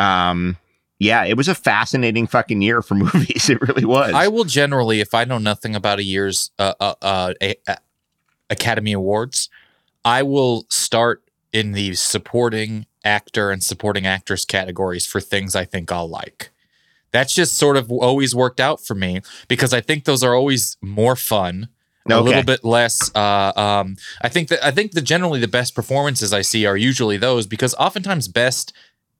Um, 0.00 0.56
yeah, 0.98 1.24
it 1.24 1.36
was 1.36 1.46
a 1.46 1.54
fascinating 1.54 2.26
fucking 2.26 2.60
year 2.60 2.82
for 2.82 2.94
movies. 2.96 3.48
It 3.48 3.60
really 3.60 3.84
was. 3.84 4.14
I 4.14 4.26
will 4.26 4.44
generally, 4.44 4.98
if 5.00 5.14
I 5.14 5.26
know 5.26 5.38
nothing 5.38 5.76
about 5.76 6.00
a 6.00 6.02
year's 6.04 6.50
uh, 6.58 6.74
uh, 6.80 6.94
uh, 7.00 7.34
a, 7.40 7.54
a- 7.68 7.78
Academy 8.50 8.92
Awards, 8.92 9.48
I 10.04 10.22
will 10.22 10.66
start 10.68 11.22
in 11.52 11.72
the 11.72 11.94
supporting 11.94 12.86
actor 13.04 13.50
and 13.50 13.62
supporting 13.62 14.06
actress 14.06 14.44
categories 14.44 15.06
for 15.06 15.20
things 15.20 15.56
I 15.56 15.64
think 15.64 15.90
I'll 15.90 16.08
like. 16.08 16.50
That's 17.12 17.34
just 17.34 17.56
sort 17.56 17.76
of 17.76 17.90
always 17.90 18.34
worked 18.34 18.60
out 18.60 18.84
for 18.84 18.94
me 18.94 19.22
because 19.48 19.72
I 19.72 19.80
think 19.80 20.04
those 20.04 20.22
are 20.22 20.34
always 20.34 20.76
more 20.82 21.16
fun. 21.16 21.68
A 22.10 22.22
little 22.22 22.42
bit 22.42 22.64
less. 22.64 23.14
Uh, 23.14 23.52
um, 23.54 23.96
I 24.22 24.30
think 24.30 24.48
that 24.48 24.64
I 24.64 24.70
think 24.70 24.92
that 24.92 25.02
generally 25.02 25.40
the 25.40 25.48
best 25.48 25.74
performances 25.74 26.32
I 26.32 26.40
see 26.40 26.64
are 26.64 26.76
usually 26.76 27.18
those 27.18 27.46
because 27.46 27.74
oftentimes 27.74 28.28
best 28.28 28.72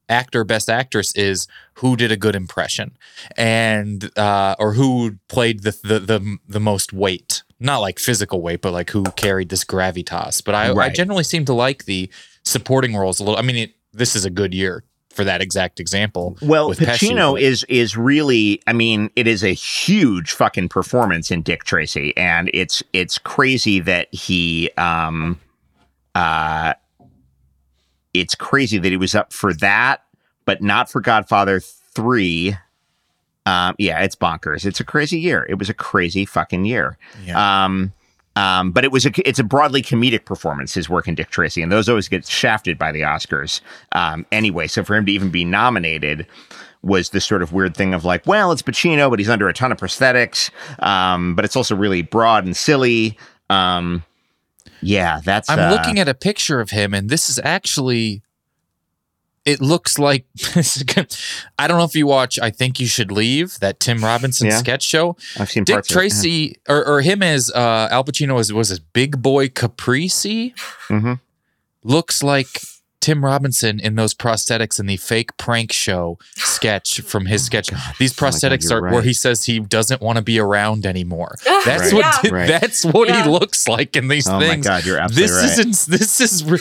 actor, 0.08 0.42
best 0.42 0.70
actress 0.70 1.14
is 1.14 1.46
who 1.74 1.96
did 1.96 2.10
a 2.10 2.16
good 2.16 2.34
impression 2.34 2.96
and 3.36 4.10
uh, 4.18 4.56
or 4.58 4.72
who 4.72 5.16
played 5.28 5.64
the, 5.64 5.78
the 5.82 5.98
the 5.98 6.38
the 6.48 6.60
most 6.60 6.94
weight, 6.94 7.42
not 7.60 7.78
like 7.78 7.98
physical 7.98 8.40
weight, 8.40 8.60
but 8.60 8.72
like 8.72 8.90
who 8.90 9.04
carried 9.16 9.48
this 9.48 9.64
gravitas. 9.64 10.44
But 10.44 10.54
I, 10.54 10.72
I 10.72 10.88
generally 10.90 11.24
seem 11.24 11.44
to 11.46 11.52
like 11.52 11.84
the 11.84 12.10
supporting 12.44 12.94
roles 12.94 13.20
a 13.20 13.24
little. 13.24 13.38
I 13.38 13.42
mean, 13.42 13.56
it, 13.56 13.74
this 13.92 14.14
is 14.14 14.24
a 14.24 14.30
good 14.30 14.54
year 14.54 14.84
for 15.10 15.24
that 15.24 15.40
exact 15.42 15.80
example. 15.80 16.38
Well, 16.40 16.68
with 16.68 16.78
Pesci, 16.78 17.10
Pacino 17.10 17.32
but- 17.32 17.42
is 17.42 17.64
is 17.68 17.96
really 17.96 18.62
I 18.66 18.72
mean, 18.72 19.10
it 19.16 19.26
is 19.26 19.42
a 19.42 19.52
huge 19.52 20.32
fucking 20.32 20.68
performance 20.68 21.30
in 21.30 21.42
Dick 21.42 21.64
Tracy 21.64 22.16
and 22.16 22.50
it's 22.54 22.82
it's 22.92 23.18
crazy 23.18 23.80
that 23.80 24.12
he 24.14 24.70
um 24.76 25.40
uh 26.14 26.74
it's 28.14 28.34
crazy 28.34 28.78
that 28.78 28.90
he 28.90 28.96
was 28.96 29.14
up 29.14 29.32
for 29.32 29.52
that 29.54 30.04
but 30.44 30.62
not 30.62 30.90
for 30.90 31.02
Godfather 31.02 31.60
3. 31.60 32.56
Um 33.48 33.74
yeah, 33.78 34.02
it's 34.02 34.16
bonkers. 34.16 34.64
It's 34.64 34.80
a 34.80 34.84
crazy 34.84 35.18
year. 35.18 35.46
It 35.48 35.58
was 35.58 35.68
a 35.68 35.74
crazy 35.74 36.24
fucking 36.24 36.64
year. 36.64 36.98
Yeah. 37.24 37.64
Um 37.64 37.92
um, 38.38 38.70
but 38.70 38.84
it 38.84 38.92
was 38.92 39.04
a 39.04 39.10
it's 39.28 39.40
a 39.40 39.44
broadly 39.44 39.82
comedic 39.82 40.24
performance. 40.24 40.72
His 40.72 40.88
work 40.88 41.08
in 41.08 41.16
Dick 41.16 41.28
Tracy, 41.28 41.60
and 41.60 41.72
those 41.72 41.88
always 41.88 42.08
get 42.08 42.24
shafted 42.24 42.78
by 42.78 42.92
the 42.92 43.00
Oscars. 43.00 43.60
Um, 43.90 44.24
anyway, 44.30 44.68
so 44.68 44.84
for 44.84 44.94
him 44.94 45.06
to 45.06 45.12
even 45.12 45.30
be 45.30 45.44
nominated 45.44 46.24
was 46.82 47.10
this 47.10 47.24
sort 47.24 47.42
of 47.42 47.52
weird 47.52 47.76
thing 47.76 47.94
of 47.94 48.04
like, 48.04 48.24
well, 48.28 48.52
it's 48.52 48.62
Pacino, 48.62 49.10
but 49.10 49.18
he's 49.18 49.28
under 49.28 49.48
a 49.48 49.52
ton 49.52 49.72
of 49.72 49.78
prosthetics. 49.78 50.50
Um, 50.80 51.34
but 51.34 51.44
it's 51.44 51.56
also 51.56 51.74
really 51.74 52.02
broad 52.02 52.44
and 52.44 52.56
silly. 52.56 53.18
Um, 53.50 54.04
yeah, 54.80 55.20
that's. 55.24 55.50
I'm 55.50 55.58
uh, 55.58 55.72
looking 55.72 55.98
at 55.98 56.08
a 56.08 56.14
picture 56.14 56.60
of 56.60 56.70
him, 56.70 56.94
and 56.94 57.10
this 57.10 57.28
is 57.28 57.40
actually. 57.42 58.22
It 59.48 59.60
looks 59.60 59.98
like 59.98 60.26
I 61.58 61.66
don't 61.66 61.78
know 61.78 61.84
if 61.84 61.94
you 61.96 62.06
watch. 62.06 62.38
I 62.38 62.50
think 62.50 62.78
you 62.80 62.86
should 62.86 63.10
leave 63.10 63.58
that 63.60 63.80
Tim 63.80 64.04
Robinson 64.04 64.46
Yeah. 64.48 64.58
sketch 64.58 64.82
show. 64.82 65.16
I've 65.38 65.50
seen 65.50 65.64
Dick 65.64 65.74
parts 65.74 65.90
of 65.90 65.92
it, 65.92 65.94
yeah. 65.94 66.00
Tracy 66.00 66.56
or, 66.68 66.84
or 66.86 67.00
him 67.00 67.22
as 67.22 67.50
uh, 67.50 67.88
Al 67.90 68.04
Pacino 68.04 68.34
was 68.34 68.52
was 68.52 68.68
his 68.68 68.80
big 68.80 69.22
boy 69.22 69.48
Caprese. 69.48 70.54
Mhm. 70.88 71.20
Looks 71.84 72.22
like 72.22 72.60
Tim 73.00 73.24
Robinson 73.24 73.78
in 73.78 73.94
those 73.94 74.12
prosthetics 74.12 74.80
in 74.80 74.86
the 74.86 74.96
fake 74.96 75.36
prank 75.36 75.72
show 75.72 76.18
sketch 76.34 77.00
from 77.02 77.26
his 77.26 77.44
sketch. 77.44 77.68
These 77.98 78.12
Oh 78.12 78.20
God, 78.20 78.32
prosthetics 78.32 78.68
you're 78.70 78.84
are 78.86 78.92
where 78.92 79.02
he 79.02 79.12
says 79.12 79.44
he 79.44 79.60
doesn't 79.60 80.02
want 80.02 80.16
to 80.16 80.22
be 80.22 80.38
around 80.40 80.84
anymore. 80.84 81.36
That's 81.64 81.92
Right. 81.92 81.94
what 81.94 82.20
Yeah. 82.24 82.30
Right. 82.32 82.48
that's 82.60 82.84
what 82.84 83.08
Yeah. 83.08 83.22
he 83.24 83.30
looks 83.30 83.68
like 83.68 83.94
in 83.96 84.08
these 84.08 84.26
things. 84.26 84.42
Oh 84.44 84.48
my. 84.48 84.56
God, 84.56 84.84
you're 84.84 84.98
absolutely 84.98 85.28
this 85.28 85.58
right. 85.58 85.66
isn't 85.66 85.98
this 85.98 86.20
is 86.20 86.44
re- 86.44 86.58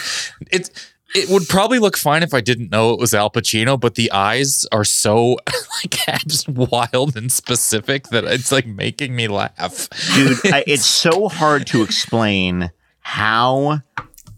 it's 0.52 0.70
it 1.16 1.30
would 1.30 1.48
probably 1.48 1.80
look 1.80 1.98
fine 1.98 2.24
if 2.24 2.34
I 2.34 2.42
didn't 2.42 2.72
know 2.72 2.92
it 2.92 3.00
was 3.00 3.14
Al 3.14 3.30
Pacino, 3.30 3.80
but 3.80 3.96
the 3.96 4.12
eyes 4.12 4.66
are 4.72 4.84
so 4.84 5.38
like 5.84 6.08
abs- 6.08 6.48
wild 6.48 7.16
and 7.16 7.32
specific 7.32 8.10
that 8.10 8.24
it's 8.26 8.52
like 8.52 8.68
making 8.68 9.16
me 9.16 9.28
laugh. 9.28 9.90
dude 10.16 10.38
I, 10.54 10.64
it's 10.68 10.86
so 10.86 11.28
hard 11.30 11.66
to 11.68 11.82
explain 11.82 12.72
how 13.00 13.82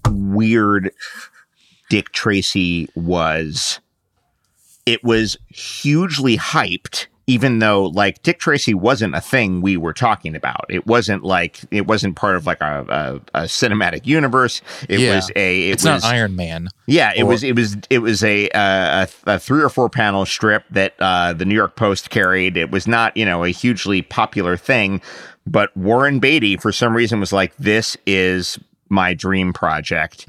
weird 0.07 0.91
dick 1.89 2.11
tracy 2.11 2.87
was 2.95 3.79
it 4.85 5.03
was 5.03 5.37
hugely 5.49 6.37
hyped 6.37 7.07
even 7.29 7.59
though 7.59 7.83
like 7.85 8.21
dick 8.23 8.39
tracy 8.39 8.73
wasn't 8.73 9.13
a 9.15 9.21
thing 9.21 9.61
we 9.61 9.77
were 9.77 9.93
talking 9.93 10.35
about 10.35 10.65
it 10.69 10.85
wasn't 10.87 11.23
like 11.23 11.59
it 11.71 11.85
wasn't 11.87 12.15
part 12.15 12.35
of 12.35 12.45
like 12.47 12.59
a, 12.61 13.21
a, 13.33 13.41
a 13.41 13.43
cinematic 13.43 14.05
universe 14.05 14.61
it 14.89 14.99
Yeah. 14.99 15.15
was 15.15 15.31
a 15.35 15.69
it 15.69 15.73
it's 15.73 15.83
was 15.85 16.03
not 16.03 16.11
Iron 16.13 16.35
Man. 16.35 16.69
yeah, 16.87 17.11
it 17.15 17.23
Or- 17.23 17.27
was 17.27 17.43
it 17.43 17.55
was 17.55 17.77
it 17.89 17.99
was 17.99 18.23
a, 18.23 18.49
a 18.53 19.07
a 19.27 19.39
three 19.39 19.61
or 19.61 19.69
four 19.69 19.89
panel 19.89 20.25
strip 20.25 20.63
that 20.71 20.93
uh, 20.99 21.33
the 21.33 21.45
New 21.45 21.55
York 21.55 21.75
Post 21.75 22.09
carried. 22.09 22.57
It 22.57 22.71
was 22.71 22.87
not 22.87 23.15
you 23.15 23.25
know 23.25 23.43
a 23.43 23.49
hugely 23.49 24.01
popular 24.01 24.57
thing, 24.57 25.01
but 25.45 25.75
Warren 25.77 26.19
Beatty 26.19 26.57
for 26.57 26.71
some 26.71 26.95
reason 26.95 27.19
was 27.19 27.31
like, 27.31 27.55
"This 27.57 27.95
is 28.07 28.57
my 28.89 29.13
dream 29.13 29.53
project," 29.53 30.25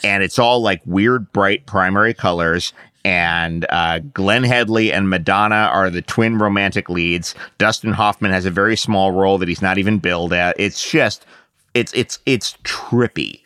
and 0.04 0.22
it's 0.22 0.38
all 0.38 0.60
like 0.60 0.82
weird, 0.84 1.32
bright 1.32 1.64
primary 1.66 2.12
colors. 2.14 2.72
And 3.04 3.66
uh, 3.68 3.98
Glenn 3.98 4.44
Headley 4.44 4.92
and 4.92 5.10
Madonna 5.10 5.68
are 5.72 5.90
the 5.90 6.02
twin 6.02 6.38
romantic 6.38 6.88
leads. 6.88 7.34
Dustin 7.58 7.92
Hoffman 7.92 8.30
has 8.30 8.46
a 8.46 8.50
very 8.50 8.76
small 8.76 9.10
role 9.10 9.38
that 9.38 9.48
he's 9.48 9.62
not 9.62 9.78
even 9.78 9.98
billed 9.98 10.32
at. 10.32 10.54
It's 10.58 10.88
just, 10.88 11.26
it's 11.74 11.92
it's 11.94 12.20
it's 12.26 12.56
trippy 12.64 13.42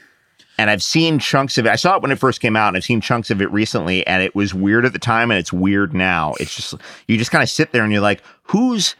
and 0.59 0.71
I've 0.71 0.83
seen 0.83 1.19
chunks 1.19 1.59
of 1.59 1.67
it. 1.67 1.71
I 1.71 1.77
saw 1.77 1.97
it 1.97 2.03
when 2.03 2.11
it 2.11 2.19
first 2.19 2.41
came 2.41 2.57
out, 2.57 2.69
and 2.69 2.77
I've 2.77 2.85
seen 2.85 3.01
chunks 3.01 3.31
of 3.31 3.43
it 3.43 3.51
recently, 3.53 4.07
and 4.07 4.23
it 4.23 4.35
was 4.35 4.55
weird 4.55 4.85
at 4.85 4.93
the 4.93 4.99
time, 4.99 5.31
and 5.31 5.39
it's 5.39 5.53
weird 5.53 5.95
now. 5.95 6.35
It's 6.41 6.55
just 6.55 6.75
you 7.07 7.19
just 7.19 7.31
kind 7.31 7.43
of 7.43 7.51
sit 7.51 7.73
there 7.73 7.83
and 7.83 7.93
you're 7.93 8.03
like, 8.03 8.23
who's 8.45 8.97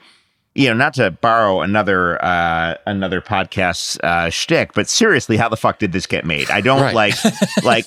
you 0.57 0.69
know, 0.69 0.75
not 0.75 0.95
to 0.95 1.11
borrow 1.11 1.61
another 1.61 2.23
uh 2.25 2.75
another 2.87 3.21
podcast's 3.21 3.99
uh 4.03 4.31
shtick, 4.31 4.73
but 4.75 4.89
seriously, 4.89 5.37
how 5.37 5.49
the 5.49 5.57
fuck 5.57 5.79
did 5.79 5.93
this 5.93 6.07
get 6.07 6.25
made? 6.25 6.51
I 6.51 6.61
don't 6.61 6.81
Right. 6.81 6.95
like 6.95 7.15
like 7.63 7.87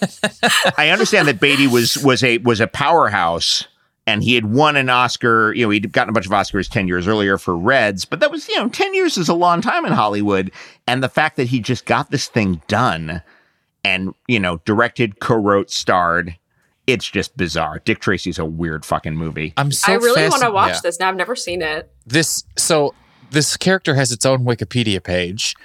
I 0.77 0.89
understand 0.89 1.27
that 1.27 1.39
Beatty 1.39 1.67
was 1.67 1.97
was 2.03 2.23
a 2.23 2.37
was 2.39 2.59
a 2.59 2.67
powerhouse 2.67 3.67
and 4.07 4.23
he 4.23 4.33
had 4.35 4.45
won 4.45 4.75
an 4.75 4.89
Oscar. 4.89 5.53
You 5.53 5.65
know, 5.65 5.69
he'd 5.69 5.91
gotten 5.91 6.09
a 6.09 6.13
bunch 6.13 6.25
of 6.25 6.31
Oscars 6.31 6.69
10 6.69 6.87
years 6.87 7.07
earlier 7.07 7.37
for 7.37 7.55
Reds, 7.55 8.05
but 8.05 8.19
that 8.21 8.31
was, 8.31 8.47
you 8.49 8.55
know, 8.57 8.67
10 8.69 8.93
years 8.95 9.17
is 9.17 9.29
a 9.29 9.33
long 9.35 9.61
time 9.61 9.85
in 9.85 9.91
Hollywood. 9.91 10.51
And 10.87 11.03
the 11.03 11.09
fact 11.09 11.37
that 11.37 11.47
he 11.49 11.59
just 11.59 11.85
got 11.85 12.09
this 12.09 12.27
thing 12.27 12.61
done 12.67 13.21
and, 13.83 14.13
you 14.27 14.39
know, 14.39 14.57
directed, 14.65 15.19
co 15.19 15.35
wrote, 15.35 15.69
starred 15.69 16.37
it's 16.91 17.09
just 17.09 17.35
bizarre. 17.37 17.81
Dick 17.85 17.99
Tracy's 17.99 18.39
a 18.39 18.45
weird 18.45 18.85
fucking 18.85 19.15
movie. 19.15 19.53
I'm 19.57 19.71
so 19.71 19.91
I 19.93 19.95
really 19.95 20.27
want 20.29 20.41
to 20.43 20.51
watch 20.51 20.73
yeah. 20.75 20.79
this. 20.83 20.99
Now 20.99 21.09
I've 21.09 21.15
never 21.15 21.35
seen 21.35 21.61
it. 21.61 21.91
this 22.05 22.43
so 22.57 22.93
this 23.31 23.55
character 23.57 23.95
has 23.95 24.11
its 24.11 24.25
own 24.25 24.43
Wikipedia 24.45 25.03
page 25.03 25.55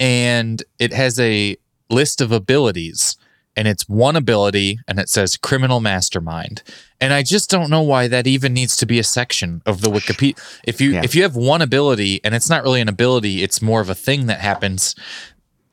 and 0.00 0.62
it 0.78 0.92
has 0.92 1.20
a 1.20 1.56
list 1.88 2.20
of 2.20 2.32
abilities 2.32 3.16
and 3.54 3.68
it's 3.68 3.88
one 3.88 4.16
ability 4.16 4.78
and 4.88 4.98
it 4.98 5.08
says 5.08 5.36
criminal 5.36 5.78
mastermind 5.78 6.62
and 7.00 7.12
I 7.12 7.22
just 7.22 7.50
don't 7.50 7.68
know 7.70 7.82
why 7.82 8.08
that 8.08 8.26
even 8.26 8.54
needs 8.54 8.76
to 8.78 8.86
be 8.86 8.98
a 8.98 9.04
section 9.04 9.62
of 9.66 9.82
the 9.82 9.90
Wikipedia 9.90 10.38
if 10.64 10.80
you 10.80 10.92
Yeah. 10.92 11.02
if 11.04 11.14
you 11.14 11.22
have 11.22 11.36
one 11.36 11.62
ability 11.62 12.20
and 12.24 12.34
it's 12.34 12.48
not 12.48 12.62
really 12.62 12.80
an 12.80 12.88
ability 12.88 13.42
it's 13.42 13.60
more 13.60 13.80
of 13.80 13.90
a 13.90 13.94
thing 13.94 14.26
that 14.26 14.40
happens 14.40 14.94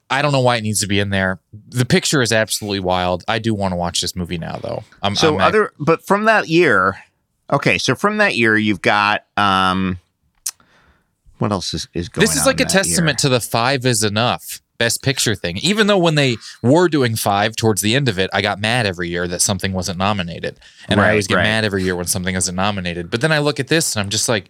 I 0.09 0.21
don't 0.21 0.31
know 0.31 0.41
why 0.41 0.57
it 0.57 0.61
needs 0.61 0.81
to 0.81 0.87
be 0.87 0.99
in 0.99 1.09
there. 1.09 1.39
The 1.69 1.85
picture 1.85 2.21
is 2.21 2.31
absolutely 2.31 2.79
wild. 2.79 3.23
I 3.27 3.39
do 3.39 3.53
want 3.53 3.73
to 3.73 3.75
watch 3.75 4.01
this 4.01 4.15
movie 4.15 4.37
now 4.37 4.57
though. 4.57 4.83
I'm 5.03 5.15
So 5.15 5.35
I'm 5.35 5.41
other, 5.41 5.73
but 5.79 6.05
from 6.05 6.25
that 6.25 6.47
year, 6.47 6.97
okay. 7.51 7.77
So 7.77 7.95
from 7.95 8.17
that 8.17 8.35
year, 8.35 8.57
you've 8.57 8.81
got 8.81 9.25
um, 9.37 9.99
what 11.39 11.51
else 11.51 11.73
is, 11.73 11.87
is 11.93 12.09
going? 12.09 12.25
this 12.25 12.35
is 12.35 12.45
like 12.45 12.59
a 12.59 12.65
testament 12.65 13.17
to 13.19 13.29
the 13.29 13.39
five 13.39 13.85
is 13.85 14.03
enough 14.03 14.61
best 14.77 15.03
picture 15.03 15.35
thing 15.35 15.57
even 15.57 15.87
though 15.87 15.97
when 15.97 16.15
they 16.15 16.37
were 16.63 16.87
doing 16.87 17.15
five 17.15 17.53
towards 17.53 17.81
the 17.81 17.95
end 17.95 18.07
of 18.07 18.17
it 18.17 18.29
i 18.31 18.41
got 18.41 18.59
mad 18.59 18.85
every 18.85 19.09
year 19.09 19.27
that 19.27 19.41
something 19.41 19.73
wasn't 19.73 19.97
nominated 19.97 20.57
and 20.87 21.01
i 21.01 21.09
always 21.09 21.27
get 21.27 21.35
right. 21.35 21.43
mad 21.43 21.65
every 21.65 21.83
year 21.83 21.97
when 21.97 22.05
something 22.05 22.33
isn't 22.33 22.55
nominated 22.55 23.11
but 23.11 23.19
then 23.19 23.31
i 23.31 23.39
look 23.39 23.59
at 23.59 23.67
this 23.67 23.93
and 23.93 24.01
i'm 24.01 24.09
just 24.09 24.29
like 24.29 24.49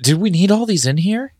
did 0.00 0.20
we 0.20 0.30
need 0.30 0.52
all 0.52 0.66
these 0.66 0.86
in 0.86 0.98
here 0.98 1.32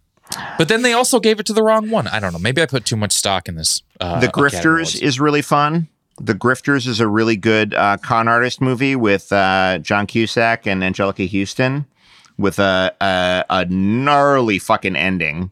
but 0.59 0.69
then 0.69 0.83
they 0.83 0.93
also 0.93 1.21
gave 1.21 1.41
it 1.41 1.47
to 1.47 1.53
the 1.53 1.63
wrong 1.63 1.91
one 1.91 2.07
i 2.09 2.21
don't 2.21 2.33
know 2.33 2.39
maybe 2.39 2.61
i 2.63 2.67
put 2.67 2.85
too 2.85 2.97
much 2.97 3.13
stock 3.13 3.49
in 3.49 3.55
this 3.55 3.83
uh, 4.01 4.21
the 4.21 4.29
Grifters 4.29 5.01
is 5.01 5.19
really 5.19 5.43
fun. 5.43 5.89
The 6.21 6.35
Grifters 6.35 6.87
is 6.87 7.01
a 7.01 7.09
really 7.09 7.37
good 7.37 7.75
uh, 7.75 7.97
con 7.99 8.29
artist 8.29 8.61
movie 8.61 8.97
with 8.97 9.33
uh, 9.33 9.79
John 9.79 10.07
Cusack 10.07 10.67
and 10.67 10.83
Anjelica 10.83 11.29
Huston, 11.29 11.87
with 12.37 12.59
a 12.59 12.95
a, 13.01 13.45
a 13.51 13.65
gnarly 13.67 14.59
fucking 14.59 14.97
ending. 14.97 15.51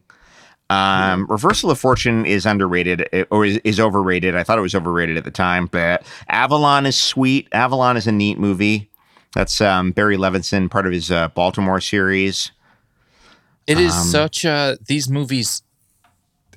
Um, 0.69 1.27
Reversal 1.27 1.71
of 1.71 1.79
Fortune 1.79 2.25
is 2.25 2.45
underrated 2.45 3.07
eh, 3.13 3.23
or 3.31 3.45
is, 3.45 3.57
is 3.63 3.79
overrated. 3.79 4.35
I 4.35 4.43
thought 4.43 4.57
it 4.57 4.61
was 4.61 4.75
overrated 4.75 5.15
at 5.15 5.23
the 5.23 5.31
time, 5.31 5.67
but 5.67 6.03
Avalon 6.27 6.85
is 6.85 6.97
sweet. 6.97 7.47
Avalon 7.53 7.95
is 7.95 8.07
a 8.07 8.11
neat 8.11 8.37
movie. 8.37 8.89
That's 9.33 9.61
um, 9.61 9.91
Barry 9.91 10.17
Levinson, 10.17 10.69
part 10.69 10.85
of 10.85 10.91
his 10.91 11.11
uh, 11.11 11.29
Baltimore 11.29 11.79
series. 11.79 12.51
It 13.67 13.77
is 13.79 13.93
Um, 13.93 14.05
such 14.07 14.45
a 14.45 14.77
these 14.87 15.09
movies, 15.09 15.61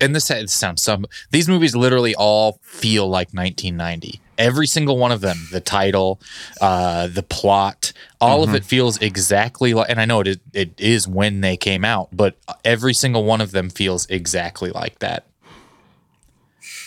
and 0.01 0.15
this 0.15 0.31
sounds 0.49 0.81
some. 0.83 1.07
These 1.31 1.49
movies 1.49 1.75
literally 1.77 2.15
all 2.15 2.59
feel 2.63 3.09
like 3.09 3.35
1990. 3.35 4.21
Every 4.39 4.67
single 4.67 4.97
one 4.97 5.13
of 5.13 5.21
them, 5.21 5.37
the 5.53 5.61
title, 5.61 6.19
uh, 6.63 7.09
the 7.09 7.23
plot, 7.23 7.93
all 8.23 8.41
Mm-hmm. 8.43 8.51
of 8.51 8.55
it 8.55 8.65
feels 8.65 8.97
exactly 9.03 9.75
like. 9.75 9.91
And 9.91 10.01
I 10.01 10.07
know 10.07 10.21
it 10.21 10.41
it 10.55 10.71
is 10.81 11.07
when 11.07 11.43
they 11.43 11.57
came 11.59 11.85
out, 11.85 12.09
but 12.13 12.37
every 12.65 12.95
single 12.95 13.25
one 13.25 13.41
of 13.43 13.51
them 13.51 13.69
feels 13.69 14.07
exactly 14.07 14.71
like 14.71 15.01
that. 15.01 15.27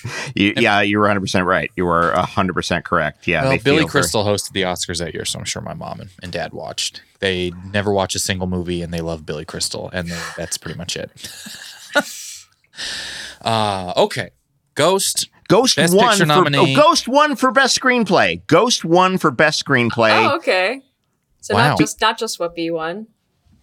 You, 0.36 0.54
yeah, 0.58 0.82
you 0.82 0.97
were 0.97 1.04
100 1.04 1.22
percent 1.22 1.45
right. 1.45 1.72
You 1.76 1.86
were 1.86 2.12
100 2.14 2.54
percent 2.54 2.86
correct. 2.86 3.28
Yeah, 3.28 3.41
well, 3.43 3.51
Billy 3.51 3.60
feel 3.60 3.76
very- 3.76 3.86
Crystal 3.88 4.24
hosted 4.26 4.51
the 4.54 4.64
Oscars 4.64 4.99
that 4.99 5.14
year, 5.14 5.26
so 5.26 5.39
I'm 5.39 5.45
sure 5.45 5.62
my 5.62 5.74
mom 5.74 5.99
and, 6.01 6.10
and 6.22 6.32
dad 6.32 6.54
watched. 6.54 7.01
They 7.20 7.51
never 7.72 7.91
watch 7.93 8.16
a 8.16 8.20
single 8.20 8.47
movie, 8.47 8.82
and 8.82 8.93
they 8.93 9.01
love 9.01 9.26
Billy 9.26 9.45
Crystal, 9.45 9.89
and 9.93 10.10
they, 10.10 10.20
that's 10.38 10.58
pretty 10.58 10.78
much 10.78 10.97
it. 10.97 11.12
uh, 13.41 13.93
okay, 13.97 14.32
Ghost. 14.76 15.30
Ghost 15.49 15.76
Best 15.76 15.93
won 15.95 16.18
for 16.18 16.26
nominee. 16.26 16.74
oh, 16.74 16.76
Ghost 16.76 17.08
won 17.08 17.36
for 17.36 17.51
best 17.51 17.80
screenplay. 17.80 18.45
Ghost 18.47 18.86
won 18.86 19.18
for 19.18 19.30
best 19.30 19.64
screenplay. 19.64 20.12
Oh, 20.32 20.38
okay. 20.38 20.82
So 21.41 21.54
Wow. 21.54 21.72
not 21.72 21.80
just 21.80 21.99
not 22.01 22.18
just 22.18 22.39
what 22.39 22.56
B 22.56 22.72
won. 22.72 23.08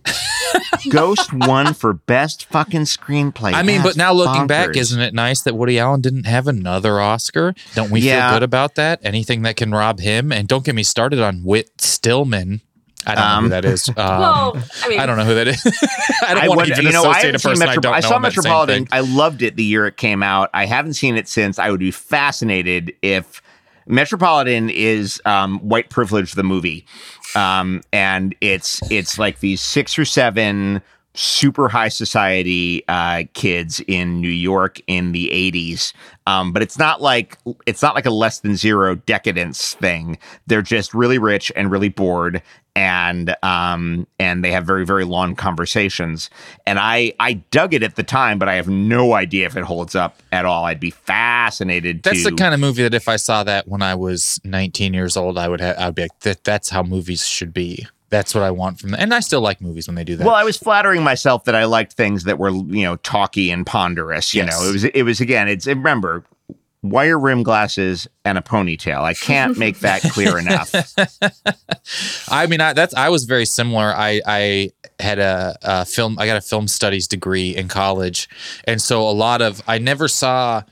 Ghost 0.90 1.32
won 1.32 1.74
for 1.74 1.92
best 1.92 2.46
fucking 2.46 2.82
screenplay. 2.82 3.52
I 3.54 3.62
mean, 3.62 3.82
That's 3.82 3.90
but 3.90 3.96
now 3.96 4.12
looking 4.12 4.46
back, 4.46 4.76
isn't 4.76 5.00
it 5.00 5.14
nice 5.14 5.42
that 5.42 5.54
Woody 5.54 5.78
Allen 5.78 6.00
didn't 6.00 6.24
have 6.24 6.46
another 6.48 7.00
Oscar? 7.00 7.54
Don't 7.74 7.90
we 7.90 8.00
Yeah. 8.00 8.28
feel 8.28 8.36
good 8.38 8.42
about 8.42 8.74
that? 8.76 9.00
Anything 9.02 9.42
that 9.42 9.56
can 9.56 9.72
rob 9.72 10.00
him, 10.00 10.32
and 10.32 10.48
don't 10.48 10.64
get 10.64 10.74
me 10.74 10.82
started 10.82 11.20
on 11.20 11.42
Whit 11.44 11.70
Stillman. 11.80 12.62
I 13.06 13.14
don't 13.14 13.24
know 13.24 13.30
Um, 13.30 13.44
who 13.44 13.50
that 13.50 13.64
is. 13.64 13.88
Um, 13.96 13.96
well, 13.96 14.62
I 14.84 14.88
mean, 14.88 15.00
I 15.00 15.06
don't 15.06 15.16
know 15.16 15.24
who 15.24 15.34
that 15.34 15.48
is. 15.48 15.64
I 16.26 16.34
don't 16.34 16.44
I 16.44 16.48
want 16.48 16.60
to 16.66 16.72
even 16.72 16.84
you 16.86 16.92
know, 16.92 17.04
I 17.04 17.10
associate 17.10 17.22
a 17.22 17.26
haven't 17.26 17.40
seen 17.40 17.50
person 17.52 17.68
I 17.68 17.76
don't. 17.76 17.94
I 17.94 18.00
saw 18.00 18.16
in 18.16 18.22
Metropolitan. 18.22 18.88
I 18.92 19.00
loved 19.00 19.42
it 19.42 19.56
the 19.56 19.64
year 19.64 19.86
it 19.86 19.96
came 19.96 20.22
out. 20.22 20.50
I 20.52 20.66
haven't 20.66 20.94
seen 20.94 21.16
it 21.16 21.26
since. 21.28 21.58
I 21.58 21.70
would 21.70 21.80
be 21.80 21.90
fascinated 21.90 22.92
if 23.02 23.40
Metropolitan 23.90 24.70
is 24.70 25.20
um, 25.24 25.58
white 25.58 25.90
privilege 25.90 26.32
the 26.32 26.44
movie, 26.44 26.86
um, 27.34 27.82
and 27.92 28.34
it's 28.40 28.80
it's 28.90 29.18
like 29.18 29.40
these 29.40 29.60
six 29.60 29.98
or 29.98 30.04
seven 30.04 30.82
super 31.20 31.68
high 31.68 31.88
society 31.88 32.82
uh, 32.88 33.24
kids 33.34 33.80
in 33.86 34.20
New 34.20 34.28
York 34.28 34.80
in 34.86 35.12
the 35.12 35.28
80s. 35.28 35.92
Um, 36.26 36.52
but 36.52 36.62
it's 36.62 36.78
not 36.78 37.02
like 37.02 37.38
it's 37.66 37.82
not 37.82 37.94
like 37.94 38.06
a 38.06 38.10
less 38.10 38.40
than 38.40 38.56
zero 38.56 38.94
decadence 38.94 39.74
thing. 39.74 40.18
They're 40.46 40.62
just 40.62 40.94
really 40.94 41.18
rich 41.18 41.52
and 41.56 41.70
really 41.70 41.88
bored 41.88 42.42
and 42.76 43.34
um 43.42 44.06
and 44.20 44.44
they 44.44 44.52
have 44.52 44.64
very 44.64 44.86
very 44.86 45.04
long 45.04 45.34
conversations 45.34 46.30
and 46.68 46.78
i 46.78 47.12
i 47.18 47.32
dug 47.32 47.74
it 47.74 47.82
at 47.82 47.96
the 47.96 48.04
time 48.04 48.38
but 48.38 48.48
i 48.48 48.54
have 48.54 48.68
no 48.68 49.14
idea 49.14 49.44
if 49.44 49.56
it 49.56 49.64
holds 49.64 49.96
up 49.96 50.22
at 50.30 50.44
all 50.44 50.66
i'd 50.66 50.78
be 50.78 50.90
fascinated 50.90 52.00
That's 52.04 52.22
to 52.22 52.30
the 52.30 52.36
kind 52.36 52.54
of 52.54 52.60
movie 52.60 52.84
that 52.84 52.94
if 52.94 53.08
I 53.08 53.16
saw 53.16 53.42
that 53.44 53.66
when 53.66 53.82
I 53.82 53.94
was 53.94 54.40
19 54.44 54.94
years 54.94 55.16
old, 55.16 55.36
I 55.38 55.48
would 55.48 55.60
have. 55.60 55.78
I'd 55.78 55.94
be 55.94 56.02
like, 56.02 56.18
that, 56.20 56.44
"That's 56.44 56.70
how 56.70 56.82
movies 56.82 57.26
should 57.26 57.52
be. 57.52 57.86
That's 58.10 58.34
what 58.34 58.44
I 58.44 58.50
want 58.50 58.78
from 58.80 58.90
them." 58.90 59.00
And 59.00 59.14
I 59.14 59.20
still 59.20 59.40
like 59.40 59.60
movies 59.60 59.86
when 59.88 59.94
they 59.94 60.04
do 60.04 60.16
that. 60.16 60.24
well 60.26 60.34
i 60.34 60.44
was 60.44 60.56
flattering 60.56 61.02
myself 61.02 61.44
that 61.44 61.54
i 61.54 61.64
liked 61.64 61.92
things 61.94 62.24
that 62.24 62.38
were 62.38 62.50
you 62.50 62.82
know 62.84 62.96
talky 62.96 63.50
and 63.50 63.64
ponderous 63.66 64.34
you 64.34 64.42
Yes. 64.42 64.50
know 64.60 64.68
it 64.68 64.72
was 64.72 64.84
it 64.84 65.02
was 65.04 65.20
again 65.20 65.48
it's 65.48 65.66
remember 65.66 66.24
wire 66.82 67.18
rim 67.18 67.42
glasses 67.42 68.08
and 68.24 68.36
a 68.38 68.40
ponytail 68.40 69.00
i 69.02 69.12
can't 69.14 69.56
make 69.58 69.78
that 69.80 70.02
clear 70.02 70.38
enough 70.38 70.72
I 72.28 72.46
mean, 72.46 72.60
I, 72.60 72.72
that's 72.72 72.94
I 72.94 73.08
was 73.08 73.24
very 73.24 73.44
similar. 73.44 73.86
I 73.94 74.20
I 74.26 74.70
had 75.00 75.18
a, 75.18 75.56
a 75.62 75.84
film. 75.84 76.16
I 76.18 76.26
got 76.26 76.36
a 76.36 76.40
film 76.40 76.68
studies 76.68 77.08
degree 77.08 77.54
in 77.56 77.68
college, 77.68 78.28
and 78.64 78.80
so 78.80 79.02
a 79.08 79.10
lot 79.10 79.42
of 79.42 79.62
I 79.66 79.78
never 79.78 80.06
saw 80.08 80.62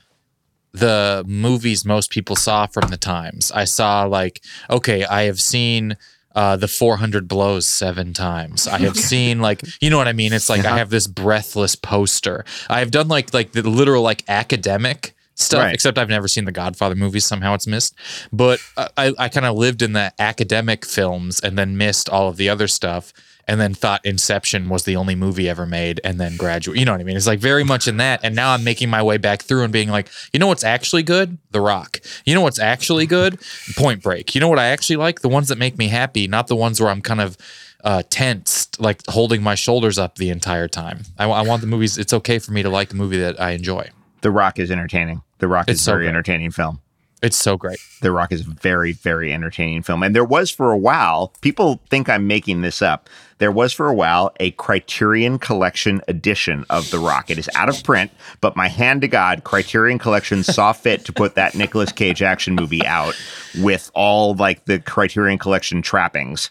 the 0.71 1.23
movies 1.27 1.83
most 1.85 2.11
people 2.11 2.35
saw 2.35 2.67
from 2.67 2.89
the 2.89 2.97
times. 2.97 3.51
I 3.51 3.65
saw 3.65 4.03
like, 4.05 4.41
okay, 4.69 5.03
I 5.05 5.23
have 5.23 5.39
seen 5.41 5.97
uh, 6.39 6.55
the 6.55 6.67
400 6.69 7.27
blows 7.27 7.67
seven 7.67 8.13
times. 8.13 8.65
I 8.67 8.77
have 8.79 8.95
seen 9.11 9.41
like, 9.41 9.61
you 9.81 9.89
know 9.89 9.97
what 9.97 10.07
I 10.07 10.13
mean? 10.13 10.31
It's 10.31 10.49
like 10.49 10.63
I 10.63 10.77
have 10.77 10.89
this 10.89 11.05
breathless 11.07 11.75
poster. 11.75 12.45
I 12.69 12.79
have 12.79 12.91
done 12.91 13.07
like 13.09 13.33
like 13.33 13.51
the 13.51 13.63
literal 13.69 14.01
like 14.03 14.23
academic 14.29 15.13
stuff, 15.35 15.59
Right. 15.63 15.73
except 15.73 15.97
I've 15.97 16.09
never 16.09 16.27
seen 16.27 16.45
the 16.45 16.51
Godfather 16.51 16.95
movies. 16.95 17.25
Somehow 17.25 17.53
it's 17.55 17.67
missed. 17.67 17.93
But 18.31 18.59
I, 18.77 19.13
I 19.17 19.27
kind 19.29 19.45
of 19.45 19.55
lived 19.57 19.81
in 19.81 19.93
the 19.93 20.13
academic 20.19 20.85
films 20.85 21.39
and 21.41 21.57
then 21.57 21.77
missed 21.77 22.07
all 22.09 22.27
of 22.29 22.37
the 22.37 22.47
other 22.49 22.67
stuff. 22.67 23.11
And 23.49 23.59
then 23.59 23.73
thought 23.73 24.05
Inception 24.05 24.69
was 24.69 24.83
the 24.83 24.95
only 24.95 25.15
movie 25.15 25.49
ever 25.49 25.65
made, 25.65 25.99
and 26.03 26.19
then 26.19 26.37
graduate. 26.37 26.77
You 26.77 26.85
know 26.85 26.93
what 26.93 27.01
I 27.01 27.03
mean? 27.03 27.17
It's 27.17 27.27
like 27.27 27.39
very 27.39 27.63
much 27.63 27.87
in 27.87 27.97
that. 27.97 28.21
And 28.23 28.35
now 28.35 28.53
I'm 28.53 28.63
making 28.63 28.89
my 28.89 29.01
way 29.01 29.17
back 29.17 29.41
through 29.41 29.63
and 29.63 29.73
being 29.73 29.89
like, 29.89 30.07
you 30.31 30.39
know 30.39 30.47
what's 30.47 30.63
actually 30.63 31.03
good? 31.03 31.37
The 31.51 31.59
Rock. 31.59 31.99
You 32.25 32.35
know 32.35 32.41
what's 32.41 32.59
actually 32.59 33.07
good? 33.07 33.39
Point 33.75 34.03
Break. 34.03 34.35
You 34.35 34.41
know 34.41 34.47
what 34.47 34.59
I 34.59 34.67
actually 34.67 34.97
like? 34.97 35.21
The 35.21 35.29
ones 35.29 35.47
that 35.49 35.57
make 35.57 35.77
me 35.77 35.87
happy, 35.87 36.27
not 36.27 36.47
the 36.47 36.55
ones 36.55 36.79
where 36.79 36.89
I'm 36.89 37.01
kind 37.01 37.19
of 37.21 37.35
uh, 37.83 38.03
tensed, 38.09 38.79
like 38.79 39.01
holding 39.07 39.41
my 39.41 39.55
shoulders 39.55 39.97
up 39.97 40.15
the 40.15 40.29
entire 40.29 40.67
time. 40.67 41.01
I, 41.17 41.25
I 41.25 41.41
want 41.41 41.61
the 41.61 41.67
movies. 41.67 41.97
It's 41.97 42.13
okay 42.13 42.37
for 42.39 42.51
me 42.51 42.61
to 42.63 42.69
like 42.69 42.89
the 42.89 42.95
movie 42.95 43.17
that 43.17 43.41
I 43.41 43.51
enjoy. 43.51 43.89
the 44.21 44.31
rock 44.31 44.59
is 44.59 44.69
entertaining 44.69 45.21
the 45.39 45.47
rock 45.47 45.69
It's 45.69 45.79
is 45.79 45.85
so 45.85 45.93
very 45.93 46.07
entertaining 46.07 46.51
film 46.51 46.81
It's 47.21 47.37
so 47.37 47.57
great. 47.57 47.79
The 48.01 48.11
Rock 48.11 48.31
is 48.31 48.47
a 48.47 48.49
very, 48.49 48.93
very 48.93 49.33
entertaining 49.33 49.83
film. 49.83 50.03
And 50.03 50.15
there 50.15 50.23
was 50.23 50.49
for 50.49 50.71
a 50.71 50.77
while, 50.77 51.33
people 51.41 51.81
think 51.89 52.07
I'm 52.07 52.27
making 52.27 52.61
this 52.61 52.81
up. 52.81 53.09
There 53.39 53.51
was 53.51 53.73
for 53.73 53.87
a 53.87 53.93
while 53.93 54.31
a 54.39 54.51
Criterion 54.51 55.39
Collection 55.39 56.01
edition 56.07 56.65
of 56.69 56.91
The 56.91 56.99
Rock. 56.99 57.29
It 57.29 57.37
is 57.37 57.49
out 57.55 57.69
of 57.69 57.83
print, 57.83 58.11
but 58.41 58.55
my 58.55 58.67
hand 58.67 59.01
to 59.01 59.07
God, 59.07 59.43
Criterion 59.43 59.97
Collection 59.97 60.43
saw 60.43 60.71
fit 60.73 61.05
to 61.05 61.13
put 61.13 61.35
that 61.35 61.55
Nicolas 61.55 61.91
Cage 61.91 62.21
action 62.21 62.53
movie 62.55 62.85
out 62.85 63.15
with 63.59 63.89
all 63.93 64.35
like 64.35 64.65
the 64.65 64.79
Criterion 64.79 65.37
Collection 65.39 65.81
trappings. 65.81 66.49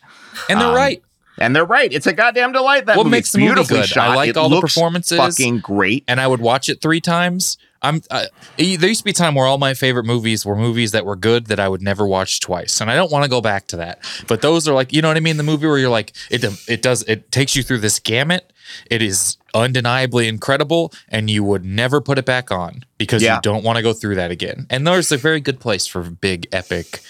And 0.48 0.60
they're 0.60 0.68
Um, 0.68 0.74
right. 0.74 1.02
And 1.40 1.54
they're 1.54 1.64
right. 1.64 1.92
It's 1.92 2.06
a 2.08 2.12
goddamn 2.12 2.50
delight. 2.52 2.86
That 2.86 2.96
What 2.96 3.04
movie. 3.04 3.16
makes 3.18 3.28
It's 3.28 3.32
the 3.34 3.38
movie 3.38 3.48
beautifully 3.54 3.76
good? 3.76 3.82
I 3.84 3.86
shot. 3.86 4.16
like 4.16 4.30
It 4.30 4.36
all 4.36 4.48
the 4.48 4.60
performances. 4.60 5.18
Fucking 5.18 5.60
great. 5.60 6.02
and 6.08 6.20
I 6.20 6.26
would 6.26 6.40
watch 6.40 6.68
it 6.68 6.80
three 6.80 7.00
times. 7.00 7.58
I'm 7.82 8.02
uh, 8.10 8.24
there 8.56 8.88
used 8.88 9.00
to 9.00 9.04
be 9.04 9.10
a 9.10 9.14
time 9.14 9.34
where 9.34 9.46
all 9.46 9.58
my 9.58 9.72
favorite 9.74 10.04
movies 10.04 10.44
were 10.44 10.56
movies 10.56 10.90
that 10.92 11.04
were 11.06 11.14
good 11.16 11.46
that 11.46 11.60
I 11.60 11.68
would 11.68 11.82
never 11.82 12.06
watch 12.06 12.40
twice, 12.40 12.80
and 12.80 12.90
I 12.90 12.96
don't 12.96 13.10
want 13.12 13.24
to 13.24 13.30
go 13.30 13.40
back 13.40 13.68
to 13.68 13.76
that. 13.76 14.00
But 14.26 14.42
those 14.42 14.66
are 14.66 14.74
like, 14.74 14.92
you 14.92 15.00
know 15.00 15.08
what 15.08 15.16
I 15.16 15.20
mean? 15.20 15.36
The 15.36 15.42
movie 15.44 15.66
where 15.66 15.78
you're 15.78 15.88
like, 15.88 16.12
it 16.30 16.42
it 16.68 16.82
does 16.82 17.02
it 17.04 17.30
takes 17.30 17.54
you 17.54 17.62
through 17.62 17.78
this 17.78 17.98
gamut. 18.00 18.52
It 18.90 19.00
is 19.00 19.36
undeniably 19.54 20.28
incredible, 20.28 20.92
and 21.08 21.30
you 21.30 21.44
would 21.44 21.64
never 21.64 22.00
put 22.00 22.18
it 22.18 22.24
back 22.26 22.50
on 22.50 22.84
because 22.98 23.22
Yeah. 23.22 23.36
you 23.36 23.40
don't 23.42 23.64
want 23.64 23.76
to 23.76 23.82
go 23.82 23.92
through 23.92 24.16
that 24.16 24.30
again. 24.30 24.66
And 24.70 24.86
there's 24.86 25.10
a 25.12 25.16
very 25.16 25.40
good 25.40 25.60
place 25.60 25.86
for 25.86 26.02
big 26.02 26.46
epic 26.52 27.00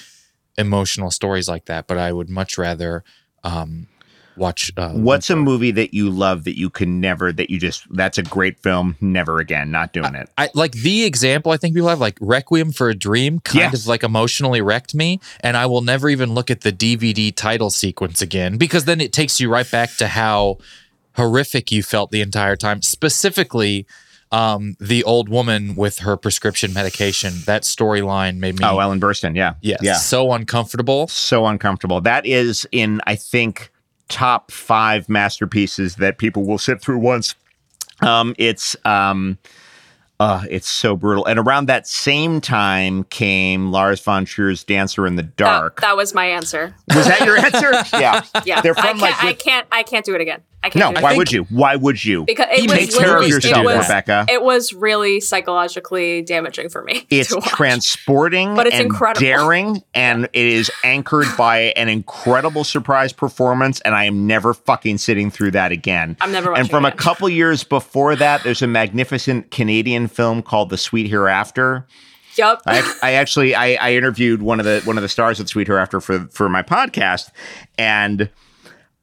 emotional 0.56 1.10
stories 1.10 1.48
like 1.48 1.64
that. 1.66 1.86
But 1.86 1.98
I 1.98 2.12
would 2.12 2.28
much 2.28 2.58
rather 2.58 3.04
um, 3.42 3.86
watch. 4.38 4.72
Uh, 4.76 4.90
What's 4.92 5.28
a 5.30 5.36
movie 5.36 5.70
that 5.72 5.92
you 5.94 6.10
love 6.10 6.44
that 6.44 6.58
you 6.58 6.70
can 6.70 7.00
never 7.00 7.32
that 7.32 7.50
you 7.50 7.58
just 7.58 7.84
that's 7.94 8.18
a 8.18 8.22
great 8.22 8.58
film, 8.60 8.96
never 9.00 9.38
again, 9.38 9.70
not 9.70 9.92
doing 9.92 10.14
it. 10.14 10.28
I 10.38 10.48
like 10.54 10.72
the 10.72 11.04
example 11.04 11.52
I 11.52 11.56
think 11.56 11.74
people 11.74 11.88
have 11.88 12.00
like 12.00 12.16
Requiem 12.20 12.72
for 12.72 12.88
a 12.88 12.94
Dream 12.94 13.40
kind 13.40 13.74
of 13.74 13.86
like 13.86 14.02
emotionally 14.02 14.60
wrecked 14.60 14.94
me 14.94 15.20
and 15.40 15.56
I 15.56 15.66
will 15.66 15.82
never 15.82 16.08
even 16.08 16.34
look 16.34 16.50
at 16.50 16.62
the 16.62 16.72
DVD 16.72 17.34
title 17.34 17.70
sequence 17.70 18.22
again 18.22 18.56
because 18.58 18.84
then 18.84 19.00
it 19.00 19.12
takes 19.12 19.40
you 19.40 19.50
right 19.50 19.70
back 19.70 19.94
to 19.96 20.08
how 20.08 20.58
horrific 21.16 21.72
you 21.72 21.82
felt 21.82 22.10
the 22.10 22.20
entire 22.20 22.54
time 22.56 22.80
specifically 22.82 23.86
um 24.30 24.76
the 24.78 25.02
old 25.04 25.28
woman 25.28 25.74
with 25.74 26.00
her 26.00 26.16
prescription 26.16 26.72
medication 26.72 27.32
that 27.46 27.62
storyline 27.62 28.36
made 28.36 28.58
me 28.58 28.64
Oh, 28.64 28.78
Ellen 28.78 29.00
Burstyn, 29.00 29.34
yeah. 29.34 29.54
yes, 29.62 29.80
Yeah. 29.82 29.94
so 29.94 30.32
uncomfortable 30.32 31.08
so 31.08 31.46
uncomfortable. 31.46 32.00
That 32.02 32.26
is 32.26 32.68
in, 32.70 33.00
I 33.06 33.16
think, 33.16 33.70
top 34.08 34.50
five 34.50 35.08
masterpieces 35.08 35.96
that 35.96 36.18
people 36.18 36.44
will 36.44 36.58
sit 36.58 36.80
through 36.80 36.98
once. 36.98 37.34
Um, 38.00 38.34
it's 38.38 38.76
um, 38.84 39.38
uh, 40.20 40.44
it's 40.50 40.68
so 40.68 40.96
brutal. 40.96 41.24
And 41.26 41.38
around 41.38 41.66
that 41.66 41.86
same 41.86 42.40
time 42.40 43.04
came 43.04 43.70
Lars 43.70 44.00
von 44.00 44.24
Trier's 44.24 44.64
Dancer 44.64 45.06
in 45.06 45.16
the 45.16 45.22
Dark. 45.22 45.80
that 45.80 45.96
was 45.96 46.14
my 46.14 46.26
answer. 46.26 46.74
Was 46.94 47.06
that 47.06 47.20
your 47.20 47.36
answer? 47.38 47.72
yeah. 48.00 48.22
Yeah, 48.44 48.60
They're 48.60 48.78
I 48.78 48.80
from 48.90 48.98
can't. 48.98 49.00
like 49.00 49.24
I 49.24 49.32
can't. 49.34 49.66
I 49.70 49.82
can't 49.82 50.04
do 50.04 50.14
it 50.14 50.20
again. 50.20 50.42
I 50.62 50.70
can't. 50.70 50.94
No, 50.94 51.00
why 51.00 51.16
would 51.16 51.30
you? 51.30 51.44
Why 51.44 51.76
would 51.76 52.04
you? 52.04 52.24
Because 52.24 52.46
He 52.52 52.64
it 52.64 52.70
was 52.70 52.78
takes 52.78 52.98
care 52.98 53.16
of 53.16 53.28
yourself, 53.28 53.62
it 53.62 53.64
was, 53.64 53.88
Rebecca. 53.88 54.26
It 54.28 54.42
was 54.42 54.72
really 54.72 55.20
psychologically 55.20 56.22
damaging 56.22 56.68
for 56.68 56.82
me. 56.82 57.06
It's 57.10 57.34
transporting 57.46 58.54
But 58.56 58.66
it's 58.66 58.76
and 58.76 58.86
incredible. 58.86 59.20
daring, 59.20 59.82
and 59.94 60.24
it 60.32 60.46
is 60.46 60.70
anchored 60.82 61.28
by 61.36 61.72
an 61.76 61.88
incredible 61.88 62.64
surprise 62.64 63.12
performance. 63.12 63.80
And 63.82 63.94
I 63.94 64.04
am 64.04 64.26
never 64.26 64.52
fucking 64.52 64.98
sitting 64.98 65.30
through 65.30 65.52
that 65.52 65.70
again. 65.72 66.16
I'm 66.20 66.32
never 66.32 66.54
And 66.56 66.68
from 66.68 66.84
a 66.84 66.92
couple 66.92 67.28
years 67.28 67.62
before 67.64 68.16
that, 68.16 68.42
there's 68.42 68.62
a 68.62 68.66
magnificent 68.66 69.50
Canadian 69.50 70.08
film 70.08 70.42
called 70.42 70.70
The 70.70 70.78
Sweet 70.78 71.08
Hereafter. 71.08 71.86
Yup. 72.36 72.62
I, 72.66 72.94
I 73.02 73.12
actually 73.12 73.54
I, 73.54 73.74
I 73.80 73.94
interviewed 73.94 74.42
one 74.42 74.60
of 74.60 74.66
the 74.66 74.80
one 74.84 74.96
of 74.96 75.02
the 75.02 75.08
stars 75.08 75.40
of 75.40 75.48
Sweet 75.48 75.66
Hereafter 75.66 76.00
for 76.00 76.20
for 76.30 76.48
my 76.48 76.62
podcast, 76.62 77.30
and 77.76 78.30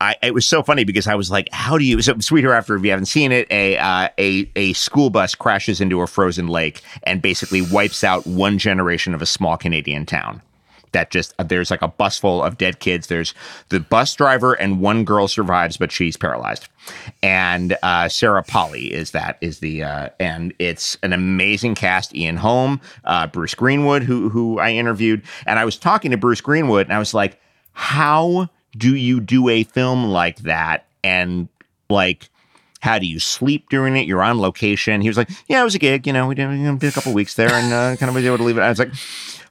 I 0.02 0.16
it 0.22 0.34
was 0.34 0.46
so 0.46 0.62
funny 0.62 0.84
because 0.84 1.08
I 1.08 1.16
was 1.16 1.32
like, 1.32 1.48
how 1.52 1.78
do 1.78 1.86
you 1.86 2.02
so 2.02 2.20
Sweet 2.20 2.44
Hereafter? 2.44 2.76
If 2.76 2.84
you 2.84 2.90
haven't 2.90 3.06
seen 3.06 3.32
it, 3.32 3.50
a 3.50 3.78
uh, 3.78 4.10
a 4.18 4.52
a 4.56 4.74
school 4.74 5.10
bus 5.10 5.36
crashes 5.36 5.80
into 5.80 6.02
a 6.02 6.08
frozen 6.08 6.48
lake 6.48 6.82
and 7.04 7.22
basically 7.22 7.62
wipes 7.62 8.04
out 8.04 8.28
one 8.28 8.58
generation 8.58 9.14
of 9.14 9.22
a 9.22 9.26
small 9.26 9.58
Canadian 9.58 10.06
town. 10.06 10.42
That 10.92 11.12
just 11.12 11.34
there's 11.38 11.72
like 11.72 11.82
a 11.82 11.88
bus 11.88 12.18
full 12.18 12.44
of 12.44 12.58
dead 12.58 12.80
kids. 12.80 13.08
There's 13.08 13.34
the 13.70 13.80
bus 13.80 14.14
driver 14.16 14.54
and 14.54 14.80
one 14.80 15.04
girl 15.06 15.28
survives, 15.28 15.78
but 15.78 15.92
she's 15.92 16.16
paralyzed. 16.18 16.68
And 17.24 17.78
uh, 17.84 18.08
Sarah 18.08 18.44
Polley 18.44 18.94
is 18.94 19.12
that 19.12 19.38
is 19.42 19.60
the 19.60 19.84
uh, 19.84 20.10
and 20.20 20.54
it's 20.60 20.98
an 21.04 21.14
amazing 21.14 21.76
cast. 21.76 22.16
Ian 22.16 22.38
Holm, 22.38 22.82
uh, 23.06 23.28
Bruce 23.28 23.56
Greenwood, 23.56 24.04
who 24.04 24.30
who 24.30 24.60
I 24.60 24.72
interviewed, 24.72 25.22
and 25.46 25.58
I 25.58 25.66
was 25.66 25.78
talking 25.78 26.12
to 26.12 26.18
Bruce 26.18 26.42
Greenwood, 26.42 26.88
and 26.88 26.94
I 26.94 27.00
was 27.00 27.14
like, 27.14 27.40
how 27.74 28.50
do 28.78 28.96
you 28.96 29.20
do 29.20 29.50
a 29.50 29.64
film 29.64 30.06
like 30.06 30.38
that? 30.40 30.86
And 31.04 31.48
like, 31.90 32.30
how 32.80 33.00
do 33.00 33.06
you 33.06 33.20
sleep 33.20 33.70
during 33.70 33.96
it? 33.96 34.06
You're 34.08 34.22
on 34.22 34.40
location. 34.40 35.02
He 35.02 35.08
was 35.08 35.18
like, 35.18 35.30
yeah, 35.48 35.62
it 35.62 35.64
was 35.64 35.76
a 35.76 35.80
gig. 35.80 36.06
You 36.06 36.14
know, 36.14 36.28
we 36.28 36.36
did, 36.36 36.52
you 36.52 36.78
did 36.78 36.90
a 36.90 36.92
couple 36.92 37.14
weeks 37.14 37.36
there 37.36 37.52
and 37.52 37.74
uh, 37.74 37.96
kind 37.98 38.10
of 38.10 38.16
was 38.16 38.26
able 38.26 38.38
to 38.38 38.44
leave 38.44 38.58
it. 38.58 38.62
I 38.62 38.70
was 38.70 38.80
like, 38.80 38.92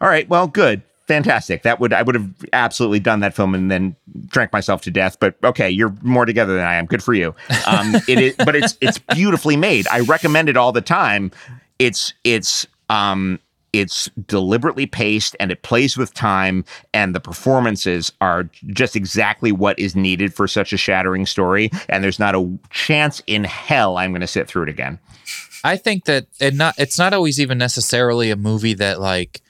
all 0.00 0.08
right, 0.08 0.28
well, 0.28 0.46
good. 0.46 0.82
Fantastic. 1.06 1.64
That 1.64 1.80
would 1.80 1.92
I 1.92 2.00
would 2.00 2.14
have 2.14 2.30
absolutely 2.54 2.98
done 2.98 3.20
that 3.20 3.34
film 3.34 3.54
and 3.54 3.70
then 3.70 3.94
drank 4.26 4.54
myself 4.54 4.80
to 4.82 4.90
death. 4.90 5.18
But 5.20 5.34
okay, 5.44 5.68
you're 5.68 5.94
more 6.00 6.24
together 6.24 6.56
than 6.56 6.64
I 6.64 6.76
am. 6.76 6.86
Good 6.86 7.02
for 7.02 7.12
you. 7.12 7.34
Um, 7.66 7.96
it 8.08 8.18
is, 8.18 8.36
but 8.36 8.56
it's 8.56 8.78
it's 8.80 8.98
beautifully 8.98 9.56
made. 9.56 9.86
I 9.88 10.00
recommend 10.00 10.48
it 10.48 10.56
all 10.56 10.72
the 10.72 10.80
time. 10.80 11.30
It's 11.78 12.14
it's 12.24 12.66
um 12.88 13.38
it's 13.80 14.08
deliberately 14.26 14.86
paced 14.86 15.36
and 15.40 15.50
it 15.50 15.62
plays 15.62 15.96
with 15.96 16.14
time 16.14 16.64
and 16.92 17.14
the 17.14 17.20
performances 17.20 18.12
are 18.20 18.48
just 18.66 18.96
exactly 18.96 19.52
what 19.52 19.78
is 19.78 19.96
needed 19.96 20.32
for 20.32 20.46
such 20.46 20.72
a 20.72 20.76
shattering 20.76 21.26
story 21.26 21.70
and 21.88 22.02
there's 22.02 22.18
not 22.18 22.34
a 22.34 22.58
chance 22.70 23.22
in 23.26 23.44
hell 23.44 23.96
I'm 23.96 24.12
going 24.12 24.20
to 24.20 24.26
sit 24.26 24.48
through 24.48 24.64
it 24.64 24.68
again. 24.68 24.98
I 25.64 25.76
think 25.76 26.04
that 26.04 26.26
and 26.40 26.58
not 26.58 26.74
it's 26.78 26.98
not 26.98 27.12
always 27.12 27.40
even 27.40 27.58
necessarily 27.58 28.30
a 28.30 28.36
movie 28.36 28.74
that 28.74 29.00
like 29.00 29.40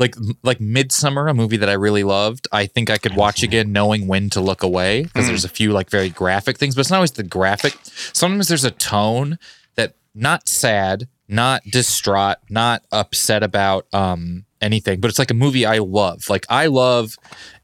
like 0.00 0.16
like 0.42 0.60
Midsummer, 0.60 1.28
a 1.28 1.34
movie 1.34 1.58
that 1.58 1.68
I 1.68 1.74
really 1.74 2.02
loved. 2.04 2.48
I 2.50 2.66
think 2.66 2.90
I 2.90 2.96
could 2.96 3.14
watch 3.14 3.36
mm-hmm. 3.36 3.44
again 3.44 3.72
knowing 3.72 4.08
when 4.08 4.30
to 4.30 4.40
look 4.40 4.62
away 4.62 5.04
because 5.04 5.26
there's 5.26 5.42
mm. 5.42 5.50
a 5.50 5.54
few 5.54 5.72
like 5.72 5.90
very 5.90 6.08
graphic 6.08 6.58
things, 6.58 6.74
but 6.74 6.80
it's 6.80 6.90
not 6.90 6.96
always 6.96 7.12
the 7.12 7.22
graphic. 7.22 7.76
Sometimes 7.84 8.48
there's 8.48 8.64
a 8.64 8.70
tone 8.70 9.38
that 9.76 9.94
not 10.14 10.48
sad, 10.48 11.06
not 11.30 11.62
distraught, 11.64 12.36
not 12.48 12.82
upset 12.92 13.42
about 13.42 13.86
um 13.92 14.44
anything, 14.60 15.00
but 15.00 15.08
it's 15.08 15.18
like 15.18 15.30
a 15.30 15.34
movie 15.34 15.64
I 15.64 15.78
love. 15.78 16.28
Like 16.28 16.44
I 16.50 16.66
love 16.66 17.16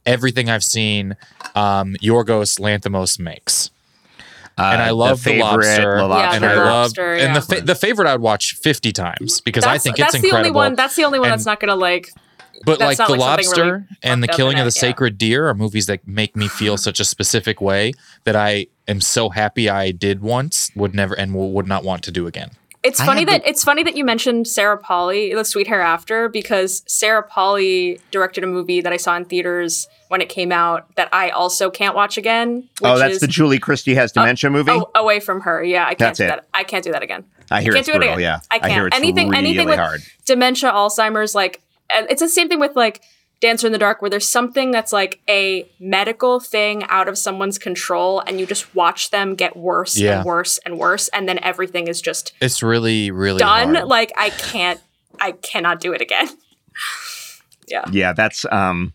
everything 0.06 0.48
I've 0.48 0.64
seen 0.64 1.16
um 1.54 1.94
Yorgos 2.02 2.58
Lanthimos 2.60 3.18
makes 3.18 3.70
and 4.58 4.80
I 4.80 4.88
Uh, 4.88 4.94
love 4.94 5.18
the, 5.22 5.30
favorite, 5.32 5.44
lobster, 5.66 5.96
The 5.98 6.08
Yeah, 6.08 6.32
and 6.34 6.44
The 6.44 6.48
I 6.48 6.54
love 6.54 6.66
Lobster, 6.66 7.14
and 7.14 7.36
the 7.36 7.40
fa- 7.42 7.60
the 7.60 7.74
favorite 7.74 8.08
I'd 8.08 8.20
watch 8.20 8.54
fifty 8.54 8.92
times 8.92 9.40
because 9.42 9.64
I 9.64 9.68
That's- 9.68 9.82
think 9.82 9.96
that's 9.96 10.14
it's 10.14 10.22
the 10.22 10.34
only 10.36 10.50
one. 10.50 10.74
That's 10.74 10.96
the 10.96 11.04
only 11.04 11.18
one 11.18 11.28
And- 11.28 11.32
that's 11.38 11.44
not 11.46 11.60
gonna 11.60 11.74
like. 11.76 12.08
but 12.64 12.78
that's 12.78 12.98
like 12.98 12.98
not 13.00 13.08
the 13.08 13.12
like 13.20 13.44
something 13.44 13.46
lobster 13.58 13.72
really 13.74 13.84
and 14.02 14.22
the 14.22 14.28
killing 14.28 14.58
of 14.58 14.64
the 14.64 14.68
it, 14.68 14.76
yeah. 14.76 14.80
sacred 14.80 15.18
deer 15.18 15.46
are 15.46 15.52
movies 15.54 15.84
that 15.86 16.08
make 16.08 16.34
me 16.34 16.48
feel 16.48 16.78
such 16.78 16.98
a 17.00 17.04
specific 17.04 17.60
way 17.60 17.92
that 18.24 18.34
I 18.34 18.68
am 18.88 19.02
so 19.02 19.28
happy 19.28 19.68
I 19.68 19.90
did 19.90 20.22
once, 20.22 20.70
would 20.74 20.94
never 20.94 21.12
and 21.14 21.34
would 21.34 21.66
not 21.66 21.84
want 21.84 22.02
to 22.04 22.10
do 22.10 22.26
again. 22.26 22.52
It's 22.86 23.00
I 23.00 23.06
funny 23.06 23.24
that 23.24 23.42
the- 23.42 23.48
it's 23.50 23.64
funny 23.64 23.82
that 23.82 23.96
you 23.96 24.04
mentioned 24.04 24.46
Sarah 24.48 24.78
Polley, 24.78 25.34
The 25.34 25.44
Sweet 25.44 25.66
Hereafter, 25.66 26.28
because 26.28 26.82
Sarah 26.86 27.22
Polley 27.22 28.00
directed 28.10 28.44
a 28.44 28.46
movie 28.46 28.80
that 28.80 28.92
I 28.92 28.96
saw 28.96 29.16
in 29.16 29.24
theaters 29.24 29.88
when 30.08 30.20
it 30.20 30.28
came 30.28 30.52
out 30.52 30.86
that 30.96 31.08
I 31.12 31.30
also 31.30 31.68
can't 31.70 31.94
watch 31.96 32.16
again. 32.16 32.68
Oh, 32.82 32.92
which 32.92 32.92
Oh, 32.92 32.98
that's 32.98 33.20
the 33.20 33.26
Julie 33.26 33.58
Christie 33.58 33.94
has 33.94 34.12
dementia 34.12 34.50
movie. 34.50 34.70
Oh, 34.70 34.90
away 34.94 35.20
from 35.20 35.40
her. 35.42 35.62
Yeah, 35.64 35.82
I 35.84 35.88
can't 35.88 35.98
That's 35.98 36.18
do 36.18 36.24
it. 36.24 36.28
that. 36.28 36.46
I 36.54 36.62
can't 36.64 36.84
do 36.84 36.92
that 36.92 37.02
again. 37.02 37.24
I 37.50 37.62
hear 37.62 37.72
can't 37.72 37.80
it's 37.80 37.88
do 37.88 37.94
it 38.00 38.02
again. 38.04 38.20
Yeah, 38.20 38.40
I 38.50 38.58
can't. 38.58 38.72
hear 38.72 38.86
it's 38.86 38.96
anything, 38.96 39.28
really 39.30 39.38
anything 39.38 39.66
with 39.68 39.78
hard. 39.78 40.02
dementia, 40.24 40.70
Alzheimer's, 40.70 41.34
like, 41.34 41.62
it's 41.90 42.20
the 42.20 42.28
same 42.28 42.48
thing 42.48 42.58
with 42.60 42.74
like 42.76 43.02
Dancer 43.40 43.66
in 43.66 43.72
the 43.72 43.78
Dark, 43.78 44.00
where 44.00 44.10
there's 44.10 44.28
something 44.28 44.70
that's 44.70 44.92
like 44.92 45.20
a 45.28 45.68
medical 45.78 46.40
thing 46.40 46.84
out 46.84 47.06
of 47.08 47.18
someone's 47.18 47.58
control, 47.58 48.20
and 48.26 48.40
you 48.40 48.46
just 48.46 48.74
watch 48.74 49.10
them 49.10 49.34
get 49.34 49.56
worse 49.56 49.96
Yeah. 49.98 50.18
and 50.18 50.24
worse 50.24 50.58
and 50.64 50.78
worse, 50.78 51.08
and 51.08 51.28
then 51.28 51.38
everything 51.42 51.86
is 51.88 52.00
just 52.00 52.32
It's 52.40 52.62
really, 52.62 53.10
really 53.10 53.38
done. 53.38 53.74
hard. 53.74 53.88
Like, 53.88 54.12
I 54.16 54.30
can't, 54.30 54.80
I 55.20 55.32
cannot 55.32 55.80
do 55.80 55.92
it 55.92 56.00
again. 56.00 56.28
yeah. 57.68 57.84
Yeah, 57.92 58.12
that's 58.12 58.44
um 58.50 58.92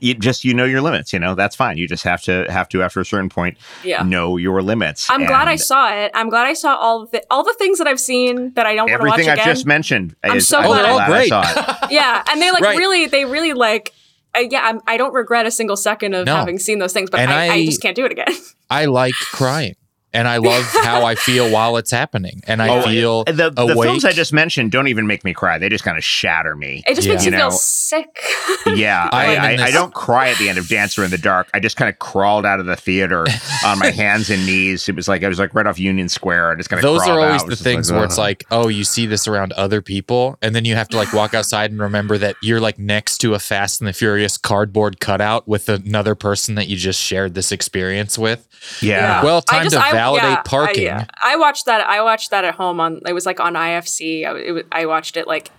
you 0.00 0.14
just 0.14 0.44
you 0.44 0.52
know 0.52 0.64
your 0.64 0.80
limits, 0.80 1.12
you 1.12 1.18
know, 1.18 1.34
that's 1.34 1.54
fine. 1.54 1.78
You 1.78 1.86
just 1.86 2.02
have 2.04 2.20
to 2.22 2.44
have 2.50 2.68
to 2.70 2.82
after 2.82 3.00
a 3.00 3.04
certain 3.04 3.28
point 3.28 3.56
Yeah. 3.84 4.02
know 4.02 4.36
your 4.36 4.60
limits. 4.62 5.08
I'm 5.08 5.24
glad 5.26 5.46
I 5.48 5.56
saw 5.56 5.92
it. 5.94 6.10
I'm 6.14 6.28
glad 6.28 6.46
I 6.46 6.54
saw 6.54 6.74
all 6.76 7.06
the 7.06 7.22
all 7.30 7.44
the 7.44 7.54
things 7.58 7.78
that 7.78 7.86
I've 7.86 8.00
seen 8.00 8.52
that 8.54 8.66
I 8.66 8.74
don't 8.74 8.90
want 8.90 9.00
to 9.02 9.06
watch 9.06 9.12
everything 9.14 9.32
again. 9.32 9.48
I've 9.48 9.54
just 9.54 9.66
mentioned. 9.66 10.16
I'm 10.24 10.38
is, 10.38 10.48
so 10.48 10.58
I'm 10.58 10.66
glad 10.66 10.82
they're 10.82 10.90
all 10.92 10.98
I 10.98 11.06
great. 11.06 11.28
saw 11.28 11.42
it. 11.48 11.76
yeah, 11.92 12.22
and 12.28 12.42
they 12.42 12.50
like 12.50 12.62
Right. 12.62 12.76
really, 12.78 13.06
they 13.06 13.24
really 13.24 13.52
like. 13.52 13.92
Uh, 14.36 14.40
yeah, 14.50 14.60
I'm, 14.64 14.80
I 14.86 14.96
don't 14.98 15.14
regret 15.14 15.46
a 15.46 15.50
single 15.50 15.76
second 15.76 16.14
of 16.14 16.26
No. 16.26 16.34
having 16.36 16.58
seen 16.58 16.78
those 16.78 16.92
things, 16.92 17.08
but 17.08 17.20
I, 17.20 17.24
I, 17.46 17.52
I- 17.52 17.64
just 17.64 17.80
can't 17.80 17.96
do 17.96 18.04
it 18.04 18.12
again. 18.12 18.26
I 18.70 18.84
like 18.86 19.14
crying. 19.14 19.76
And 20.16 20.26
I 20.26 20.38
love 20.38 20.64
how 20.82 21.04
I 21.04 21.14
feel 21.14 21.50
while 21.50 21.76
it's 21.76 21.90
happening. 21.90 22.40
And 22.46 22.62
I 22.62 22.68
Oh, 22.68 22.82
feel 22.82 23.24
uh, 23.26 23.32
the, 23.32 23.50
the 23.50 23.66
films 23.80 24.04
I 24.04 24.12
just 24.12 24.32
mentioned 24.32 24.72
don't 24.72 24.88
even 24.88 25.06
make 25.06 25.22
me 25.24 25.32
cry. 25.34 25.58
They 25.58 25.68
just 25.68 25.84
kind 25.84 25.96
of 25.98 26.04
shatter 26.04 26.56
me. 26.56 26.82
It 26.86 26.94
just 26.94 27.06
Yeah. 27.06 27.14
makes 27.14 27.26
you 27.26 27.32
You 27.32 27.38
feel 27.38 27.50
sick. 27.50 28.18
Yeah, 28.66 29.08
I 29.12 29.36
I, 29.36 29.46
I, 29.62 29.64
I 29.66 29.70
don't 29.70 29.92
cry 29.94 30.30
at 30.30 30.38
the 30.38 30.48
end 30.48 30.58
of 30.58 30.68
Dancer 30.68 31.04
in 31.04 31.10
the 31.10 31.18
Dark. 31.18 31.48
I 31.54 31.60
just 31.60 31.76
kind 31.76 31.88
of 31.88 31.98
crawled 31.98 32.46
out 32.46 32.60
of 32.60 32.66
the 32.66 32.76
theater 32.76 33.26
on 33.64 33.78
my 33.78 33.90
hands 34.02 34.30
and 34.30 34.44
knees. 34.46 34.88
It 34.88 34.96
was 34.96 35.06
like 35.08 35.22
I 35.22 35.28
was 35.28 35.38
like 35.38 35.54
right 35.54 35.66
off 35.66 35.78
Union 35.78 36.08
Square. 36.08 36.52
I 36.52 36.54
just 36.56 36.70
kind 36.70 36.78
of 36.78 36.82
those 36.82 37.02
are 37.06 37.20
always 37.20 37.42
out. 37.42 37.46
the 37.46 37.52
It's 37.52 37.60
just 37.60 37.62
things 37.64 37.92
where 37.92 38.04
it's 38.04 38.18
like, 38.18 38.44
oh, 38.50 38.68
you 38.68 38.84
see 38.84 39.06
this 39.06 39.28
around 39.28 39.52
other 39.52 39.82
people, 39.82 40.38
and 40.42 40.54
then 40.54 40.64
you 40.64 40.74
have 40.74 40.88
to 40.90 40.96
like 40.96 41.12
walk 41.12 41.34
outside 41.38 41.70
and 41.70 41.80
remember 41.80 42.16
that 42.18 42.36
you're 42.42 42.60
like 42.60 42.78
next 42.78 43.18
to 43.18 43.34
a 43.34 43.38
Fast 43.38 43.80
and 43.80 43.88
the 43.88 43.92
Furious 43.92 44.36
cardboard 44.38 44.98
cutout 45.00 45.46
with 45.46 45.68
another 45.68 46.14
person 46.14 46.54
that 46.56 46.68
you 46.68 46.76
just 46.76 47.00
shared 47.00 47.34
this 47.34 47.52
experience 47.52 48.18
with. 48.18 48.48
yeah. 48.80 49.22
Well, 49.22 49.42
I 49.48 49.52
time 49.56 49.62
just- 49.64 49.76
to 49.76 49.82
I- 49.84 49.90
validate 50.06 50.30
yeah, 50.30 50.38
I- 50.38 50.42
parking. 50.48 50.82
yeah. 50.84 51.04
I, 51.22 51.36
watched 51.36 51.66
that. 51.66 51.86
I 51.86 52.02
watched 52.02 52.30
that 52.30 52.44
at 52.44 52.54
home 52.54 52.80
on. 52.80 53.00
It 53.06 53.12
was 53.12 53.26
like 53.26 53.40
on 53.40 53.54
IFC. 53.54 54.26
I, 54.26 54.38
it 54.38 54.52
was, 54.52 54.64
I 54.72 54.86
watched 54.86 55.16
it 55.16 55.26
like. 55.26 55.50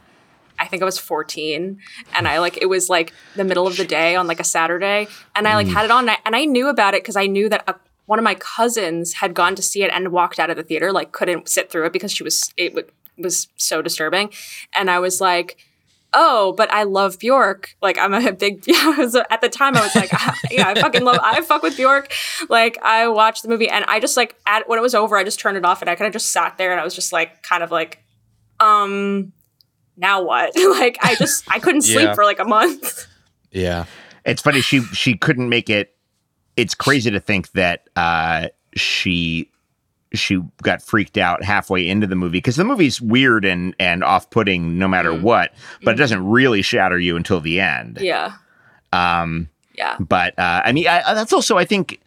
I 0.60 0.66
think 0.66 0.82
I 0.82 0.86
was 0.86 0.98
14 0.98 1.80
and 2.16 2.28
I 2.28 2.39
like 2.39 2.58
it 2.58 2.66
was 2.66 2.89
like 2.89 3.14
the 3.36 3.43
middle 3.43 3.68
of 3.68 3.78
the 3.78 3.86
day 3.86 4.16
on 4.16 4.26
like 4.26 4.39
a 4.39 4.43
Saturday 4.43 5.08
and 5.36 5.48
I 5.48 5.54
like 5.54 5.68
mm. 5.68 5.74
had 5.74 5.86
it 5.86 5.91
on 5.91 6.06
and 6.06 6.10
I, 6.10 6.18
and 6.26 6.36
I 6.36 6.45
knew 6.45 6.68
about 6.68 6.95
it 6.95 7.04
because 7.04 7.16
I 7.16 7.28
knew 7.28 7.48
that 7.48 7.64
a, 7.68 7.76
one 8.08 8.18
of 8.18 8.24
my 8.24 8.34
cousins 8.34 9.14
had 9.14 9.36
gone 9.36 9.54
to 9.54 9.62
see 9.62 9.84
it 9.84 9.91
and 9.93 10.12
walked 10.12 10.39
out 10.39 10.50
of 10.50 10.58
the 10.58 10.64
theater 10.64 10.91
like 10.91 11.12
couldn't 11.12 11.48
sit 11.48 11.70
through 11.70 11.86
it 11.86 11.93
because 11.93 12.12
she 12.12 12.24
was 12.24 12.52
it 12.58 12.70
w- 12.70 12.91
was 13.20 13.50
so 13.56 13.84
disturbing 13.84 14.32
and 14.74 14.89
I 14.89 14.98
was 14.98 15.22
like 15.22 15.58
oh, 16.20 16.51
but 16.57 16.70
I 16.74 16.82
love 16.84 17.20
Bjork. 17.20 17.76
Like 17.82 17.97
I'm 17.99 18.13
a 18.13 18.32
big 18.45 18.63
yeah. 18.68 18.76
I 18.97 18.97
was, 18.97 19.15
at 19.15 19.39
the 19.41 19.49
time 19.49 19.78
I 19.78 19.82
was 19.82 19.95
like, 19.95 20.11
yeah, 20.51 20.68
I 20.68 20.74
fucking 20.76 21.03
love. 21.03 21.20
I 21.22 21.41
fuck 21.41 21.61
with 21.61 21.78
Bjork. 21.78 22.11
Like 22.49 22.78
I 22.82 23.07
watched 23.07 23.43
the 23.43 23.49
movie 23.49 23.70
and 23.70 23.86
I 23.88 23.99
just 23.99 24.18
like 24.18 24.36
at 24.47 24.68
when 24.68 24.80
it 24.80 24.82
was 24.82 24.95
over, 24.95 25.15
I 25.15 25.24
just 25.24 25.39
turned 25.39 25.57
it 25.57 25.63
off 25.63 25.82
and 25.82 25.89
I 25.89 25.95
kind 25.95 26.07
of 26.07 26.13
just 26.13 26.32
sat 26.32 26.57
there 26.57 26.72
and 26.72 26.82
I 26.82 26.84
was 26.84 26.95
just 26.95 27.13
like, 27.13 27.43
kind 27.43 27.61
of 27.63 27.70
like, 27.72 28.03
um, 28.59 29.32
now 29.95 30.24
what? 30.24 30.53
like 30.80 30.97
I 31.01 31.15
just 31.15 31.43
I 31.49 31.59
couldn't 31.59 31.82
sleep 31.84 32.07
Yeah. 32.07 32.13
for 32.15 32.24
like 32.24 32.39
a 32.39 32.45
month. 32.45 33.07
Yeah. 33.51 33.86
It's 34.26 34.41
funny 34.41 34.61
she 34.61 34.82
she 34.82 35.15
couldn't 35.15 35.49
make 35.49 35.70
it. 35.70 35.95
It's 36.57 36.74
crazy 36.74 37.11
to 37.11 37.20
think 37.20 37.51
that 37.51 37.88
uh, 37.95 38.47
she 38.76 39.51
she 40.20 40.41
got 40.61 40.82
freaked 40.82 41.18
out 41.18 41.43
halfway 41.43 41.88
into 41.88 42.07
the 42.07 42.15
movie 42.15 42.38
because 42.38 42.55
the 42.55 42.63
movie's 42.65 43.01
weird 43.01 43.45
and 43.45 43.76
and 43.80 44.03
off 44.03 44.30
putting 44.30 44.78
no 44.78 44.88
matter 44.88 45.13
what, 45.13 45.53
but 45.84 45.95
it 45.95 45.97
doesn't 45.97 46.26
really 46.28 46.61
shatter 46.61 46.99
you 46.99 47.15
until 47.15 47.39
the 47.41 47.59
end. 47.59 47.99
Yeah, 48.01 48.34
Um, 48.93 49.49
yeah. 49.76 49.97
but 49.99 50.38
uh, 50.39 50.61
I 50.65 50.72
mean, 50.72 50.88
I, 50.88 51.13
that's 51.13 51.34
also 51.34 51.57
I 51.57 51.65
think 51.65 51.99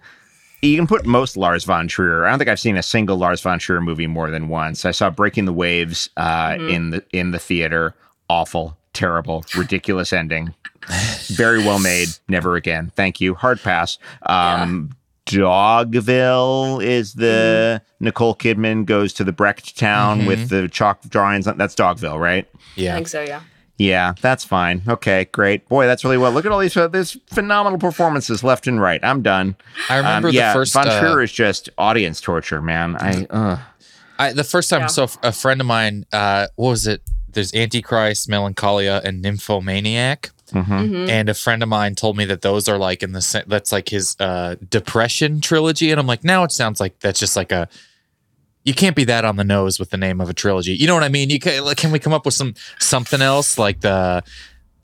you 0.62 0.76
can 0.76 0.86
put 0.86 1.06
most 1.06 1.36
Lars 1.36 1.64
von 1.64 1.88
Trier. 1.88 2.26
I 2.26 2.30
don't 2.30 2.38
think 2.38 2.50
I've 2.50 2.60
seen 2.60 2.76
a 2.76 2.82
single 2.82 3.16
Lars 3.16 3.40
von 3.40 3.58
Trier 3.58 3.80
movie 3.80 4.06
more 4.06 4.30
than 4.30 4.48
once. 4.48 4.84
I 4.84 4.90
saw 4.90 5.08
Breaking 5.10 5.46
the 5.46 5.52
Waves 5.52 6.10
uh, 6.16 6.56
in 6.58 6.90
the 6.90 7.02
in 7.12 7.30
the 7.30 7.38
theater. 7.38 7.94
Awful, 8.28 8.76
terrible, 8.92 9.44
ridiculous 9.56 10.12
ending. 10.12 10.54
Very 11.28 11.58
well 11.58 11.78
made. 11.78 12.08
Never 12.28 12.56
again. 12.56 12.92
Thank 12.94 13.20
you. 13.20 13.34
Hard 13.34 13.60
pass. 13.62 13.98
Um, 14.22 14.90
Dogville 15.30 16.82
is 16.84 17.14
the 17.14 17.82
Nicole 18.00 18.34
Kidman 18.34 18.84
goes 18.84 19.12
to 19.14 19.24
the 19.24 19.32
Brecht 19.32 19.76
town 19.78 20.26
with 20.26 20.48
the 20.48 20.68
chalk 20.68 21.02
drawings. 21.08 21.44
That's 21.46 21.74
Dogville, 21.74 22.18
right? 22.18 22.46
Yeah. 22.76 22.92
I 22.92 22.94
think 22.96 23.08
so. 23.08 23.22
Yeah. 23.22 23.40
Yeah, 23.78 24.12
that's 24.20 24.44
fine. 24.44 24.82
Okay, 24.86 25.24
great. 25.32 25.66
Boy, 25.66 25.86
that's 25.86 26.04
really 26.04 26.18
well. 26.18 26.32
Look 26.32 26.44
at 26.44 26.52
all 26.52 26.58
these 26.58 26.76
uh, 26.76 26.86
there's 26.88 27.16
phenomenal 27.32 27.78
performances 27.78 28.44
left 28.44 28.66
and 28.66 28.78
right. 28.78 29.00
I'm 29.02 29.22
done. 29.22 29.56
I 29.88 29.96
remember 29.96 30.28
Um, 30.28 30.34
the 30.34 30.38
yeah, 30.38 30.52
first 30.52 30.74
Von 30.74 30.86
uh, 30.86 31.16
is 31.16 31.32
just 31.32 31.70
audience 31.78 32.20
torture, 32.20 32.60
man. 32.60 32.96
I 32.96 33.24
uh, 33.30 33.58
I, 34.18 34.32
the 34.34 34.44
first 34.44 34.68
time, 34.68 34.80
Yeah. 34.82 34.86
so 34.88 35.08
a 35.22 35.32
friend 35.32 35.62
of 35.62 35.66
mine, 35.66 36.04
uh, 36.12 36.48
what 36.56 36.68
was 36.70 36.86
it? 36.86 37.00
There's 37.32 37.54
Antichrist, 37.54 38.28
Melancholia, 38.28 39.00
and 39.02 39.22
Nymphomaniac. 39.22 40.30
Mm-hmm. 40.50 41.08
And 41.08 41.28
a 41.28 41.34
friend 41.34 41.62
of 41.62 41.68
mine 41.68 41.94
told 41.94 42.16
me 42.16 42.24
that 42.26 42.42
those 42.42 42.68
are 42.68 42.78
like 42.78 43.02
in 43.02 43.12
the 43.12 43.44
that's 43.46 43.72
like 43.72 43.88
his 43.88 44.16
uh, 44.20 44.56
depression 44.68 45.40
trilogy, 45.40 45.90
and 45.90 46.00
I'm 46.00 46.06
like, 46.06 46.24
now 46.24 46.44
it 46.44 46.52
sounds 46.52 46.80
like 46.80 46.98
that's 47.00 47.20
just 47.20 47.36
like 47.36 47.52
a. 47.52 47.68
You 48.62 48.74
can't 48.74 48.94
be 48.94 49.04
that 49.04 49.24
on 49.24 49.36
the 49.36 49.44
nose 49.44 49.78
with 49.78 49.88
the 49.88 49.96
name 49.96 50.20
of 50.20 50.28
a 50.28 50.34
trilogy. 50.34 50.72
You 50.74 50.86
know 50.86 50.92
what 50.92 51.02
I 51.02 51.08
mean? 51.08 51.30
You 51.30 51.38
can, 51.38 51.64
like, 51.64 51.78
can 51.78 51.92
we 51.92 51.98
come 51.98 52.12
up 52.12 52.26
with 52.26 52.34
some 52.34 52.54
something 52.78 53.22
else 53.22 53.56
like 53.56 53.80
the 53.80 54.22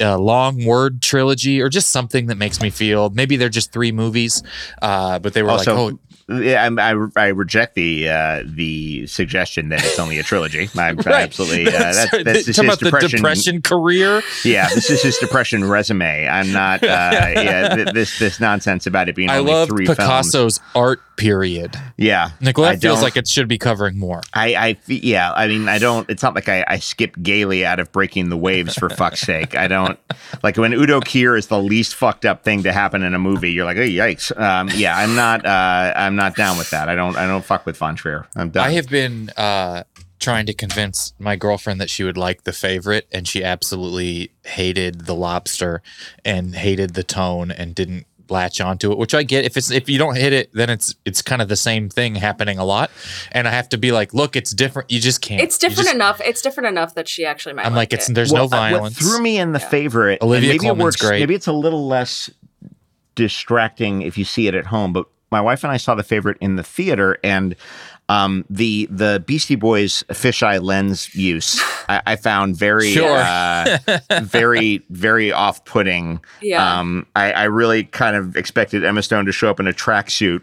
uh, 0.01 0.19
long 0.19 0.65
word 0.65 1.03
trilogy 1.03 1.61
or 1.61 1.69
just 1.69 1.91
something 1.91 2.27
that 2.27 2.37
makes 2.37 2.61
me 2.61 2.71
feel 2.71 3.11
maybe 3.11 3.37
they're 3.37 3.49
just 3.49 3.73
three 3.73 3.93
movies, 3.93 4.43
uh, 4.83 5.19
but 5.19 5.33
they 5.35 5.43
were 5.43 5.51
also. 5.51 5.75
like, 5.75 5.95
oh, 5.95 5.99
yeah, 6.06 6.06
I, 6.29 6.67
I, 6.67 7.07
I 7.15 7.27
reject 7.29 7.77
the 7.77 8.09
uh, 8.09 8.43
the 8.45 9.07
suggestion 9.07 9.69
that 9.69 9.85
it's 9.85 9.99
only 9.99 10.19
a 10.19 10.25
trilogy. 10.25 10.69
I'm 10.77 10.99
absolutely 10.99 11.69
uh, 11.69 11.71
that's, 11.71 12.11
Sorry, 12.11 12.23
that's 12.25 12.45
just 12.47 12.59
about 12.59 12.81
the 12.81 12.87
depression. 12.87 13.17
depression 13.19 13.63
career. 13.63 14.23
Yeah, 14.45 14.69
this 14.75 14.91
is 14.91 15.03
his 15.03 15.19
depression 15.19 15.65
resume. 15.65 16.27
I'm 16.27 16.53
not. 16.53 16.83
Uh, 16.83 16.87
yeah, 16.89 17.75
th- 17.77 17.93
this 17.93 18.19
this 18.19 18.41
nonsense 18.41 18.87
about 18.87 19.09
it 19.09 19.15
being 19.15 19.31
I 19.31 19.39
only 19.39 19.53
love 19.53 19.69
three 19.69 19.87
films. 19.87 19.99
Picasso's 19.99 20.61
art 20.75 21.01
period. 21.17 21.77
Yeah, 21.97 22.31
Nicolette 22.41 22.77
I 22.77 22.79
feels 22.79 23.03
like 23.03 23.17
it 23.17 23.27
should 23.29 23.49
be 23.49 23.59
covering 23.59 23.99
more. 23.99 24.21
I, 24.35 24.55
I, 24.55 24.77
yeah, 24.87 25.33
I 25.33 25.49
mean, 25.49 25.69
I 25.69 25.79
don't. 25.79 26.09
It's 26.11 26.23
not 26.23 26.35
like 26.35 26.49
I, 26.49 26.65
I 26.67 26.79
skip 26.79 27.17
gaily 27.23 27.65
out 27.65 27.81
of 27.81 27.91
breaking 27.93 28.29
the 28.29 28.37
waves 28.37 28.75
for 28.75 28.91
fuck's 28.91 29.21
sake. 29.21 29.57
I 29.57 29.69
don't 29.69 29.99
like 30.43 30.57
when 30.57 30.73
Udo 30.73 31.01
Kier 31.01 31.39
is 31.39 31.47
the 31.47 31.61
least 31.61 31.95
fucked 31.95 32.25
up 32.25 32.45
thing 32.45 32.65
to 32.65 32.73
happen 32.73 33.03
in 33.03 33.15
a 33.15 33.19
movie. 33.19 33.53
You're 33.53 33.65
like, 33.65 33.77
oh 33.77 33.81
yikes. 33.81 34.37
Um, 34.39 34.69
yeah, 34.75 34.97
I'm 34.97 35.15
not. 35.15 35.47
Uh, 35.47 35.93
I'm 36.19 36.25
not 36.25 36.37
down 36.37 36.57
with 36.59 36.71
that. 36.71 36.89
I 36.89 36.95
don't. 36.95 37.17
I 37.17 37.27
don't 37.27 37.45
fuck 37.45 37.67
with 37.67 37.77
Von 37.77 37.95
Trier. 37.97 38.27
I'm 38.37 38.51
done. 38.51 38.67
I 38.67 38.71
have 38.73 38.89
been 38.89 39.31
uh, 39.37 39.83
trying 40.19 40.47
to 40.47 40.55
convince 40.55 41.13
my 41.19 41.37
girlfriend 41.37 41.81
that 41.81 41.91
she 41.91 42.05
would 42.05 42.17
like 42.17 42.45
the 42.45 42.53
favorite, 42.53 43.07
and 43.13 43.29
she 43.29 43.45
absolutely 43.45 44.33
hated 44.45 45.03
the 45.03 45.15
lobster 45.15 45.83
and 46.25 46.55
hated 46.55 46.95
the 46.95 47.03
tone 47.03 47.51
and 47.51 47.75
didn't 47.75 48.07
latch 48.29 48.61
onto 48.61 48.91
it. 48.91 48.99
Which 48.99 49.15
I 49.15 49.23
get. 49.23 49.45
If 49.45 49.57
it's 49.57 49.71
if 49.71 49.89
you 49.89 49.99
don't 49.99 50.17
hit 50.17 50.33
it, 50.33 50.51
then 50.53 50.71
it's 50.71 50.95
it's 51.05 51.23
kind 51.23 51.43
of 51.43 51.49
the 51.49 51.57
same 51.57 51.89
thing 51.89 52.15
happening 52.17 52.59
a 52.59 52.65
lot. 52.65 52.91
And 53.33 53.47
I 53.47 53.51
have 53.53 53.69
to 53.71 53.79
be 53.79 53.93
like, 53.93 54.15
look, 54.15 54.37
it's 54.37 54.53
different. 54.53 54.91
You 54.91 55.01
just 55.01 55.21
can't. 55.21 55.41
It's 55.43 55.59
different 55.59 55.85
just- 55.87 55.95
enough. 55.95 56.21
It's 56.25 56.41
different 56.43 56.69
enough 56.69 56.95
that 56.95 57.09
she 57.09 57.25
actually 57.25 57.55
might. 57.55 57.67
I'm 57.67 57.75
like, 57.75 57.93
it's 57.93 58.09
it. 58.09 58.15
there's 58.15 58.33
Well, 58.33 58.43
no 58.43 58.45
what 58.47 58.51
violence. 58.71 58.99
threw 58.99 59.21
me 59.21 59.39
in 59.39 59.53
the 59.53 59.61
favorite. 59.61 60.23
Olivia 60.23 60.49
maybe 60.51 60.59
Colman's 60.61 60.81
it 60.81 60.83
works, 60.85 60.97
great. 60.97 61.21
Maybe 61.21 61.35
it's 61.35 61.47
a 61.47 61.53
little 61.53 61.87
less 61.87 62.31
distracting 63.15 64.03
if 64.03 64.19
you 64.19 64.25
see 64.25 64.47
it 64.49 64.55
at 64.55 64.67
home. 64.67 64.93
But 64.93 65.07
my 65.31 65.41
wife 65.41 65.65
and 65.65 65.73
I 65.73 65.77
saw 65.77 65.95
the 65.95 66.03
favorite 66.03 66.39
in 66.41 66.57
the 66.57 66.63
theater, 66.63 67.19
and 67.25 67.57
um, 68.09 68.45
the 68.49 68.87
the 68.91 69.23
Beastie 69.27 69.57
Boys 69.57 70.05
fisheye 70.11 70.63
lens 70.63 71.13
use 71.15 71.61
I, 71.89 72.03
I 72.07 72.17
found 72.17 72.57
very 72.57 72.93
Sure. 72.93 73.17
uh, 73.19 73.79
very 74.23 74.83
very 74.91 75.33
off 75.33 75.65
putting. 75.65 76.21
Yeah. 76.41 76.79
Um, 76.79 77.07
I, 77.17 77.33
I 77.33 77.45
really 77.45 77.85
kind 77.85 78.15
of 78.17 78.37
expected 78.37 78.85
Emma 78.85 79.03
Stone 79.03 79.27
to 79.27 79.33
show 79.33 79.51
up 79.51 79.59
in 79.61 79.67
a 79.67 79.73
tracksuit 79.73 80.41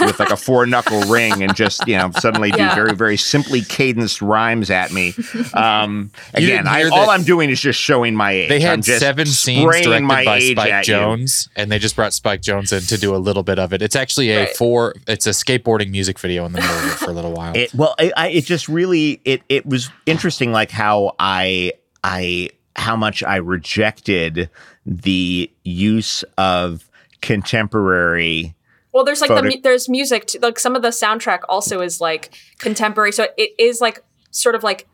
with 0.00 0.20
like 0.20 0.30
a 0.30 0.36
four 0.36 0.66
knuckle 0.66 1.00
ring 1.08 1.42
and 1.42 1.54
just 1.56 1.86
you 1.88 1.96
know 1.96 2.10
suddenly 2.18 2.50
do 2.50 2.68
very 2.74 2.94
very 2.94 3.16
simply 3.16 3.62
cadenced 3.62 4.20
rhymes 4.20 4.70
at 4.70 4.92
me. 4.92 5.14
Um, 5.54 6.10
again, 6.34 6.66
I, 6.66 6.84
all 6.90 7.10
I'm 7.10 7.22
doing 7.22 7.48
is 7.50 7.60
just 7.60 7.80
showing 7.80 8.14
my 8.14 8.32
age. 8.32 8.48
They 8.50 8.56
I'm 8.56 8.62
had 8.62 8.82
just 8.82 9.00
seven 9.00 9.26
scenes 9.26 9.64
directed 9.64 10.00
my 10.02 10.24
by 10.24 10.36
age 10.38 10.56
Spike 10.56 10.72
at 10.72 10.88
you. 10.88 10.94
Jonze, 10.94 11.48
and 11.56 11.72
they 11.72 11.78
just 11.78 11.96
brought 11.96 12.12
Spike 12.12 12.42
Jonze 12.42 12.72
in 12.72 12.82
to 12.82 12.98
do 12.98 13.14
a 13.14 13.18
little 13.18 13.42
bit 13.42 13.58
of 13.58 13.72
it. 13.72 13.80
It's 13.82 13.96
actually 13.96 14.30
a 14.30 14.38
Right. 14.40 14.56
four. 14.56 14.94
It's 15.06 15.26
a 15.26 15.30
skateboarding 15.30 15.90
music 15.90 16.18
video 16.18 16.44
in 16.44 16.52
the 16.52 16.60
middle 16.60 16.76
of 16.76 16.92
it 16.92 16.97
for 16.98 17.10
a 17.10 17.12
little 17.12 17.32
while. 17.32 17.56
It, 17.56 17.74
well, 17.74 17.94
I, 17.98 18.12
I, 18.16 18.28
it 18.28 18.44
just 18.44 18.68
really 18.68 19.20
it 19.24 19.42
it 19.48 19.66
was 19.66 19.90
interesting, 20.06 20.52
like 20.52 20.70
how 20.70 21.14
I 21.18 21.72
I 22.04 22.50
how 22.76 22.96
much 22.96 23.22
I 23.22 23.36
rejected 23.36 24.50
the 24.86 25.50
use 25.64 26.24
of 26.36 26.88
contemporary. 27.20 28.54
Well, 28.92 29.04
there's 29.04 29.20
like 29.20 29.28
photo- 29.28 29.48
the 29.48 29.60
there's 29.60 29.88
music. 29.88 30.26
Too. 30.26 30.38
Like 30.40 30.58
some 30.58 30.76
of 30.76 30.82
the 30.82 30.88
soundtrack 30.88 31.40
also 31.48 31.80
is 31.80 32.00
like 32.00 32.36
contemporary, 32.58 33.12
so 33.12 33.26
it 33.36 33.50
is 33.58 33.80
like 33.80 34.02
sort 34.30 34.54
of 34.54 34.62
like 34.62 34.88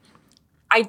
I 0.71 0.89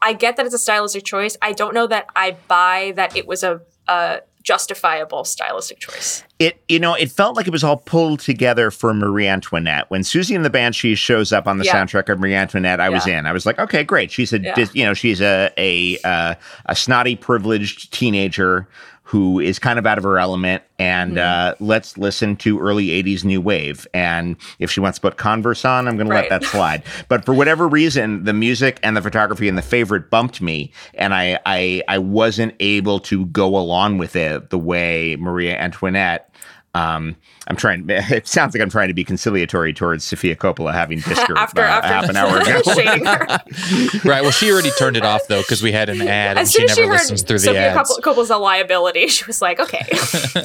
I 0.00 0.12
get 0.12 0.36
that 0.36 0.46
it's 0.46 0.54
a 0.54 0.58
stylistic 0.58 1.04
choice. 1.04 1.36
I 1.40 1.52
don't 1.52 1.74
know 1.74 1.86
that 1.86 2.06
I 2.14 2.36
buy 2.48 2.92
that 2.96 3.16
it 3.16 3.26
was 3.26 3.42
a, 3.42 3.60
a 3.88 4.20
justifiable 4.42 5.24
stylistic 5.24 5.78
choice. 5.78 6.24
It 6.38 6.62
you 6.68 6.78
know 6.78 6.94
it 6.94 7.10
felt 7.10 7.36
like 7.36 7.46
it 7.46 7.52
was 7.52 7.62
all 7.64 7.76
pulled 7.76 8.20
together 8.20 8.70
for 8.70 8.92
Marie 8.92 9.28
Antoinette. 9.28 9.88
When 9.90 10.02
Siouxsie 10.02 10.34
and 10.34 10.44
the 10.44 10.50
Banshees 10.50 10.98
shows 10.98 11.32
up 11.32 11.46
on 11.46 11.58
the 11.58 11.64
Yeah. 11.64 11.74
soundtrack 11.74 12.08
of 12.08 12.18
Marie 12.20 12.34
Antoinette, 12.34 12.80
I 12.80 12.88
was 12.88 13.06
in. 13.06 13.26
I 13.26 13.32
was 13.32 13.46
like, 13.46 13.58
okay, 13.58 13.84
great. 13.84 14.10
She's 14.10 14.32
a 14.32 14.40
Yeah. 14.40 14.54
dis- 14.54 14.74
you 14.74 14.84
know 14.84 14.94
she's 14.94 15.20
a 15.20 15.50
a 15.56 15.98
uh, 16.04 16.34
a 16.66 16.74
snotty 16.76 17.16
privileged 17.16 17.92
teenager 17.92 18.66
who 19.04 19.40
is 19.40 19.58
kind 19.58 19.78
of 19.78 19.86
out 19.86 19.98
of 19.98 20.04
her 20.04 20.18
element 20.18 20.62
and 20.78 21.18
uh, 21.18 21.54
let's 21.60 21.98
listen 21.98 22.34
to 22.36 22.58
early 22.60 22.88
80s 22.88 23.24
new 23.24 23.40
wave. 23.40 23.86
And 23.92 24.36
if 24.58 24.70
she 24.70 24.80
wants 24.80 24.98
to 24.98 25.02
put 25.02 25.16
converse 25.16 25.64
on 25.64 25.86
i'm 25.86 25.96
going 25.96 26.08
to 26.08 26.14
let 26.14 26.28
that 26.28 26.44
slide. 26.44 26.82
But 27.08 27.24
for 27.24 27.34
whatever 27.34 27.68
reason 27.68 28.24
the 28.24 28.32
music 28.32 28.78
and 28.82 28.96
the 28.96 29.02
photography 29.02 29.48
and 29.48 29.58
the 29.58 29.62
favorite 29.62 30.10
bumped 30.10 30.40
me 30.40 30.72
and 30.94 31.14
i 31.14 31.38
i, 31.46 31.82
I 31.88 31.98
wasn't 31.98 32.54
able 32.60 33.00
to 33.00 33.26
go 33.26 33.56
along 33.56 33.98
with 33.98 34.16
it 34.16 34.50
the 34.50 34.58
way 34.58 35.16
maria 35.18 35.56
antoinette 35.58 36.32
um, 36.74 37.16
I'm 37.48 37.56
trying. 37.56 37.84
It 37.88 38.26
sounds 38.26 38.54
like 38.54 38.62
I'm 38.62 38.70
trying 38.70 38.88
to 38.88 38.94
be 38.94 39.04
conciliatory 39.04 39.72
towards 39.74 40.04
Sofia 40.04 40.34
Coppola 40.36 40.72
having 40.72 40.98
dissed 41.02 41.26
her 41.28 41.36
After 41.36 41.60
uh, 41.62 41.64
after 41.66 41.86
half 41.88 42.08
an 42.08 42.16
hour 42.16 42.38
ago. 42.40 42.62
her. 42.64 44.08
right. 44.08 44.22
Well, 44.22 44.30
she 44.30 44.50
already 44.50 44.70
turned 44.78 44.96
it 44.96 45.04
off 45.04 45.22
though 45.28 45.42
because 45.42 45.62
we 45.62 45.72
had 45.72 45.88
an 45.88 46.00
ad, 46.02 46.30
and 46.30 46.38
As 46.40 46.52
she 46.52 46.58
soon 46.58 46.70
as 46.70 46.74
she 46.76 46.80
never 46.82 46.92
heard 46.94 47.00
listens 47.00 47.22
through 47.22 47.38
the 47.40 47.44
Sofia 47.46 47.74
ads. 47.74 47.90
Coppola's 47.90 48.00
Coppola's 48.04 48.30
a 48.30 48.36
liability, 48.38 49.08
she 49.08 49.24
was 49.26 49.42
like, 49.42 49.60
okay. 49.60 49.86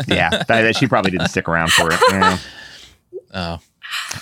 yeah, 0.07 0.43
that- 0.47 0.75
she 0.75 0.87
probably 0.87 1.11
didn't 1.11 1.29
stick 1.29 1.47
around 1.47 1.71
for 1.71 1.91
it. 1.91 1.99
Yeah. 2.09 2.37
Oh, 3.33 3.59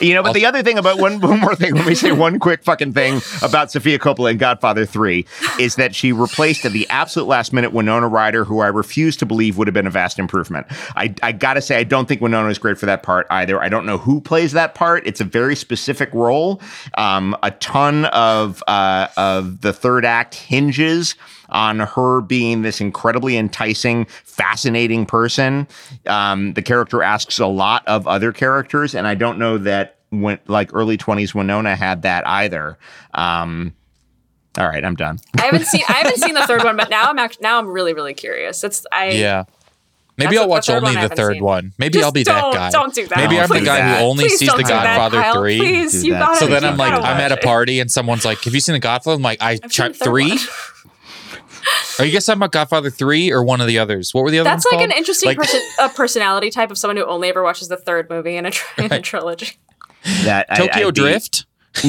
You 0.02 0.14
know, 0.14 0.24
but 0.24 0.34
the 0.34 0.46
other 0.46 0.64
thing 0.64 0.78
about 0.78 1.00
one, 1.00 1.20
one 1.22 1.40
more 1.40 1.56
thing, 1.56 1.76
let 1.76 1.86
me 1.86 1.96
say 1.96 2.12
one 2.12 2.40
quick 2.40 2.64
fucking 2.64 2.94
thing 2.94 3.22
about 3.42 3.72
Sofia 3.72 4.00
Coppola 4.00 4.32
in 4.32 4.38
Godfather 4.38 4.86
3 4.86 5.26
is 5.60 5.76
that 5.76 5.96
she 5.96 6.12
replaced 6.12 6.66
at 6.66 6.72
the 6.72 6.88
absolute 6.90 7.28
last 7.28 7.54
minute 7.54 7.72
Winona 7.72 8.08
Ryder, 8.08 8.46
who 8.46 8.60
I 8.60 8.68
refuse 8.68 9.16
to 9.18 9.26
believe 9.26 9.58
would 9.58 9.68
have 9.68 9.74
been 9.74 9.88
a 9.88 9.92
vast 9.92 10.20
improvement. 10.20 10.68
I, 10.96 11.14
I 11.24 11.32
gotta 11.32 11.62
say, 11.62 11.78
I 11.78 11.84
don't 11.84 12.08
think 12.08 12.22
Winona 12.22 12.50
is 12.50 12.58
great 12.58 12.78
for 12.78 12.86
that 12.88 13.04
part 13.04 13.28
either. 13.30 13.62
I 13.62 13.70
don't 13.70 13.86
know 13.86 13.98
who 13.98 14.22
plays 14.22 14.52
that 14.54 14.76
part. 14.76 15.06
It's 15.06 15.22
a 15.22 15.26
very 15.26 15.56
specific 15.56 16.14
role. 16.14 16.62
Um, 16.98 17.36
a 17.44 17.52
ton 17.52 18.06
of, 18.06 18.64
uh, 18.68 19.08
of 19.18 19.62
the 19.62 19.74
third 19.74 20.06
act 20.06 20.36
hinges 20.36 21.16
on 21.50 21.80
her 21.80 22.22
being 22.22 22.62
this 22.62 22.82
incredibly 22.82 23.38
enticing, 23.38 24.06
fascinating 24.06 25.06
person. 25.06 25.68
Um, 26.08 26.54
the 26.54 26.62
character 26.62 27.04
asks 27.04 27.40
a 27.40 27.48
lot 27.48 27.88
of 27.88 28.08
other 28.08 28.32
characters, 28.32 28.94
and 28.96 29.08
I 29.08 29.16
don't 29.16 29.38
know 29.40 29.58
that 29.60 29.98
when 30.10 30.40
like 30.48 30.70
early 30.74 30.98
twenties 30.98 31.34
Winona 31.36 31.76
had 31.76 32.04
that 32.04 32.28
either. 32.28 32.78
Um, 33.14 33.74
All 34.58 34.68
right, 34.68 34.86
I'm 34.86 34.96
done. 34.96 35.20
I 35.38 35.46
haven't 35.48 35.66
seen 35.66 35.84
I 35.90 35.94
haven't 35.94 36.18
seen 36.20 36.34
the 36.34 36.48
third 36.48 36.64
one, 36.64 36.78
but 36.78 36.90
now 36.90 37.10
I'm 37.10 37.20
actually 37.20 37.44
now 37.44 37.60
I'm 37.60 37.68
really 37.68 37.94
really 37.94 38.14
curious. 38.14 38.64
It's 38.64 38.86
I 38.92 39.10
Yeah. 39.10 39.44
Maybe 40.18 40.38
I'll 40.38 40.46
the 40.46 40.50
watch 40.50 40.68
third 40.68 40.82
only 40.82 40.96
one 40.96 41.10
the 41.10 41.14
third 41.14 41.34
seen. 41.34 41.44
one. 41.44 41.74
Maybe 41.78 41.96
Just 41.96 42.06
I'll 42.06 42.12
be 42.14 42.24
that 42.24 42.40
don't- 42.42 42.54
guy. 42.54 42.70
don't 42.70 42.94
do 42.94 43.06
that. 43.08 43.18
Maybe 43.18 43.38
I'm 43.38 43.50
the 43.50 43.60
guy 43.60 43.80
don't. 43.80 44.00
who 44.00 44.06
only 44.06 44.24
Please 44.24 44.40
sees 44.40 44.50
The 44.50 44.56
do 44.60 44.64
that, 44.64 44.98
Godfather 45.10 45.38
3. 45.42 45.58
Please, 45.58 46.06
you 46.06 46.18
So 46.40 46.48
then 46.48 46.64
I'm 46.64 46.78
like, 46.78 46.94
I'm 46.94 47.20
at 47.20 47.34
a 47.34 47.38
party 47.38 47.82
and 47.82 47.92
someone's 47.92 48.24
like, 48.24 48.42
"Have 48.46 48.54
you 48.54 48.62
seen 48.62 48.72
The 48.74 48.80
Godfather?" 48.80 49.16
I'm 49.18 49.22
like, 49.22 49.42
"I 49.42 49.58
checked 49.58 50.00
the 50.00 50.06
third 50.06 50.12
three." 50.12 50.40
one. 51.98 52.06
Are 52.06 52.06
you 52.08 52.14
guys 52.14 52.26
talking 52.26 52.40
about 52.40 52.52
Godfather 52.52 52.90
three 52.90 53.32
or 53.32 53.44
one 53.44 53.62
of 53.62 53.68
the 53.68 53.80
others? 53.80 54.14
What 54.14 54.24
were 54.24 54.32
the 54.32 54.40
other 54.40 54.50
That's 54.50 54.66
ones 54.66 54.74
like 54.74 54.80
called? 54.80 54.92
an 54.92 54.98
interesting 54.98 55.28
Like- 55.30 55.38
person, 55.38 55.62
a 55.80 55.90
personality 55.90 56.50
type 56.52 56.72
of 56.72 56.78
someone 56.78 56.98
who 56.98 57.06
only 57.06 57.30
ever 57.30 57.44
watches 57.44 57.68
the 57.68 57.78
third 57.78 58.10
movie 58.10 58.36
in 58.38 58.46
a, 58.46 58.52
tri- 58.52 58.86
in 58.86 58.92
a 58.94 59.02
trilogy. 59.02 59.58
That 60.24 60.48
Tokyo 60.56 60.88
I'd 60.88 60.94
be- 60.94 61.02
Drift. 61.02 61.46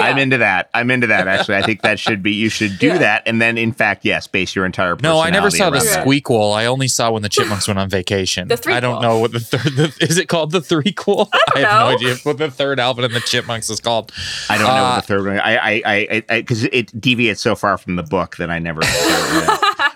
I'm 0.00 0.18
into 0.18 0.38
that. 0.38 0.70
I'm 0.74 0.90
into 0.90 1.06
that. 1.08 1.28
Actually, 1.28 1.56
I 1.56 1.62
think 1.62 1.82
that 1.82 1.98
should 1.98 2.22
be. 2.22 2.32
You 2.32 2.48
should 2.48 2.78
do 2.78 2.88
Yeah. 2.88 2.98
that, 2.98 3.22
and 3.26 3.40
then, 3.40 3.56
in 3.58 3.72
fact, 3.72 4.04
yes, 4.04 4.26
base 4.26 4.54
your 4.54 4.66
entire. 4.66 4.96
No, 4.96 5.20
I 5.20 5.30
never 5.30 5.50
saw 5.50 5.70
the 5.70 5.78
personality 5.78 5.88
around 5.96 6.06
that. 6.06 6.22
squeakquel. 6.22 6.54
I 6.54 6.66
only 6.66 6.88
saw 6.88 7.10
when 7.12 7.22
the 7.22 7.28
chipmunks 7.28 7.66
went 7.66 7.78
on 7.78 7.88
vacation. 7.90 8.48
The 8.48 8.56
three. 8.56 8.74
I 8.74 8.80
don't 8.80 9.00
know 9.02 9.18
what 9.18 9.32
the 9.32 9.40
third 9.40 9.72
the, 9.76 9.96
is. 10.00 10.18
It 10.18 10.28
called 10.28 10.50
the 10.50 10.60
three 10.60 10.82
threequel? 10.82 11.28
I, 11.54 11.60
have 11.60 11.80
no 11.80 11.96
idea 11.96 12.16
what 12.24 12.38
the 12.38 12.50
third 12.50 12.80
Alvin 12.80 13.04
and 13.04 13.14
the 13.14 13.20
Chipmunks 13.20 13.70
is 13.70 13.80
called. 13.80 14.12
I 14.48 14.58
don't 14.58 14.66
know 14.66 14.72
Uh, 14.72 14.90
what 14.94 15.06
the 15.06 15.06
third 15.06 15.26
one. 15.26 15.38
I, 15.40 15.56
I, 15.84 16.22
I, 16.28 16.40
because 16.40 16.64
it 16.64 16.98
deviates 17.00 17.40
so 17.40 17.54
far 17.54 17.78
from 17.78 17.96
the 17.96 18.02
book 18.02 18.36
that 18.38 18.50
I 18.50 18.58
never. 18.58 18.80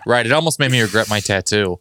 Right. 0.06 0.24
It 0.26 0.32
almost 0.32 0.58
made 0.58 0.70
me 0.70 0.80
regret 0.80 1.08
my 1.08 1.20
tattoo. 1.20 1.80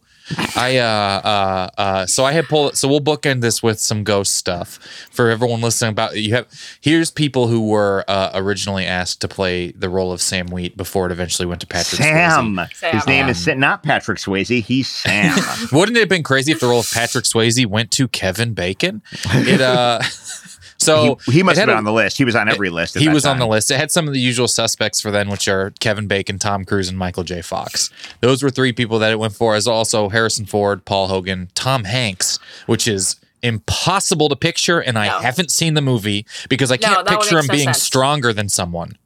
I 0.56 0.78
uh 0.78 0.82
uh 0.84 1.70
uh 1.80 2.06
so 2.06 2.24
I 2.24 2.32
had 2.32 2.46
pulled 2.46 2.76
so 2.76 2.88
we'll 2.88 3.00
bookend 3.00 3.42
this 3.42 3.62
with 3.62 3.78
some 3.78 4.02
ghost 4.02 4.32
stuff 4.34 4.78
for 5.10 5.30
everyone 5.30 5.60
listening 5.60 5.90
about 5.90 6.16
you 6.16 6.34
have 6.34 6.46
here's 6.80 7.10
people 7.10 7.46
who 7.48 7.68
were 7.68 8.04
uh, 8.08 8.30
originally 8.34 8.84
asked 8.84 9.20
to 9.20 9.28
play 9.28 9.70
the 9.72 9.88
role 9.88 10.10
of 10.12 10.20
Sam 10.20 10.46
Wheat 10.46 10.76
before 10.76 11.06
it 11.06 11.12
eventually 11.12 11.46
went 11.46 11.60
to 11.60 11.66
Patrick 11.66 12.00
Sam. 12.00 12.58
Sam. 12.74 12.92
His 12.92 13.06
name 13.06 13.28
is 13.28 13.46
not 13.46 13.82
Patrick 13.82 14.18
Swayze. 14.18 14.62
He's 14.64 14.88
Sam. 14.88 15.38
Wouldn't 15.72 15.96
it 15.96 16.00
have 16.00 16.08
been 16.08 16.22
crazy 16.22 16.52
if 16.52 16.60
the 16.60 16.66
role 16.66 16.80
of 16.80 16.90
Patrick 16.90 17.24
Swayze 17.24 17.64
went 17.66 17.90
to 17.92 18.08
Kevin 18.08 18.52
Bacon? 18.54 19.02
It 19.26 19.60
uh 19.60 20.00
so 20.86 21.18
he, 21.26 21.32
he 21.32 21.42
must 21.42 21.58
it 21.58 21.60
have 21.60 21.66
been 21.66 21.74
a- 21.74 21.78
on 21.78 21.84
the 21.84 21.92
list. 21.92 22.16
He 22.16 22.24
was 22.24 22.34
on 22.34 22.48
every 22.48 22.70
list. 22.70 22.96
At 22.96 23.02
He 23.02 23.08
that 23.08 23.14
was 23.14 23.26
on 23.26 23.38
the 23.38 23.46
list. 23.46 23.70
It 23.70 23.76
had 23.76 23.90
some 23.90 24.06
of 24.08 24.14
the 24.14 24.20
usual 24.20 24.48
suspects 24.48 25.00
for 25.00 25.10
then, 25.10 25.28
which 25.28 25.46
are 25.48 25.70
Kevin 25.80 26.06
Bacon, 26.06 26.38
Tom 26.38 26.64
Cruise, 26.64 26.88
and 26.88 26.96
Michael 26.96 27.24
J. 27.24 27.42
Fox. 27.42 27.90
Those 28.20 28.42
were 28.42 28.50
three 28.50 28.72
people 28.72 28.98
that 29.00 29.10
it 29.12 29.18
went 29.18 29.34
for, 29.34 29.54
as 29.54 29.66
also 29.68 30.08
Harrison 30.08 30.46
Ford, 30.46 30.84
Paul 30.84 31.08
Hogan, 31.08 31.48
Tom 31.54 31.84
Hanks, 31.84 32.38
which 32.66 32.88
is 32.88 33.16
impossible 33.42 34.28
to 34.28 34.36
picture, 34.36 34.80
and 34.80 34.98
I 34.98 35.06
No. 35.08 35.18
haven't 35.20 35.50
seen 35.50 35.74
the 35.74 35.82
movie 35.82 36.26
because 36.48 36.72
I 36.72 36.76
can't 36.78 37.04
that 37.04 37.12
one 37.14 37.20
picture 37.22 37.38
him 37.38 37.46
no 37.46 37.52
being 37.54 37.64
sense. 37.66 37.82
stronger 37.82 38.32
than 38.32 38.48
someone. 38.48 38.96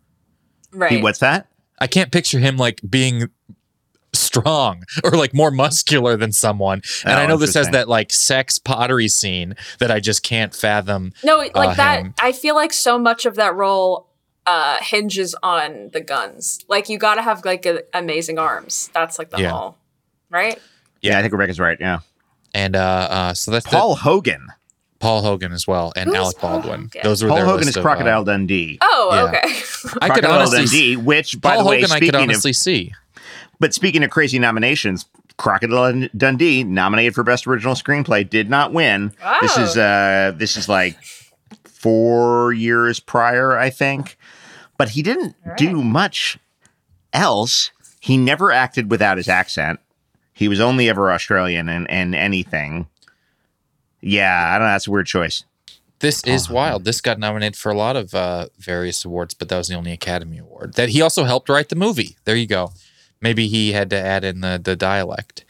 Right. 0.73 0.93
He, 0.93 1.03
what's 1.03 1.19
that? 1.19 1.49
I 1.81 1.87
can't 1.87 2.13
picture 2.13 2.39
him 2.39 2.57
like 2.57 2.81
being 2.89 3.29
strong 4.31 4.85
or 5.05 5.11
like 5.13 5.35
more 5.35 5.51
muscular 5.51 6.17
than 6.17 6.33
someone. 6.33 6.83
And 7.05 7.15
Oh, 7.19 7.23
I 7.23 7.27
know 7.27 7.37
this 7.37 7.55
has 7.55 7.69
that 7.71 7.89
like 7.89 8.13
sex 8.13 8.59
pottery 8.59 9.09
scene 9.09 9.57
that 9.81 9.91
I 9.91 10.01
just 10.01 10.23
can't 10.23 10.55
fathom. 10.55 11.13
No, 11.25 11.39
like 11.39 11.55
uh, 11.55 11.75
that. 11.75 12.01
him. 12.01 12.15
I 12.21 12.33
feel 12.33 12.55
like 12.55 12.73
so 12.73 12.99
much 12.99 13.27
of 13.27 13.35
that 13.37 13.55
role 13.55 14.07
uh 14.47 14.79
hinges 14.81 15.35
on 15.43 15.91
the 15.93 16.01
guns. 16.01 16.65
Like 16.69 16.89
you 16.89 16.99
got 16.99 17.17
to 17.17 17.23
have 17.23 17.45
like 17.45 17.67
a, 17.67 17.83
amazing 17.93 18.39
arms. 18.39 18.89
That's 18.95 19.19
like 19.19 19.31
the 19.31 19.41
Yeah. 19.43 19.51
whole, 19.51 19.77
right? 20.31 20.59
Yeah, 21.03 21.19
I 21.19 21.23
think 21.23 21.33
Rebecca's 21.33 21.59
right. 21.61 21.79
Yeah, 21.81 22.01
And 22.55 22.77
uh, 22.77 23.09
uh 23.11 23.35
so 23.35 23.51
that's 23.51 23.65
the- 23.67 23.71
Paul 23.77 23.97
Hogan. 23.97 24.47
Paul 24.99 25.23
Hogan 25.23 25.53
as 25.53 25.67
well, 25.67 25.95
and 25.97 26.09
Who's 26.11 26.17
Alec 26.19 26.41
Baldwin. 26.43 26.81
Hogan? 26.83 27.01
Those 27.03 27.23
were 27.23 27.31
Paul 27.31 27.45
Hogan 27.47 27.69
is 27.69 27.75
of, 27.77 27.83
Crocodile 27.83 28.21
uh, 28.21 28.25
Dundee. 28.25 28.77
Oh, 28.83 29.09
Yeah. 29.15 29.23
okay. 29.25 29.39
I 29.47 29.51
could 29.51 30.25
Crocodile 30.25 30.33
honestly, 30.33 30.59
Dundee, 30.59 30.97
which, 30.97 31.41
by 31.41 31.55
Paul 31.55 31.65
the 31.65 31.71
way, 31.71 31.77
Hogan, 31.81 31.93
I 31.93 31.99
could 32.01 32.09
speaking 32.09 32.21
honestly 32.21 32.51
of, 32.51 32.57
see. 32.57 32.93
But 33.61 33.75
speaking 33.75 34.03
of 34.03 34.11
crazy 34.11 34.39
nominations, 34.39 35.07
Crocodile 35.37 36.09
Dundee, 36.17 36.65
nominated 36.65 37.15
for 37.15 37.23
best 37.23 37.47
original 37.47 37.75
screenplay, 37.75 38.29
did 38.29 38.51
not 38.51 38.73
win. 38.73 39.13
This 39.41 39.57
is 39.57 39.77
uh, 39.77 40.33
this 40.37 40.57
is 40.57 40.69
like 40.69 40.97
four 41.65 42.53
years 42.53 43.01
prior, 43.01 43.57
I 43.57 43.71
think. 43.71 44.19
But 44.77 44.91
he 44.91 45.03
didn't 45.03 45.37
do 45.57 45.83
much 45.83 46.39
else. 47.13 47.71
He 48.01 48.17
never 48.17 48.51
acted 48.51 48.91
without 48.91 49.19
his 49.19 49.29
accent. 49.29 49.79
He 50.33 50.49
was 50.49 50.59
only 50.59 50.89
ever 50.89 51.13
Australian 51.13 51.69
in, 51.69 51.87
in 51.87 52.15
anything. 52.15 52.89
Yeah, 54.01 54.49
I 54.49 54.59
don't 54.59 54.67
know. 54.67 54.73
That's 54.73 54.87
a 54.87 54.91
weird 54.91 55.07
choice. 55.07 55.45
This 55.99 56.25
is 56.25 56.49
wild. 56.49 56.85
This 56.85 57.03
got 57.03 57.19
nominated 57.19 57.57
for 57.57 57.71
a 57.71 57.77
lot 57.77 57.95
of 57.95 58.15
uh, 58.15 58.47
various 58.59 59.05
awards, 59.05 59.35
but 59.35 59.51
that 59.51 59.59
was 59.59 59.69
the 59.69 59.75
only 59.75 59.93
Academy 59.93 60.39
Award. 60.39 60.75
That 60.75 60.89
he 60.89 61.03
also 61.03 61.25
helped 61.25 61.51
write 61.51 61.69
the 61.69 61.77
movie. 61.77 62.17
There 62.25 62.37
you 62.37 62.47
go. 62.47 62.73
Maybe 63.23 63.49
he 63.49 63.73
had 63.73 63.91
to 63.91 63.97
add 63.97 64.25
in 64.25 64.41
the, 64.41 64.61
the 64.63 64.77
dialect. 64.77 65.45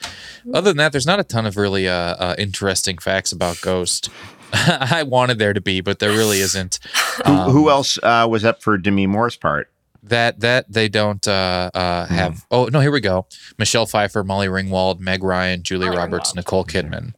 Other 0.52 0.70
than 0.70 0.76
that, 0.78 0.92
there's 0.92 1.06
not 1.06 1.20
a 1.20 1.24
ton 1.24 1.46
of 1.46 1.56
really 1.56 1.88
uh, 1.88 1.94
uh, 1.94 2.34
interesting 2.38 2.98
facts 2.98 3.30
about 3.32 3.60
Ghost. 3.60 4.08
I 4.52 5.04
wanted 5.04 5.38
there 5.38 5.52
to 5.52 5.60
be, 5.60 5.80
but 5.80 6.00
there 6.00 6.10
really 6.10 6.40
isn't. 6.40 6.80
Who, 7.26 7.32
Um, 7.32 7.50
who 7.52 7.70
else 7.70 7.98
uh, 8.02 8.26
was 8.28 8.44
up 8.44 8.62
for 8.62 8.76
Demi 8.78 9.06
Moore's 9.06 9.36
part? 9.36 9.70
That 10.02 10.40
that 10.40 10.72
they 10.72 10.88
don't 10.88 11.28
uh, 11.28 11.70
uh, 11.74 12.06
have. 12.06 12.46
Oh 12.50 12.64
no, 12.72 12.80
here 12.80 12.90
we 12.90 13.00
go. 13.02 13.26
Michelle 13.58 13.84
Pfeiffer, 13.84 14.24
Molly 14.24 14.46
Ringwald, 14.48 14.98
Meg 14.98 15.22
Ryan, 15.22 15.62
Julia 15.62 15.88
Molly 15.88 15.98
Roberts, 15.98 16.32
Ringwald. 16.32 16.36
Nicole 16.36 16.64
Kidman. 16.64 17.12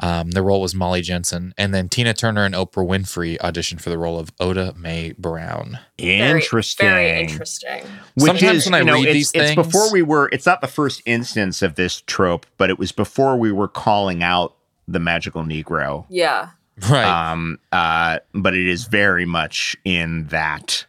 Um, 0.00 0.32
the 0.32 0.42
role 0.42 0.60
was 0.60 0.74
Molly 0.74 1.02
Jensen, 1.02 1.54
and 1.56 1.72
then 1.72 1.88
Tina 1.88 2.14
Turner 2.14 2.44
and 2.44 2.52
Oprah 2.54 2.84
Winfrey 2.84 3.38
auditioned 3.38 3.80
for 3.80 3.90
the 3.90 3.98
role 3.98 4.18
of 4.18 4.32
Oda 4.40 4.74
Mae 4.76 5.14
Brown. 5.16 5.78
Interesting. 5.98 6.86
Very 6.88 7.20
interesting. 7.22 7.84
Which 8.14 8.26
Sometimes 8.26 8.58
is, 8.58 8.64
when 8.66 8.74
I 8.74 8.78
you 8.80 8.84
know, 8.86 8.94
read 8.94 9.04
it's, 9.06 9.12
these 9.14 9.32
it's 9.34 9.44
things- 9.54 9.66
before 9.66 9.92
we 9.92 10.02
were. 10.02 10.28
It's 10.32 10.46
not 10.46 10.60
the 10.60 10.66
first 10.66 11.00
instance 11.06 11.62
of 11.62 11.76
this 11.76 12.00
trope, 12.00 12.44
but 12.58 12.70
it 12.70 12.78
was 12.78 12.90
before 12.90 13.36
we 13.36 13.52
were 13.52 13.68
calling 13.68 14.22
out 14.24 14.56
the 14.88 14.98
magical 14.98 15.44
Negro. 15.44 16.06
Yeah. 16.08 16.48
Right. 16.90 17.04
Um, 17.30 17.60
uh, 17.70 18.18
but 18.34 18.54
it 18.56 18.66
is 18.66 18.86
very 18.86 19.24
much 19.26 19.76
in 19.84 20.26
that. 20.26 20.86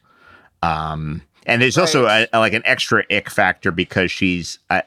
Um, 0.64 1.22
and 1.46 1.62
there's 1.62 1.78
also 1.78 2.08
a, 2.08 2.28
a- 2.34 2.40
like 2.40 2.54
an 2.54 2.64
extra 2.66 3.04
ick 3.12 3.30
factor 3.30 3.72
because 3.72 4.10
she's. 4.12 4.58
Uh, 4.72 4.82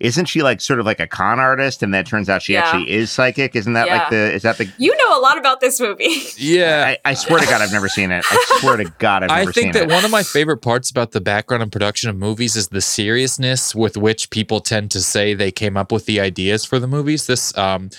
isn't 0.00 0.26
she 0.26 0.42
like 0.42 0.60
sort 0.60 0.80
of 0.80 0.86
like 0.86 1.00
a 1.00 1.06
con 1.06 1.38
artist, 1.38 1.82
and 1.82 1.92
that 1.94 2.06
turns 2.06 2.28
out 2.28 2.42
she 2.42 2.54
Yeah. 2.54 2.60
actually 2.64 2.90
is 2.90 3.10
psychic? 3.10 3.54
Isn't 3.56 3.72
that 3.74 3.88
like 3.88 4.10
the? 4.10 4.32
Is 4.32 4.42
that 4.42 4.58
the? 4.58 4.70
You 4.78 4.96
know 4.96 5.18
a 5.18 5.20
lot 5.20 5.38
about 5.38 5.60
this 5.60 5.80
movie. 5.80 6.14
yeah. 6.36 6.94
I, 7.04 7.10
I 7.10 7.14
swear 7.14 7.40
to 7.40 7.46
God, 7.46 7.60
I've 7.62 7.72
never 7.72 7.88
seen 7.88 8.10
it. 8.10 8.24
I 8.30 8.58
swear 8.60 8.76
to 8.76 8.84
God, 8.98 9.22
I've 9.24 9.30
never 9.30 9.50
I 9.50 9.52
think 9.52 9.72
that 9.74 9.84
it. 9.84 9.88
one 9.90 10.04
of 10.04 10.10
my 10.10 10.22
favorite 10.22 10.58
parts 10.58 10.90
about 10.90 11.12
the 11.12 11.20
background 11.20 11.62
and 11.62 11.70
production 11.72 12.10
of 12.10 12.16
movies 12.16 12.56
is 12.56 12.68
the 12.68 12.80
seriousness 12.80 13.74
with 13.74 13.96
which 13.96 14.30
people 14.30 14.60
tend 14.60 14.90
to 14.92 15.00
say 15.00 15.34
they 15.34 15.50
came 15.52 15.76
up 15.76 15.92
with 15.92 16.06
the 16.06 16.20
ideas 16.20 16.64
for 16.64 16.78
the 16.78 16.86
movies. 16.86 17.26
This 17.26 17.56
um, 17.56 17.90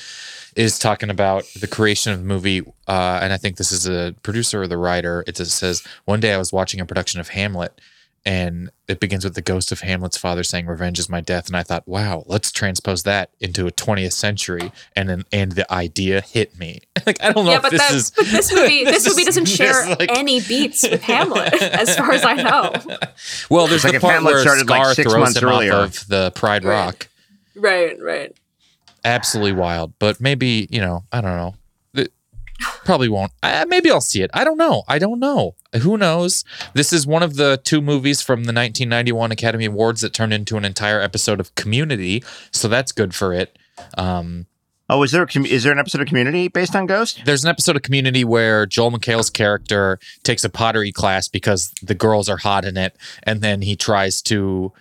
is 0.55 0.79
talking 0.79 1.09
about 1.09 1.43
the 1.59 1.67
creation 1.67 2.13
of 2.13 2.19
the 2.19 2.25
movie, 2.25 2.61
uh, 2.87 3.19
and 3.21 3.33
I 3.33 3.37
think 3.37 3.57
this 3.57 3.71
is 3.71 3.87
a 3.87 4.13
producer 4.23 4.61
or 4.63 4.67
the 4.67 4.77
writer. 4.77 5.23
It 5.27 5.35
just 5.35 5.57
says 5.57 5.83
one 6.05 6.19
day 6.19 6.33
I 6.33 6.37
was 6.37 6.51
watching 6.53 6.79
a 6.79 6.85
production 6.85 7.19
of 7.19 7.29
Hamlet. 7.29 7.79
And 8.27 8.71
it 8.87 8.99
begins 8.99 9.23
with 9.23 9.35
the 9.35 9.41
ghost 9.43 9.71
of 9.71 9.81
Hamlet's 9.81 10.17
father 10.17 10.43
saying, 10.43 10.65
"Revenge 10.65 10.97
is 10.97 11.07
my 11.09 11.21
death." 11.21 11.45
And 11.45 11.55
I 11.55 11.61
thought, 11.61 11.87
"Wow, 11.87 12.23
let's 12.25 12.51
transpose 12.51 13.03
that 13.03 13.29
into 13.39 13.67
a 13.67 13.71
20th 13.71 14.13
century." 14.13 14.71
And 14.95 15.07
then, 15.07 15.25
and 15.31 15.51
the 15.51 15.71
idea 15.71 16.21
hit 16.21 16.57
me. 16.57 16.81
like 17.05 17.21
I 17.23 17.31
don't 17.31 17.45
know 17.45 17.51
yeah, 17.51 17.57
if 17.57 17.61
but 17.61 17.71
this 17.71 17.81
that, 17.81 17.93
is. 17.93 18.09
but 18.11 18.25
this 18.25 18.51
movie, 18.51 18.83
this, 18.83 19.03
this 19.03 19.07
movie 19.15 19.25
doesn't 19.25 19.45
share 19.45 19.87
like- 19.95 20.09
any 20.17 20.41
beats 20.41 20.81
with 20.81 21.03
Hamlet, 21.11 21.53
as 21.53 21.95
far 21.95 22.13
as 22.13 22.25
I 22.25 22.33
know. 22.33 22.73
Well, 23.51 23.67
there's 23.67 23.83
like 23.83 23.91
the 23.93 23.97
if 23.97 24.01
part 24.01 24.15
Hamlet 24.15 24.33
where 24.33 24.41
started, 24.41 24.67
like, 24.69 24.81
Scar 24.81 24.93
six 24.95 25.11
throws 25.11 25.21
months 25.23 25.37
him 25.41 25.47
earlier. 25.49 25.73
off 25.75 26.01
of 26.01 26.07
the 26.07 26.31
Pride 26.33 26.63
Right. 26.65 26.85
Rock. 26.85 27.07
Right, 27.55 28.01
right. 28.01 28.35
Absolutely 29.03 29.53
wild, 29.53 29.93
but 29.99 30.19
maybe 30.19 30.67
you 30.71 30.81
know, 30.81 31.03
I 31.11 31.21
don't 31.21 31.37
know. 31.37 31.53
It 32.59 32.65
probably 32.85 33.09
won't. 33.09 33.31
Uh, 33.43 33.65
maybe 33.67 33.89
I'll 33.91 33.99
see 34.01 34.21
it. 34.21 34.29
I 34.33 34.43
don't 34.43 34.57
know. 34.57 34.83
I 34.87 34.99
don't 34.99 35.19
know. 35.19 35.55
Who 35.81 35.97
knows? 35.97 36.43
This 36.73 36.93
is 36.93 37.05
one 37.07 37.23
of 37.23 37.35
the 37.35 37.59
two 37.63 37.81
movies 37.81 38.21
from 38.21 38.43
the 38.43 38.53
1991 38.53 39.31
Academy 39.31 39.65
Awards 39.65 40.01
that 40.01 40.13
turned 40.13 40.33
into 40.33 40.55
an 40.57 40.63
entire 40.65 41.01
episode 41.01 41.39
of 41.39 41.53
Community, 41.55 42.23
so 42.51 42.67
that's 42.67 42.91
good 42.91 43.13
for 43.15 43.33
it. 43.33 43.57
Um, 43.97 44.45
Oh, 44.87 45.01
is 45.01 45.11
there 45.11 45.23
a, 45.23 45.27
com- 45.27 45.47
is 45.47 45.63
there 45.63 45.71
an 45.71 45.79
episode 45.79 46.01
of 46.01 46.07
Community 46.07 46.47
based 46.47 46.75
on 46.75 46.85
Ghost? 46.85 47.19
there's 47.25 47.43
an 47.43 47.49
episode 47.49 47.75
of 47.75 47.81
Community 47.81 48.23
where 48.23 48.67
Joel 48.67 48.91
McHale's 48.91 49.31
character 49.31 49.97
takes 50.21 50.43
a 50.43 50.49
pottery 50.49 50.91
class 50.91 51.27
because 51.27 51.71
the 51.81 51.95
girls 51.95 52.29
are 52.29 52.37
hot 52.37 52.65
in 52.65 52.77
it, 52.77 52.95
and 53.23 53.41
then 53.41 53.63
he 53.63 53.75
tries 53.75 54.21
to 54.21 54.71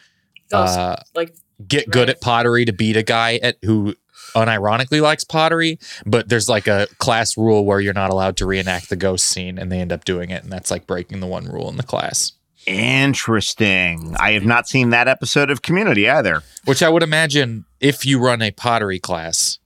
Ghost, 0.50 0.78
uh, 0.78 0.96
like 1.14 1.34
get 1.66 1.88
good 1.90 2.08
Right. 2.08 2.16
at 2.16 2.20
pottery 2.20 2.66
to 2.66 2.72
beat 2.74 2.98
a 2.98 3.02
guy 3.02 3.36
at 3.42 3.56
who 3.64 3.94
unironically 4.34 5.00
likes 5.00 5.24
pottery, 5.24 5.78
but 6.04 6.28
there's 6.28 6.48
like 6.48 6.66
a 6.66 6.86
class 6.98 7.36
rule 7.36 7.64
where 7.64 7.80
you're 7.80 7.94
not 7.94 8.10
allowed 8.10 8.36
to 8.38 8.46
reenact 8.46 8.88
the 8.88 8.96
ghost 8.96 9.26
scene, 9.26 9.58
and 9.58 9.70
they 9.70 9.80
end 9.80 9.92
up 9.92 10.04
doing 10.04 10.30
it, 10.30 10.42
and 10.42 10.52
that's 10.52 10.70
like 10.70 10.86
breaking 10.86 11.20
the 11.20 11.26
one 11.26 11.44
rule 11.46 11.68
in 11.68 11.76
the 11.76 11.82
class. 11.82 12.32
Interesting. 12.66 14.16
I 14.18 14.32
have 14.32 14.44
not 14.44 14.68
seen 14.68 14.90
that 14.90 15.08
episode 15.08 15.50
of 15.50 15.62
Community 15.62 16.08
either. 16.08 16.42
Which 16.64 16.82
I 16.82 16.88
would 16.88 17.02
imagine 17.02 17.64
if 17.80 18.06
you 18.06 18.18
run 18.18 18.40
a 18.40 18.50
pottery 18.50 18.98
class, 18.98 19.58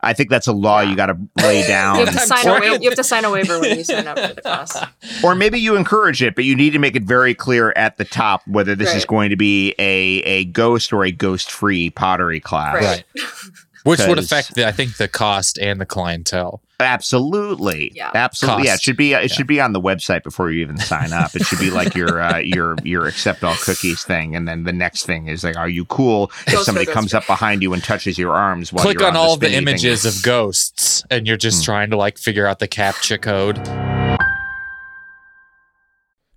I 0.00 0.12
think 0.12 0.30
that's 0.30 0.46
a 0.46 0.52
law 0.52 0.80
you 0.80 0.94
got 0.94 1.06
to 1.06 1.18
lay 1.38 1.66
down. 1.66 1.98
You 1.98 2.04
have 2.04 2.14
to 2.14 2.20
sign 2.20 2.46
a 2.46 2.50
or, 2.50 2.60
wa- 2.60 2.78
you 2.80 2.88
have 2.88 2.96
to 2.96 3.04
sign 3.04 3.24
a 3.24 3.30
waiver 3.30 3.58
when 3.58 3.76
you 3.78 3.84
sign 3.84 4.06
up 4.06 4.18
for 4.18 4.34
the 4.34 4.42
class. 4.42 4.84
or 5.24 5.34
maybe 5.34 5.58
you 5.58 5.74
encourage 5.76 6.22
it, 6.22 6.34
but 6.36 6.44
you 6.44 6.54
need 6.54 6.70
to 6.70 6.78
make 6.78 6.94
it 6.94 7.02
very 7.02 7.34
clear 7.34 7.72
at 7.74 7.96
the 7.96 8.04
top 8.04 8.46
whether 8.46 8.74
this 8.76 8.94
is 8.94 9.04
going 9.04 9.30
to 9.30 9.36
be 9.36 9.74
a 9.78 10.22
a 10.22 10.44
ghost 10.46 10.92
or 10.92 11.04
a 11.04 11.10
ghost 11.10 11.50
free 11.50 11.90
pottery 11.90 12.40
class. 12.40 12.74
Right. 12.76 13.04
Which 13.86 14.06
would 14.06 14.18
affect, 14.18 14.54
the, 14.54 14.66
I 14.66 14.72
think, 14.72 14.96
the 14.96 15.08
cost 15.08 15.58
and 15.58 15.80
the 15.80 15.86
clientele. 15.86 16.60
Absolutely. 16.80 17.92
Yeah. 17.94 18.10
Absolutely. 18.14 18.64
Yeah. 18.66 18.74
It 18.74 18.80
should 18.80 18.96
be. 18.96 19.14
It 19.14 19.30
should 19.30 19.46
be 19.46 19.60
on 19.60 19.72
the 19.72 19.80
website 19.80 20.22
before 20.22 20.50
you 20.50 20.60
even 20.60 20.76
sign 20.76 21.12
up. 21.12 21.34
It 21.34 21.46
should 21.46 21.58
be 21.58 21.70
like 21.70 21.94
your 21.94 22.20
uh, 22.20 22.38
your 22.44 22.76
your 22.82 23.06
accept 23.06 23.42
all 23.44 23.54
cookies 23.54 24.04
thing, 24.04 24.36
and 24.36 24.46
then 24.46 24.64
the 24.64 24.72
next 24.72 25.06
thing 25.06 25.28
is 25.28 25.42
like, 25.44 25.56
are 25.56 25.68
you 25.68 25.86
cool 25.86 26.30
if 26.46 26.52
Ghost 26.52 26.66
somebody 26.66 26.86
comes 26.86 27.14
up 27.14 27.26
behind 27.26 27.62
you 27.62 27.72
and 27.72 27.82
touches 27.82 28.18
your 28.18 28.34
arms 28.34 28.72
while 28.72 28.82
Click 28.82 28.98
you're 28.98 29.08
on 29.08 29.16
on 29.16 29.22
all 29.22 29.36
the 29.36 29.46
spinny 29.46 29.64
thing? 29.64 29.68
images 29.68 30.04
of 30.04 30.22
ghosts, 30.22 31.02
and 31.10 31.26
you're 31.26 31.38
just 31.38 31.64
trying 31.64 31.90
to 31.90 31.96
like 31.96 32.18
figure 32.18 32.46
out 32.46 32.58
the 32.58 32.68
captcha 32.68 33.20
code. 33.22 33.56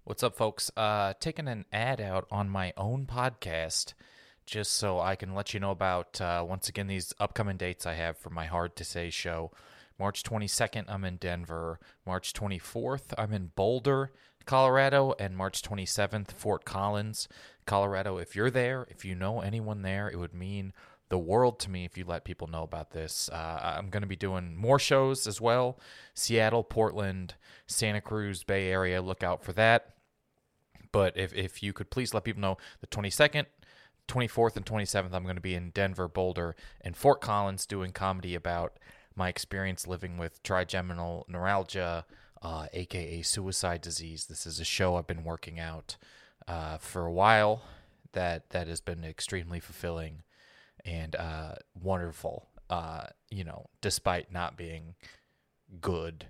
What's 0.06 0.24
up, 0.24 0.36
folks? 0.36 0.72
Uh, 0.76 1.14
taking 1.20 1.48
an 1.48 1.66
ad 1.72 2.02
out 2.02 2.26
on 2.32 2.50
my 2.50 2.74
own 2.78 3.06
podcast, 3.06 3.94
just 4.50 4.74
so 4.74 5.00
I 5.00 5.16
can 5.16 5.36
let 5.36 5.54
you 5.54 5.60
know 5.60 5.72
about 5.72 6.20
uh, 6.20 6.44
once 6.48 6.68
again 6.68 6.88
these 6.88 7.14
upcoming 7.20 7.58
dates 7.58 7.86
I 7.86 7.94
have 7.94 8.18
for 8.18 8.30
my 8.30 8.46
Hard 8.46 8.76
to 8.78 8.84
Say 8.84 9.10
show. 9.10 9.52
March 10.00 10.24
22nd, 10.24 10.86
I'm 10.88 11.06
in 11.06 11.18
Denver. 11.18 11.80
March 12.06 12.34
24th, 12.34 13.14
I'm 13.18 13.34
in 13.34 13.52
Boulder, 13.56 14.12
Colorado, 14.46 15.14
and 15.20 15.38
March 15.38 15.62
27th, 15.62 16.32
Fort 16.32 16.66
Collins, 16.66 17.28
Colorado. 17.66 18.18
If 18.18 18.36
you're 18.36 18.50
there, 18.50 18.88
if 18.90 19.06
you 19.06 19.14
know 19.14 19.42
anyone 19.42 19.84
there, 19.84 20.10
it 20.10 20.18
would 20.18 20.34
mean 20.34 20.74
the 21.10 21.20
world 21.20 21.60
to 21.60 21.70
me 21.70 21.86
if 21.86 21.98
you 21.98 22.06
let 22.06 22.24
people 22.24 22.48
know 22.48 22.64
about 22.64 22.92
this. 22.92 23.30
Uh, 23.32 23.60
I'm 23.78 23.90
going 23.90 24.02
to 24.02 24.08
be 24.08 24.16
doing 24.16 24.56
more 24.56 24.80
shows 24.80 25.28
as 25.28 25.42
well 25.42 25.80
Seattle, 26.14 26.64
Portland, 26.64 27.36
Santa 27.68 28.02
Cruz, 28.02 28.44
Bay 28.44 28.70
Area. 28.70 29.02
Look 29.02 29.24
out 29.24 29.44
for 29.44 29.54
that. 29.54 29.94
But 30.92 31.18
if, 31.18 31.34
if 31.34 31.62
you 31.62 31.74
could 31.74 31.90
please 31.92 32.14
let 32.14 32.24
people 32.24 32.42
know 32.42 32.58
the 32.82 32.88
22nd, 32.88 33.46
24th, 34.10 34.58
and 34.58 34.66
27th, 34.66 35.14
I'm 35.14 35.24
going 35.24 35.36
to 35.36 35.42
be 35.42 35.56
in 35.56 35.70
Denver, 35.70 36.08
Boulder, 36.08 36.56
and 36.82 36.98
Fort 36.98 37.22
Collins 37.22 37.66
doing 37.66 37.92
comedy 37.92 38.36
about 38.36 38.78
my 39.16 39.30
experience 39.30 39.88
living 39.88 40.18
with 40.18 40.42
trigeminal 40.44 41.26
neuralgia, 41.30 42.06
uh, 42.42 42.68
aka 42.74 43.22
suicide 43.22 43.82
disease. 43.82 44.26
This 44.26 44.46
is 44.46 44.60
a 44.60 44.66
show 44.66 44.96
I've 44.96 45.08
been 45.08 45.24
working 45.24 45.60
out 45.60 45.98
uh, 46.48 46.78
for 46.78 47.06
a 47.06 47.12
while 47.12 47.62
that 48.14 48.50
that 48.50 48.68
has 48.68 48.82
been 48.82 49.04
extremely 49.04 49.60
fulfilling 49.60 50.24
and 50.84 51.16
uh, 51.16 51.56
wonderful. 51.80 52.48
Uh, 52.70 53.08
you 53.30 53.44
know, 53.44 53.66
despite 53.82 54.32
not 54.32 54.56
being 54.56 54.96
good 55.82 56.28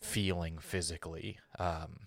feeling 0.00 0.58
physically. 0.58 1.38
Um, 1.58 2.06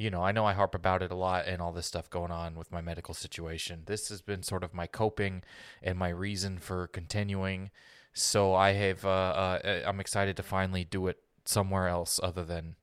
you 0.00 0.10
know, 0.10 0.22
I 0.22 0.32
know 0.32 0.46
I 0.46 0.54
harp 0.54 0.74
about 0.74 1.02
it 1.02 1.10
a 1.10 1.14
lot 1.14 1.46
and 1.46 1.60
all 1.60 1.72
this 1.72 1.84
stuff 1.84 2.08
going 2.08 2.30
on 2.30 2.54
with 2.54 2.72
my 2.72 2.80
medical 2.80 3.12
situation. 3.12 3.82
This 3.84 4.08
has 4.08 4.22
been 4.22 4.42
sort 4.42 4.64
of 4.64 4.72
my 4.72 4.86
coping 4.86 5.42
and 5.82 5.98
my 5.98 6.08
reason 6.08 6.58
for 6.58 6.86
continuing. 6.86 7.70
So 8.14 8.54
I 8.54 8.72
have, 8.72 9.04
uh, 9.04 9.08
uh, 9.08 9.82
I'm 9.84 10.00
excited 10.00 10.38
to 10.38 10.42
finally 10.42 10.84
do 10.84 11.06
it 11.08 11.18
somewhere 11.44 11.86
else 11.86 12.18
other 12.22 12.46
than 12.46 12.76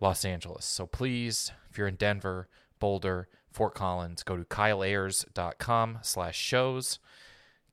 Los 0.00 0.24
Angeles. 0.24 0.64
So 0.64 0.84
please, 0.84 1.52
if 1.70 1.78
you're 1.78 1.86
in 1.86 1.94
Denver, 1.94 2.48
Boulder, 2.80 3.28
Fort 3.52 3.76
Collins, 3.76 4.24
go 4.24 4.36
to 4.36 4.42
kyleayers.com 4.42 5.98
slash 6.02 6.36
shows. 6.36 6.98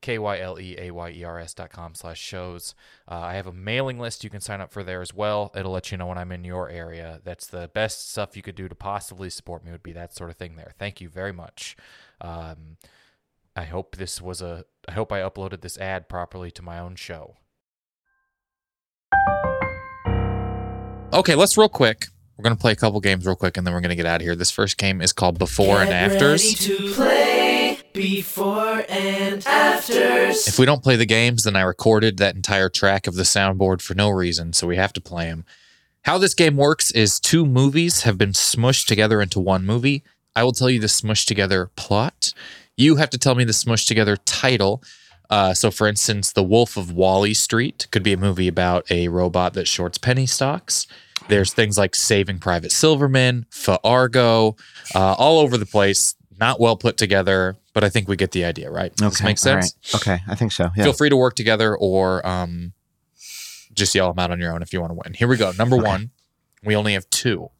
K-Y-L-E-A-Y-E-R-S 0.02 1.54
dot 1.54 1.70
com 1.70 1.94
slash 1.94 2.20
shows. 2.20 2.74
Uh, 3.10 3.20
I 3.20 3.34
have 3.34 3.46
a 3.46 3.52
mailing 3.52 3.98
list 3.98 4.24
you 4.24 4.30
can 4.30 4.40
sign 4.40 4.60
up 4.60 4.70
for 4.72 4.82
there 4.82 5.00
as 5.00 5.14
well. 5.14 5.50
It'll 5.56 5.72
let 5.72 5.90
you 5.90 5.96
know 5.96 6.06
when 6.06 6.18
I'm 6.18 6.32
in 6.32 6.44
your 6.44 6.68
area. 6.68 7.20
That's 7.24 7.46
the 7.46 7.70
best 7.72 8.10
stuff 8.10 8.36
you 8.36 8.42
could 8.42 8.56
do 8.56 8.68
to 8.68 8.74
possibly 8.74 9.30
support 9.30 9.64
me 9.64 9.70
would 9.70 9.82
be 9.82 9.92
that 9.92 10.14
sort 10.14 10.28
of 10.30 10.36
thing 10.36 10.56
there. 10.56 10.72
Thank 10.78 11.00
you 11.00 11.08
very 11.08 11.32
much. 11.32 11.76
Um, 12.20 12.76
I 13.56 13.64
hope 13.64 13.96
this 13.96 14.20
was 14.20 14.42
a, 14.42 14.64
I 14.88 14.92
hope 14.92 15.12
I 15.12 15.20
uploaded 15.20 15.60
this 15.60 15.78
ad 15.78 16.08
properly 16.08 16.50
to 16.52 16.62
my 16.62 16.78
own 16.78 16.96
show. 16.96 17.36
Okay, 21.14 21.34
let's 21.34 21.56
real 21.56 21.68
quick. 21.68 22.06
We're 22.36 22.44
going 22.44 22.56
to 22.56 22.60
play 22.60 22.72
a 22.72 22.76
couple 22.76 22.98
games 23.00 23.26
real 23.26 23.36
quick 23.36 23.56
and 23.56 23.66
then 23.66 23.74
we're 23.74 23.82
going 23.82 23.90
to 23.90 23.96
get 23.96 24.06
out 24.06 24.20
of 24.20 24.22
here. 24.22 24.34
This 24.34 24.50
first 24.50 24.78
game 24.78 25.00
is 25.00 25.12
called 25.12 25.38
Before 25.38 25.80
and 25.80 25.90
Afters. 25.90 26.66
Before 27.92 28.84
and 28.88 29.46
afters. 29.46 30.48
If 30.48 30.58
we 30.58 30.66
don't 30.66 30.82
play 30.82 30.96
the 30.96 31.06
games, 31.06 31.44
then 31.44 31.56
I 31.56 31.62
recorded 31.62 32.18
that 32.18 32.34
entire 32.34 32.68
track 32.68 33.06
of 33.06 33.14
the 33.14 33.22
soundboard 33.22 33.82
for 33.82 33.94
no 33.94 34.10
reason, 34.10 34.52
so 34.52 34.66
we 34.66 34.76
have 34.76 34.92
to 34.94 35.00
play 35.00 35.26
them. 35.26 35.44
How 36.02 36.18
this 36.18 36.34
game 36.34 36.56
works 36.56 36.90
is 36.90 37.20
two 37.20 37.46
movies 37.46 38.02
have 38.02 38.18
been 38.18 38.32
smushed 38.32 38.86
together 38.86 39.22
into 39.22 39.38
one 39.38 39.64
movie. 39.64 40.02
I 40.34 40.42
will 40.44 40.52
tell 40.52 40.70
you 40.70 40.80
the 40.80 40.86
smushed 40.86 41.26
together 41.26 41.70
plot. 41.76 42.32
You 42.76 42.96
have 42.96 43.10
to 43.10 43.18
tell 43.18 43.34
me 43.34 43.44
the 43.44 43.52
smushed 43.52 43.86
together 43.86 44.16
title. 44.16 44.82
Uh, 45.30 45.54
so, 45.54 45.70
for 45.70 45.86
instance, 45.86 46.32
The 46.32 46.42
Wolf 46.42 46.76
of 46.76 46.92
Wally 46.92 47.34
Street 47.34 47.86
could 47.90 48.02
be 48.02 48.12
a 48.12 48.18
movie 48.18 48.48
about 48.48 48.90
a 48.90 49.08
robot 49.08 49.54
that 49.54 49.68
shorts 49.68 49.96
penny 49.96 50.26
stocks. 50.26 50.86
There's 51.28 51.54
things 51.54 51.78
like 51.78 51.94
Saving 51.94 52.38
Private 52.38 52.72
Silverman, 52.72 53.46
Fargo, 53.50 54.56
uh, 54.94 55.14
all 55.14 55.38
over 55.38 55.56
the 55.56 55.66
place. 55.66 56.16
Not 56.42 56.58
well 56.58 56.76
put 56.76 56.96
together, 56.96 57.56
but 57.72 57.84
I 57.84 57.88
think 57.88 58.08
we 58.08 58.16
get 58.16 58.32
the 58.32 58.44
idea, 58.44 58.68
right? 58.68 58.92
Does 58.96 59.12
this 59.12 59.22
make 59.22 59.46
all 59.46 59.54
right. 59.54 59.62
sense? 59.62 59.94
Okay, 59.94 60.18
I 60.26 60.34
think 60.34 60.50
so. 60.50 60.70
Yeah. 60.76 60.82
Feel 60.82 60.92
free 60.92 61.08
to 61.08 61.16
work 61.16 61.36
together 61.36 61.76
or 61.76 62.26
um, 62.26 62.72
just 63.72 63.94
yell 63.94 64.12
them 64.12 64.18
out 64.18 64.32
on 64.32 64.40
your 64.40 64.52
own 64.52 64.60
if 64.60 64.72
you 64.72 64.80
want 64.80 64.90
to 64.90 64.98
win. 65.04 65.14
Here 65.14 65.28
we 65.28 65.36
go. 65.36 65.52
Number 65.56 65.76
one, 65.76 66.10
we 66.64 66.74
only 66.74 66.94
have 66.94 67.08
two. 67.10 67.50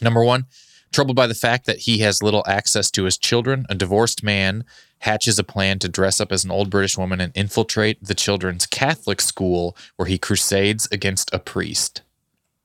Number 0.00 0.24
one, 0.24 0.46
troubled 0.92 1.14
by 1.14 1.26
the 1.26 1.34
fact 1.34 1.66
that 1.66 1.80
he 1.80 1.98
has 1.98 2.22
little 2.22 2.42
access 2.46 2.90
to 2.92 3.04
his 3.04 3.18
children, 3.18 3.66
a 3.68 3.74
divorced 3.74 4.22
man 4.22 4.64
hatches 5.00 5.38
a 5.38 5.44
plan 5.44 5.78
to 5.80 5.90
dress 5.90 6.22
up 6.22 6.32
as 6.32 6.46
an 6.46 6.50
old 6.50 6.70
British 6.70 6.96
woman 6.96 7.20
and 7.20 7.36
infiltrate 7.36 8.02
the 8.02 8.14
children's 8.14 8.64
Catholic 8.64 9.20
school 9.20 9.76
where 9.96 10.06
he 10.06 10.16
crusades 10.16 10.88
against 10.90 11.28
a 11.34 11.38
priest. 11.38 12.00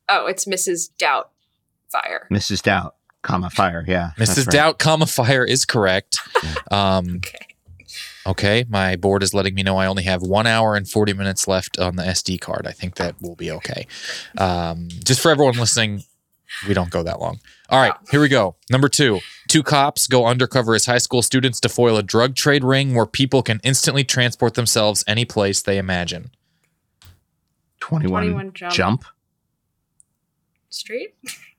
Oh, 0.08 0.28
it's 0.28 0.46
Mrs. 0.46 0.92
Doubtfire. 0.98 2.30
Mrs. 2.32 2.62
Doubt, 2.62 2.96
comma 3.24 3.50
fire. 3.50 3.84
Yeah, 3.88 4.12
Mrs. 4.18 4.46
right. 4.46 4.54
Doubt, 4.54 4.80
comma 4.80 5.08
fire 5.08 5.44
is 5.44 5.66
correct. 5.66 6.20
Um, 6.72 7.18
Okay. 7.18 7.38
Okay, 8.26 8.66
my 8.70 8.96
board 8.96 9.22
is 9.22 9.34
letting 9.34 9.54
me 9.54 9.64
know 9.64 9.76
I 9.78 9.86
only 9.86 10.04
have 10.04 10.22
one 10.22 10.48
hour 10.48 10.76
and 10.76 10.88
40 10.88 11.14
minutes 11.14 11.46
left 11.48 11.78
on 11.78 11.98
the 11.98 12.04
SD 12.04 12.40
card. 12.40 12.66
I 12.66 12.72
think 12.72 12.96
that 12.96 13.22
will 13.22 13.36
be 13.36 13.52
okay. 13.52 13.86
Um, 14.38 14.88
just 15.04 15.20
for 15.20 15.30
everyone 15.30 15.56
listening, 15.58 16.04
we 16.66 16.74
don't 16.74 16.90
go 16.90 17.04
that 17.04 17.20
long. 17.20 17.40
All 17.70 17.82
right, 17.82 17.94
here 18.12 18.22
we 18.22 18.30
go. 18.30 18.56
Number 18.70 18.88
two 18.88 19.20
two 19.50 19.62
cops 19.62 20.08
go 20.08 20.26
undercover 20.26 20.74
as 20.74 20.86
high 20.86 21.00
school 21.00 21.22
students 21.22 21.60
to 21.60 21.70
foil 21.70 21.98
a 21.98 22.04
drug 22.04 22.36
trade 22.36 22.64
ring 22.64 22.94
where 22.96 23.06
people 23.06 23.44
can 23.44 23.60
instantly 23.64 24.04
transport 24.04 24.54
themselves 24.54 25.04
any 25.06 25.26
place 25.26 25.62
they 25.62 25.78
imagine. 25.78 26.32
21, 27.82 28.24
21 28.24 28.54
jump. 28.54 28.74
Jump. 28.74 29.06
Street? 30.70 31.16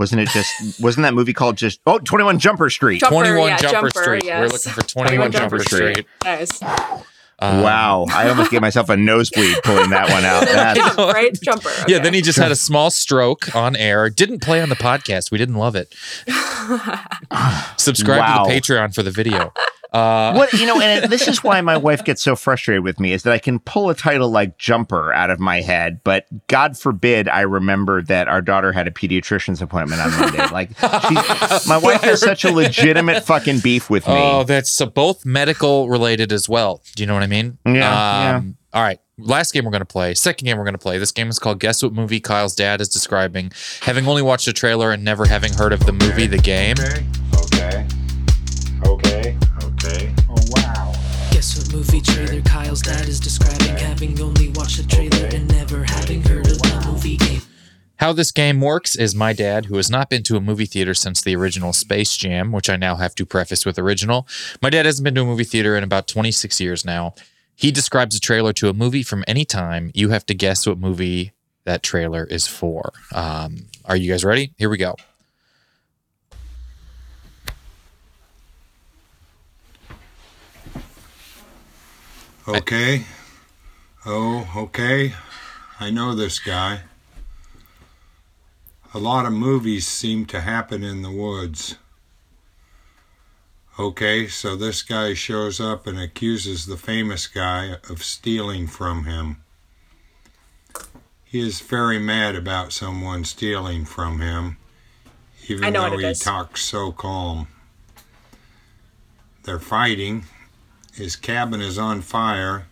Wasn't 0.00 0.18
it 0.18 0.30
just? 0.30 0.80
wasn't 0.80 1.02
that 1.04 1.12
movie 1.12 1.34
called 1.34 1.58
just? 1.58 1.78
Oh, 1.86 1.98
21 1.98 2.38
Jumper 2.38 2.70
Street. 2.70 3.00
Jump- 3.00 3.12
21 3.12 3.48
yeah, 3.48 3.56
Jumper, 3.58 3.90
Jumper, 3.90 3.90
Street. 3.90 4.24
We're 4.24 4.46
looking 4.46 4.72
for 4.72 4.80
21, 4.82 5.30
21 5.30 5.32
Jumper, 5.32 5.58
Jumper 5.58 5.64
Street. 5.64 5.92
Street. 5.92 6.06
Nice. 6.24 6.62
Um, 7.42 7.62
wow, 7.62 8.06
I 8.10 8.28
almost 8.30 8.50
gave 8.50 8.62
myself 8.62 8.88
a 8.88 8.96
nosebleed 8.96 9.56
pulling 9.62 9.90
that 9.90 10.08
one 10.10 10.24
out. 10.24 10.40
That's, 10.46 10.78
Jump, 10.78 10.96
right? 11.12 11.38
Jumper. 11.42 11.70
Yeah, 11.86 11.98
then 11.98 12.14
he 12.14 12.22
just 12.22 12.38
had 12.38 12.50
a 12.50 12.56
small 12.56 12.90
stroke 12.90 13.54
on 13.54 13.76
air. 13.76 14.08
Didn't 14.10 14.40
play 14.42 14.62
on 14.62 14.70
the 14.70 14.74
podcast. 14.74 15.30
We 15.30 15.36
didn't 15.38 15.56
love 15.56 15.76
it. 15.76 15.94
Subscribe 17.76 18.18
Wow. 18.20 18.44
to 18.44 18.52
the 18.54 18.58
Patreon 18.60 18.94
for 18.94 19.02
the 19.02 19.10
video. 19.10 19.52
Uh, 19.92 20.34
what 20.34 20.52
you 20.52 20.66
know, 20.66 20.80
and 20.80 21.10
this 21.10 21.26
is 21.26 21.42
why 21.44 21.60
my 21.60 21.76
wife 21.76 22.04
gets 22.04 22.22
so 22.22 22.36
frustrated 22.36 22.84
with 22.84 23.00
me 23.00 23.12
is 23.12 23.24
that 23.24 23.32
I 23.32 23.38
can 23.38 23.58
pull 23.58 23.90
a 23.90 23.94
title 23.94 24.30
like 24.30 24.56
Jumper 24.56 25.12
out 25.12 25.30
of 25.30 25.40
my 25.40 25.60
head, 25.60 26.00
but 26.04 26.26
God 26.46 26.78
forbid 26.78 27.28
I 27.28 27.40
remember 27.40 28.02
that 28.02 28.28
our 28.28 28.40
daughter 28.40 28.72
had 28.72 28.86
a 28.86 28.90
pediatrician's 28.90 29.60
appointment 29.60 30.00
on 30.00 30.10
Monday. 30.18 30.38
Like, 30.50 30.70
she's, 30.70 31.68
my 31.68 31.78
wife 31.78 32.02
has 32.02 32.20
such 32.20 32.44
a 32.44 32.50
legitimate 32.50 33.24
fucking 33.24 33.60
beef 33.60 33.88
with 33.88 34.06
me. 34.06 34.14
Oh, 34.16 34.42
that's 34.42 34.70
so 34.70 34.86
both 34.86 35.24
medical 35.24 35.88
related 35.88 36.32
as 36.32 36.48
well. 36.48 36.82
Do 36.96 37.02
you 37.02 37.06
know 37.06 37.14
what 37.14 37.22
I 37.22 37.28
mean? 37.28 37.58
Yeah, 37.64 37.72
yeah. 37.74 38.42
All 38.72 38.82
right. 38.82 38.98
Last 39.18 39.52
game 39.52 39.64
we're 39.64 39.70
going 39.70 39.80
to 39.80 39.86
play. 39.86 40.14
Second 40.14 40.46
game 40.46 40.56
we're 40.56 40.64
going 40.64 40.74
to 40.74 40.78
play. 40.78 40.98
This 40.98 41.12
game 41.12 41.28
is 41.28 41.38
called 41.38 41.60
Guess 41.60 41.82
What 41.82 41.92
Movie 41.92 42.20
Kyle's 42.20 42.54
Dad 42.54 42.80
is 42.80 42.88
Describing. 42.88 43.52
Having 43.82 44.06
only 44.06 44.22
watched 44.22 44.46
the 44.46 44.52
trailer 44.52 44.92
and 44.92 45.04
never 45.04 45.26
having 45.26 45.52
heard 45.52 45.72
of 45.72 45.84
the 45.86 45.92
movie, 45.92 46.26
the 46.26 46.38
game. 46.38 46.76
Trailer 52.02 52.42
Kyle's 52.42 52.82
dad 52.82 53.08
is 53.08 53.20
describing? 53.20 53.76
Having 53.76 54.20
only 54.20 54.48
watched 54.50 54.76
the 54.76 54.84
trailer 54.84 55.26
and 55.34 55.48
never 55.48 55.84
having 55.84 56.22
heard 56.22 56.46
of 56.46 56.58
the 56.58 56.84
movie 56.86 57.16
game. 57.16 57.42
How 57.96 58.12
this 58.14 58.32
game 58.32 58.62
works 58.62 58.96
is 58.96 59.14
my 59.14 59.34
dad, 59.34 59.66
who 59.66 59.76
has 59.76 59.90
not 59.90 60.08
been 60.08 60.22
to 60.22 60.36
a 60.36 60.40
movie 60.40 60.64
theater 60.64 60.94
since 60.94 61.20
the 61.20 61.36
original 61.36 61.74
Space 61.74 62.16
Jam, 62.16 62.50
which 62.50 62.70
I 62.70 62.76
now 62.76 62.94
have 62.96 63.14
to 63.16 63.26
preface 63.26 63.66
with 63.66 63.78
original. 63.78 64.26
My 64.62 64.70
dad 64.70 64.86
hasn't 64.86 65.04
been 65.04 65.14
to 65.16 65.22
a 65.22 65.26
movie 65.26 65.44
theater 65.44 65.76
in 65.76 65.84
about 65.84 66.08
26 66.08 66.60
years 66.60 66.84
now. 66.84 67.14
He 67.54 67.70
describes 67.70 68.16
a 68.16 68.20
trailer 68.20 68.54
to 68.54 68.70
a 68.70 68.72
movie 68.72 69.02
from 69.02 69.22
any 69.28 69.44
time. 69.44 69.90
You 69.92 70.08
have 70.08 70.24
to 70.26 70.34
guess 70.34 70.66
what 70.66 70.78
movie 70.78 71.32
that 71.64 71.82
trailer 71.82 72.24
is 72.24 72.46
for. 72.46 72.92
Um, 73.14 73.66
are 73.84 73.96
you 73.96 74.10
guys 74.10 74.24
ready? 74.24 74.54
Here 74.56 74.70
we 74.70 74.78
go. 74.78 74.96
Okay. 82.48 83.04
Oh, 84.06 84.50
okay. 84.56 85.14
I 85.78 85.90
know 85.90 86.14
this 86.14 86.38
guy. 86.38 86.82
A 88.94 88.98
lot 88.98 89.26
of 89.26 89.32
movies 89.32 89.86
seem 89.86 90.24
to 90.26 90.40
happen 90.40 90.82
in 90.82 91.02
the 91.02 91.10
woods. 91.10 91.76
Okay, 93.78 94.26
so 94.26 94.56
this 94.56 94.82
guy 94.82 95.14
shows 95.14 95.60
up 95.60 95.86
and 95.86 95.98
accuses 95.98 96.66
the 96.66 96.76
famous 96.76 97.26
guy 97.26 97.76
of 97.88 98.02
stealing 98.02 98.66
from 98.66 99.04
him. 99.04 99.42
He 101.24 101.40
is 101.40 101.60
very 101.60 101.98
mad 101.98 102.34
about 102.34 102.72
someone 102.72 103.24
stealing 103.24 103.84
from 103.84 104.20
him, 104.20 104.56
even 105.48 105.72
though 105.72 105.96
he 105.96 106.04
is. 106.04 106.18
talks 106.18 106.62
so 106.62 106.90
calm. 106.90 107.48
They're 109.44 109.60
fighting. 109.60 110.24
His 110.94 111.16
cabin 111.16 111.60
is 111.60 111.78
on 111.78 112.02
fire, 112.02 112.66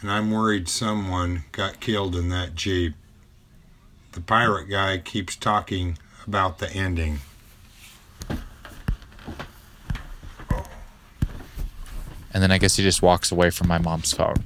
and 0.00 0.10
I'm 0.10 0.30
worried 0.30 0.68
someone 0.68 1.44
got 1.52 1.80
killed 1.80 2.14
in 2.14 2.28
that 2.28 2.54
Jeep. 2.54 2.94
The 4.12 4.20
pirate 4.20 4.68
guy 4.68 4.98
keeps 4.98 5.36
talking 5.36 5.98
about 6.26 6.58
the 6.58 6.70
ending. 6.70 7.18
And 12.36 12.42
then 12.42 12.52
I 12.52 12.58
guess 12.58 12.76
he 12.76 12.82
just 12.82 13.00
walks 13.00 13.32
away 13.32 13.48
from 13.50 13.68
my 13.68 13.78
mom's 13.78 14.12
phone. 14.12 14.44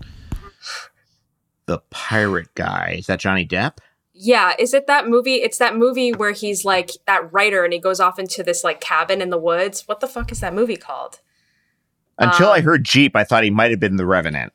The 1.67 1.83
pirate 1.91 2.55
guy. 2.55 2.97
Is 2.99 3.07
that 3.07 3.19
Johnny 3.19 3.47
Depp? 3.47 3.79
Yeah, 4.13 4.55
is 4.59 4.75
it 4.75 4.87
that 4.87 5.09
movie? 5.09 5.37
It's 5.37 5.59
that 5.59 5.77
movie 5.77 6.13
where 6.13 6.33
he's 6.33 6.65
like 6.65 6.91
that 7.07 7.33
writer 7.33 7.65
and 7.65 7.73
he 7.73 7.79
goes 7.79 7.99
off 7.99 8.19
into 8.19 8.43
this 8.43 8.63
like 8.63 8.81
cabin 8.81 9.21
in 9.21 9.31
the 9.31 9.39
woods. 9.39 9.89
What 9.89 10.01
the 10.01 10.07
fuck 10.07 10.31
is 10.31 10.41
that 10.41 10.55
movie 10.55 10.77
called? 10.77 11.21
Until 12.21 12.51
I 12.51 12.59
Um, 12.59 12.65
heard 12.65 12.85
Jeep, 12.85 13.17
I 13.17 13.25
thought 13.25 13.43
he 13.45 13.51
might 13.51 13.71
have 13.71 13.81
been 13.81 13.97
the 13.97 14.07
Revenant. 14.07 14.53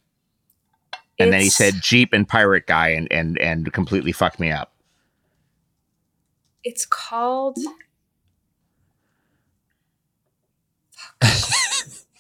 And 1.20 1.34
then 1.34 1.42
he 1.42 1.50
said 1.50 1.76
Jeep 1.82 2.14
and 2.14 2.28
pirate 2.28 2.68
guy 2.68 2.90
and 2.90 3.12
and 3.12 3.38
and 3.40 3.72
completely 3.74 4.12
fucked 4.12 4.40
me 4.40 4.52
up. 4.52 4.72
It's 6.64 6.86
called. 6.86 7.58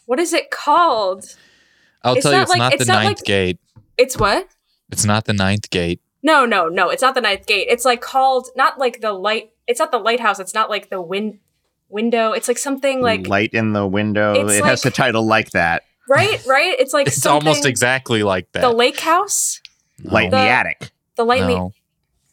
what 0.05 0.19
is 0.19 0.33
it 0.33 0.51
called? 0.51 1.25
I'll 2.03 2.15
It's 2.15 2.23
tell 2.23 2.33
you, 2.33 2.41
it's 2.41 2.49
like- 2.49 2.59
not 2.59 2.73
it's 2.73 2.85
the 2.85 2.93
not 2.93 3.03
ninth 3.03 3.17
like- 3.19 3.25
gate. 3.25 3.59
It's 3.97 4.17
what? 4.17 4.47
It's 4.91 5.05
not 5.05 5.25
the 5.25 5.33
ninth 5.33 5.69
gate. 5.69 6.01
No, 6.21 6.45
no, 6.45 6.67
no. 6.67 6.89
It's 6.89 7.01
not 7.01 7.15
the 7.15 7.21
ninth 7.21 7.45
gate. 7.47 7.67
It's 7.69 7.85
like 7.85 8.01
called 8.01 8.47
not 8.55 8.77
like 8.79 9.01
the 9.01 9.13
light. 9.13 9.51
It's 9.67 9.79
not 9.79 9.91
the 9.91 9.97
lighthouse. 9.99 10.39
It's 10.39 10.53
not 10.53 10.69
like 10.69 10.89
the 10.89 11.01
win 11.01 11.39
window. 11.89 12.31
It's 12.31 12.47
like 12.47 12.57
something 12.57 13.01
like 13.01 13.27
Light 13.27 13.53
in 13.53 13.73
the 13.73 13.85
window. 13.87 14.33
It's 14.45 14.53
It 14.53 14.65
has 14.65 14.85
a 14.85 14.91
title 14.91 15.25
like 15.25 15.51
that. 15.51 15.83
right, 16.09 16.43
right. 16.45 16.75
It's 16.79 16.93
like 16.93 17.07
It's 17.07 17.25
almost 17.25 17.65
exactly 17.65 18.23
like 18.23 18.51
that. 18.53 18.61
the 18.61 18.71
lake 18.71 18.99
house. 18.99 19.61
Light 20.03 20.25
in 20.25 20.31
the 20.31 20.37
The- 20.37 20.41
attic. 20.43 20.91
The 21.15 21.25
light. 21.25 21.41
in 21.41 21.47
the- 21.47 21.55
no, 21.55 21.71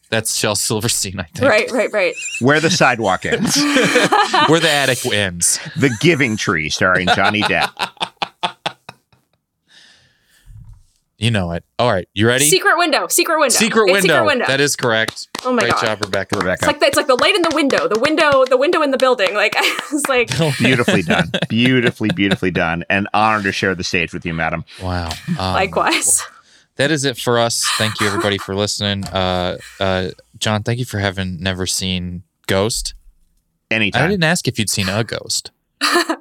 that's 0.09 0.35
Shel 0.35 0.55
Silverstein, 0.55 1.19
I 1.19 1.23
think. 1.23 1.49
Right, 1.49 1.71
right, 1.71 1.91
right. 1.91 2.13
Where 2.39 2.59
the 2.59 2.69
sidewalk 2.69 3.25
ends. 3.25 3.55
Where 4.47 4.59
the 4.59 4.69
attic 4.69 5.05
ends. 5.05 5.59
the 5.77 5.89
Giving 6.01 6.37
Tree, 6.37 6.69
starring 6.69 7.07
Johnny 7.15 7.41
Depp. 7.41 7.71
You 11.23 11.31
know 11.31 11.53
it. 11.53 11.63
All 11.79 11.89
right, 11.89 12.05
you 12.13 12.27
ready? 12.27 12.43
Secret 12.43 12.77
window. 12.77 13.07
Secret 13.07 13.39
window. 13.39 13.55
Secret 13.55 13.85
window. 13.85 14.01
Secret 14.01 14.25
window. 14.25 14.45
That 14.45 14.59
is 14.59 14.75
correct. 14.75 15.29
Oh 15.45 15.53
my 15.53 15.61
Great 15.61 15.71
God. 15.71 15.79
Great 15.79 15.87
job, 15.87 16.03
Rebecca. 16.03 16.37
Rebecca. 16.37 16.53
It's 16.55 16.67
like 16.67 16.79
the, 16.81 16.85
it's 16.85 16.97
like 16.97 17.07
the 17.07 17.15
light 17.15 17.33
in 17.33 17.43
the 17.43 17.51
window. 17.55 17.87
The 17.87 17.97
window. 17.97 18.43
The 18.43 18.57
window 18.57 18.81
in 18.81 18.91
the 18.91 18.97
building. 18.97 19.33
Like 19.33 19.53
I 19.57 19.81
was 19.89 20.05
like. 20.09 20.37
Beautifully 20.57 21.01
done. 21.03 21.31
Beautifully, 21.47 22.09
beautifully 22.13 22.51
done. 22.51 22.83
And 22.89 23.07
honored 23.13 23.43
to 23.43 23.53
share 23.53 23.73
the 23.73 23.85
stage 23.85 24.11
with 24.11 24.25
you, 24.25 24.33
madam. 24.33 24.65
Wow. 24.81 25.11
Um, 25.29 25.37
Likewise. 25.37 26.21
That 26.75 26.91
is 26.91 27.05
it 27.05 27.15
for 27.15 27.39
us. 27.39 27.63
Thank 27.77 28.01
you, 28.01 28.07
everybody, 28.07 28.37
for 28.37 28.53
listening. 28.53 29.05
Uh, 29.05 29.59
uh, 29.79 30.09
John, 30.39 30.63
thank 30.63 30.77
you 30.77 30.85
for 30.85 30.99
having 30.99 31.39
never 31.39 31.65
seen 31.65 32.23
Ghost. 32.47 32.95
Anytime. 33.71 34.03
I 34.03 34.07
didn't 34.09 34.25
ask 34.25 34.45
if 34.49 34.59
you'd 34.59 34.69
seen 34.69 34.89
a 34.89 35.05
ghost. 35.05 35.51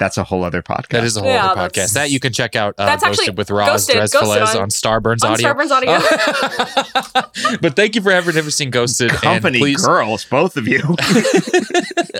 That's 0.00 0.16
a 0.16 0.24
whole 0.24 0.44
other 0.44 0.62
podcast. 0.62 0.88
That 0.88 1.04
is 1.04 1.16
a 1.18 1.20
whole 1.20 1.28
Yeah, 1.30 1.48
other 1.48 1.68
podcast. 1.68 1.92
That 1.92 2.10
you 2.10 2.18
can 2.18 2.32
check 2.32 2.56
out 2.56 2.74
uh, 2.78 2.86
That's 2.86 3.02
actually 3.04 3.26
Ghosted 3.26 3.36
with 3.36 3.50
Roz 3.50 3.86
Ghosted, 3.86 3.96
Drezfales 3.96 4.38
Ghosted 4.38 4.56
on- 4.56 4.62
on 4.62 4.68
Starburns 4.70 5.22
on 5.22 5.32
Audio. 5.32 5.52
Starburns 5.52 5.70
Audio. 5.70 7.58
but 7.60 7.76
thank 7.76 7.94
you 7.94 8.00
for 8.00 8.10
having 8.10 8.34
never 8.34 8.50
seen 8.50 8.70
Ghosted. 8.70 9.10
Company 9.10 9.58
and 9.58 9.62
please, 9.62 9.86
girls, 9.86 10.24
both 10.24 10.56
of 10.56 10.66
you. 10.66 10.80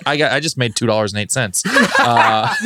I 0.06 0.18
got 0.18 0.32
I 0.32 0.40
just 0.40 0.58
made 0.58 0.76
two 0.76 0.86
dollars 0.86 1.14
and 1.14 1.20
eight 1.22 1.32
cents. 1.32 1.64
Uh, 1.66 2.54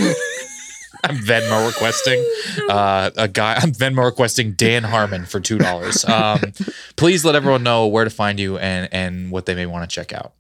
I'm 1.05 1.19
Venmo 1.19 1.67
requesting 1.69 2.25
uh, 2.69 3.11
a 3.17 3.29
guy. 3.29 3.55
I'm 3.55 3.73
Venmo 3.73 4.05
requesting 4.05 4.53
Dan 4.53 4.83
Harmon 4.83 5.27
for 5.27 5.39
two 5.39 5.59
dollars. 5.59 6.05
Um, 6.07 6.41
please 6.97 7.25
let 7.25 7.37
everyone 7.37 7.63
know 7.63 7.87
where 7.87 8.03
to 8.05 8.11
find 8.11 8.41
you 8.41 8.59
and 8.59 8.89
and 8.91 9.31
what 9.31 9.47
they 9.47 9.55
may 9.55 9.67
want 9.67 9.89
to 9.89 9.95
check 9.95 10.13
out. 10.13 10.33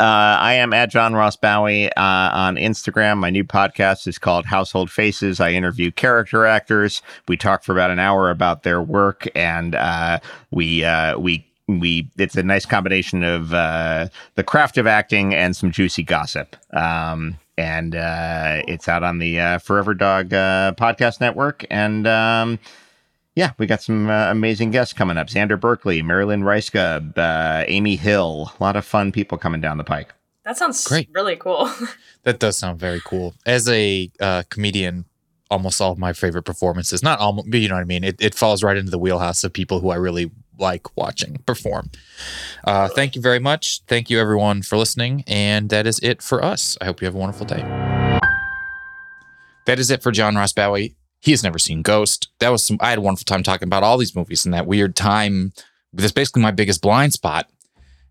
Uh, 0.00 0.38
I 0.40 0.54
am 0.54 0.72
at 0.72 0.90
John 0.90 1.14
Ross 1.14 1.36
Bowie 1.36 1.92
uh, 1.92 2.30
on 2.32 2.56
Instagram. 2.56 3.18
My 3.18 3.30
new 3.30 3.44
podcast 3.44 4.06
is 4.06 4.18
called 4.18 4.46
Household 4.46 4.90
Faces. 4.90 5.40
I 5.40 5.50
interview 5.52 5.90
character 5.90 6.46
actors. 6.46 7.02
We 7.28 7.36
talk 7.36 7.64
for 7.64 7.72
about 7.72 7.90
an 7.90 7.98
hour 7.98 8.30
about 8.30 8.62
their 8.62 8.82
work, 8.82 9.26
and 9.34 9.74
uh, 9.74 10.20
we 10.50 10.84
uh, 10.84 11.18
we 11.18 11.46
we. 11.68 12.10
It's 12.18 12.36
a 12.36 12.42
nice 12.42 12.66
combination 12.66 13.24
of 13.24 13.54
uh, 13.54 14.08
the 14.34 14.44
craft 14.44 14.78
of 14.78 14.86
acting 14.86 15.34
and 15.34 15.54
some 15.56 15.70
juicy 15.70 16.02
gossip. 16.02 16.56
Um, 16.74 17.38
and 17.58 17.94
uh, 17.94 18.62
it's 18.66 18.88
out 18.88 19.02
on 19.02 19.18
the 19.18 19.38
uh, 19.38 19.58
Forever 19.58 19.94
Dog 19.94 20.32
uh, 20.32 20.72
podcast 20.76 21.20
network, 21.20 21.64
and. 21.70 22.06
Um, 22.06 22.58
yeah, 23.34 23.52
we 23.58 23.66
got 23.66 23.82
some 23.82 24.10
uh, 24.10 24.30
amazing 24.30 24.70
guests 24.70 24.92
coming 24.92 25.16
up. 25.16 25.28
Xander 25.28 25.58
Berkeley, 25.58 26.02
Marilyn 26.02 26.42
Reiska, 26.42 27.16
uh, 27.16 27.64
Amy 27.66 27.96
Hill. 27.96 28.52
A 28.58 28.62
lot 28.62 28.76
of 28.76 28.84
fun 28.84 29.12
people 29.12 29.38
coming 29.38 29.60
down 29.60 29.78
the 29.78 29.84
pike. 29.84 30.12
That 30.44 30.58
sounds 30.58 30.86
Great. 30.86 31.08
really 31.12 31.36
cool. 31.36 31.70
That 32.24 32.38
does 32.38 32.56
sound 32.56 32.78
very 32.78 33.00
cool. 33.04 33.34
As 33.46 33.68
a 33.68 34.08
uh, 34.20 34.44
comedian, 34.48 35.06
almost 35.50 35.80
all 35.80 35.90
of 35.90 35.98
my 35.98 36.12
favorite 36.12 36.44
performances, 36.44 37.02
not 37.02 37.18
almost, 37.18 37.50
but 37.50 37.58
you 37.58 37.68
know 37.68 37.74
what 37.74 37.80
I 37.80 37.84
mean? 37.84 38.04
It, 38.04 38.14
it 38.20 38.32
falls 38.32 38.62
right 38.62 38.76
into 38.76 38.92
the 38.92 38.98
wheelhouse 38.98 39.42
of 39.42 39.52
people 39.52 39.80
who 39.80 39.90
I 39.90 39.96
really 39.96 40.30
like 40.56 40.96
watching 40.96 41.42
perform. 41.46 41.90
Uh, 42.62 42.86
thank 42.86 43.16
you 43.16 43.22
very 43.22 43.40
much. 43.40 43.82
Thank 43.88 44.08
you, 44.08 44.20
everyone, 44.20 44.62
for 44.62 44.76
listening. 44.76 45.24
And 45.26 45.68
that 45.70 45.84
is 45.84 45.98
it 45.98 46.22
for 46.22 46.44
us. 46.44 46.78
I 46.80 46.84
hope 46.84 47.00
you 47.00 47.06
have 47.06 47.16
a 47.16 47.18
wonderful 47.18 47.44
day. 47.46 47.62
That 49.66 49.80
is 49.80 49.90
it 49.90 50.00
for 50.00 50.12
John 50.12 50.36
Ross 50.36 50.52
Bowie. 50.52 50.94
He 51.22 51.30
has 51.30 51.44
never 51.44 51.58
seen 51.58 51.82
Ghost. 51.82 52.28
That 52.40 52.48
was 52.48 52.64
some, 52.64 52.78
I 52.80 52.90
had 52.90 52.98
a 52.98 53.02
wonderful 53.02 53.24
time 53.24 53.44
talking 53.44 53.68
about 53.68 53.84
all 53.84 53.96
these 53.96 54.16
movies 54.16 54.44
in 54.44 54.50
that 54.50 54.66
weird 54.66 54.96
time. 54.96 55.52
That's 55.92 56.10
basically 56.10 56.42
my 56.42 56.50
biggest 56.50 56.82
blind 56.82 57.12
spot 57.12 57.48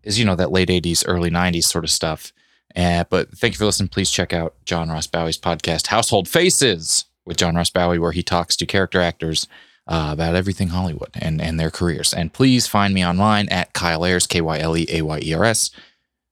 is, 0.02 0.18
you 0.18 0.24
know, 0.24 0.38
that 0.38 0.52
late 0.52 0.70
80s, 0.70 1.04
early 1.06 1.30
90s 1.30 1.66
sort 1.66 1.84
of 1.84 1.90
stuff. 1.92 2.32
Uh, 2.74 3.04
but 3.10 3.30
thank 3.38 3.54
you 3.54 3.58
for 3.58 3.66
listening. 3.66 3.90
Please 3.90 4.10
check 4.10 4.32
out 4.32 4.56
John 4.64 4.90
Ross 4.90 5.08
Bowie's 5.08 5.38
podcast, 5.38 5.88
Household 5.88 6.30
Faces, 6.30 7.04
with 7.26 7.36
John 7.36 7.56
Ross 7.56 7.70
Bowie, 7.70 8.00
where 8.00 8.14
he 8.14 8.24
talks 8.24 8.56
to 8.56 8.66
character 8.66 9.02
actors 9.02 9.46
uh, 9.88 10.12
about 10.14 10.36
everything 10.36 10.70
Hollywood 10.70 11.10
and, 11.16 11.42
and 11.42 11.60
their 11.60 11.70
careers. 11.70 12.14
And 12.14 12.32
please 12.32 12.66
find 12.66 12.94
me 12.94 13.06
online 13.06 13.50
at 13.50 13.74
Kyle 13.74 14.06
Ayers, 14.06 14.26
K 14.26 14.40
Y 14.40 14.58
L 14.60 14.78
E 14.78 14.86
A 14.90 15.02
Y 15.02 15.20
E 15.22 15.34
R 15.34 15.44
S. 15.44 15.70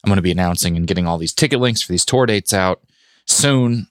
I'm 0.01 0.07
going 0.07 0.15
to 0.15 0.21
be 0.21 0.31
announcing 0.31 0.77
and 0.77 0.87
getting 0.87 1.05
all 1.05 1.17
these 1.17 1.33
ticket 1.33 1.59
links 1.59 1.81
for 1.81 1.91
these 1.91 2.05
tour 2.05 2.25
dates 2.25 2.53
out 2.53 2.81
soon. 3.25 3.87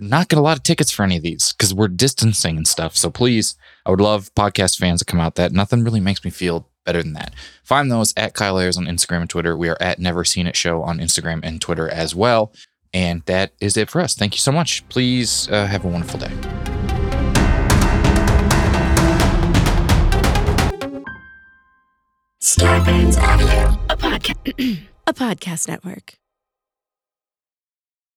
Not 0.00 0.28
get 0.28 0.38
a 0.38 0.42
lot 0.42 0.56
of 0.56 0.62
tickets 0.62 0.92
for 0.92 1.02
any 1.02 1.16
of 1.16 1.22
these 1.22 1.52
because 1.52 1.74
we're 1.74 1.88
distancing 1.88 2.56
and 2.56 2.68
stuff. 2.68 2.96
So 2.96 3.10
please, 3.10 3.56
I 3.84 3.90
would 3.90 4.00
love 4.00 4.32
podcast 4.34 4.78
fans 4.78 5.00
to 5.00 5.04
come 5.04 5.18
out. 5.18 5.34
That 5.34 5.52
nothing 5.52 5.82
really 5.82 5.98
makes 6.00 6.24
me 6.24 6.30
feel 6.30 6.68
better 6.86 7.02
than 7.02 7.14
that. 7.14 7.34
Find 7.64 7.90
those 7.90 8.14
at 8.16 8.32
Kyle 8.32 8.58
Ayers 8.58 8.78
on 8.78 8.84
Instagram 8.86 9.22
and 9.22 9.30
Twitter. 9.30 9.56
We 9.56 9.68
are 9.68 9.76
at 9.80 9.98
Never 9.98 10.24
Seen 10.24 10.46
It 10.46 10.54
Show 10.54 10.82
on 10.82 10.98
Instagram 10.98 11.40
and 11.42 11.60
Twitter 11.60 11.88
as 11.88 12.14
well. 12.14 12.52
And 12.94 13.22
that 13.26 13.52
is 13.60 13.76
it 13.76 13.90
for 13.90 14.00
us. 14.00 14.14
Thank 14.14 14.34
you 14.34 14.38
so 14.38 14.52
much. 14.52 14.88
Please 14.88 15.48
uh, 15.50 15.66
have 15.66 15.84
a 15.84 15.88
wonderful 15.88 16.20
day. 16.20 16.32
Audio. 23.18 23.78
A 25.06 25.14
podcast 25.14 25.68
network. 25.68 26.18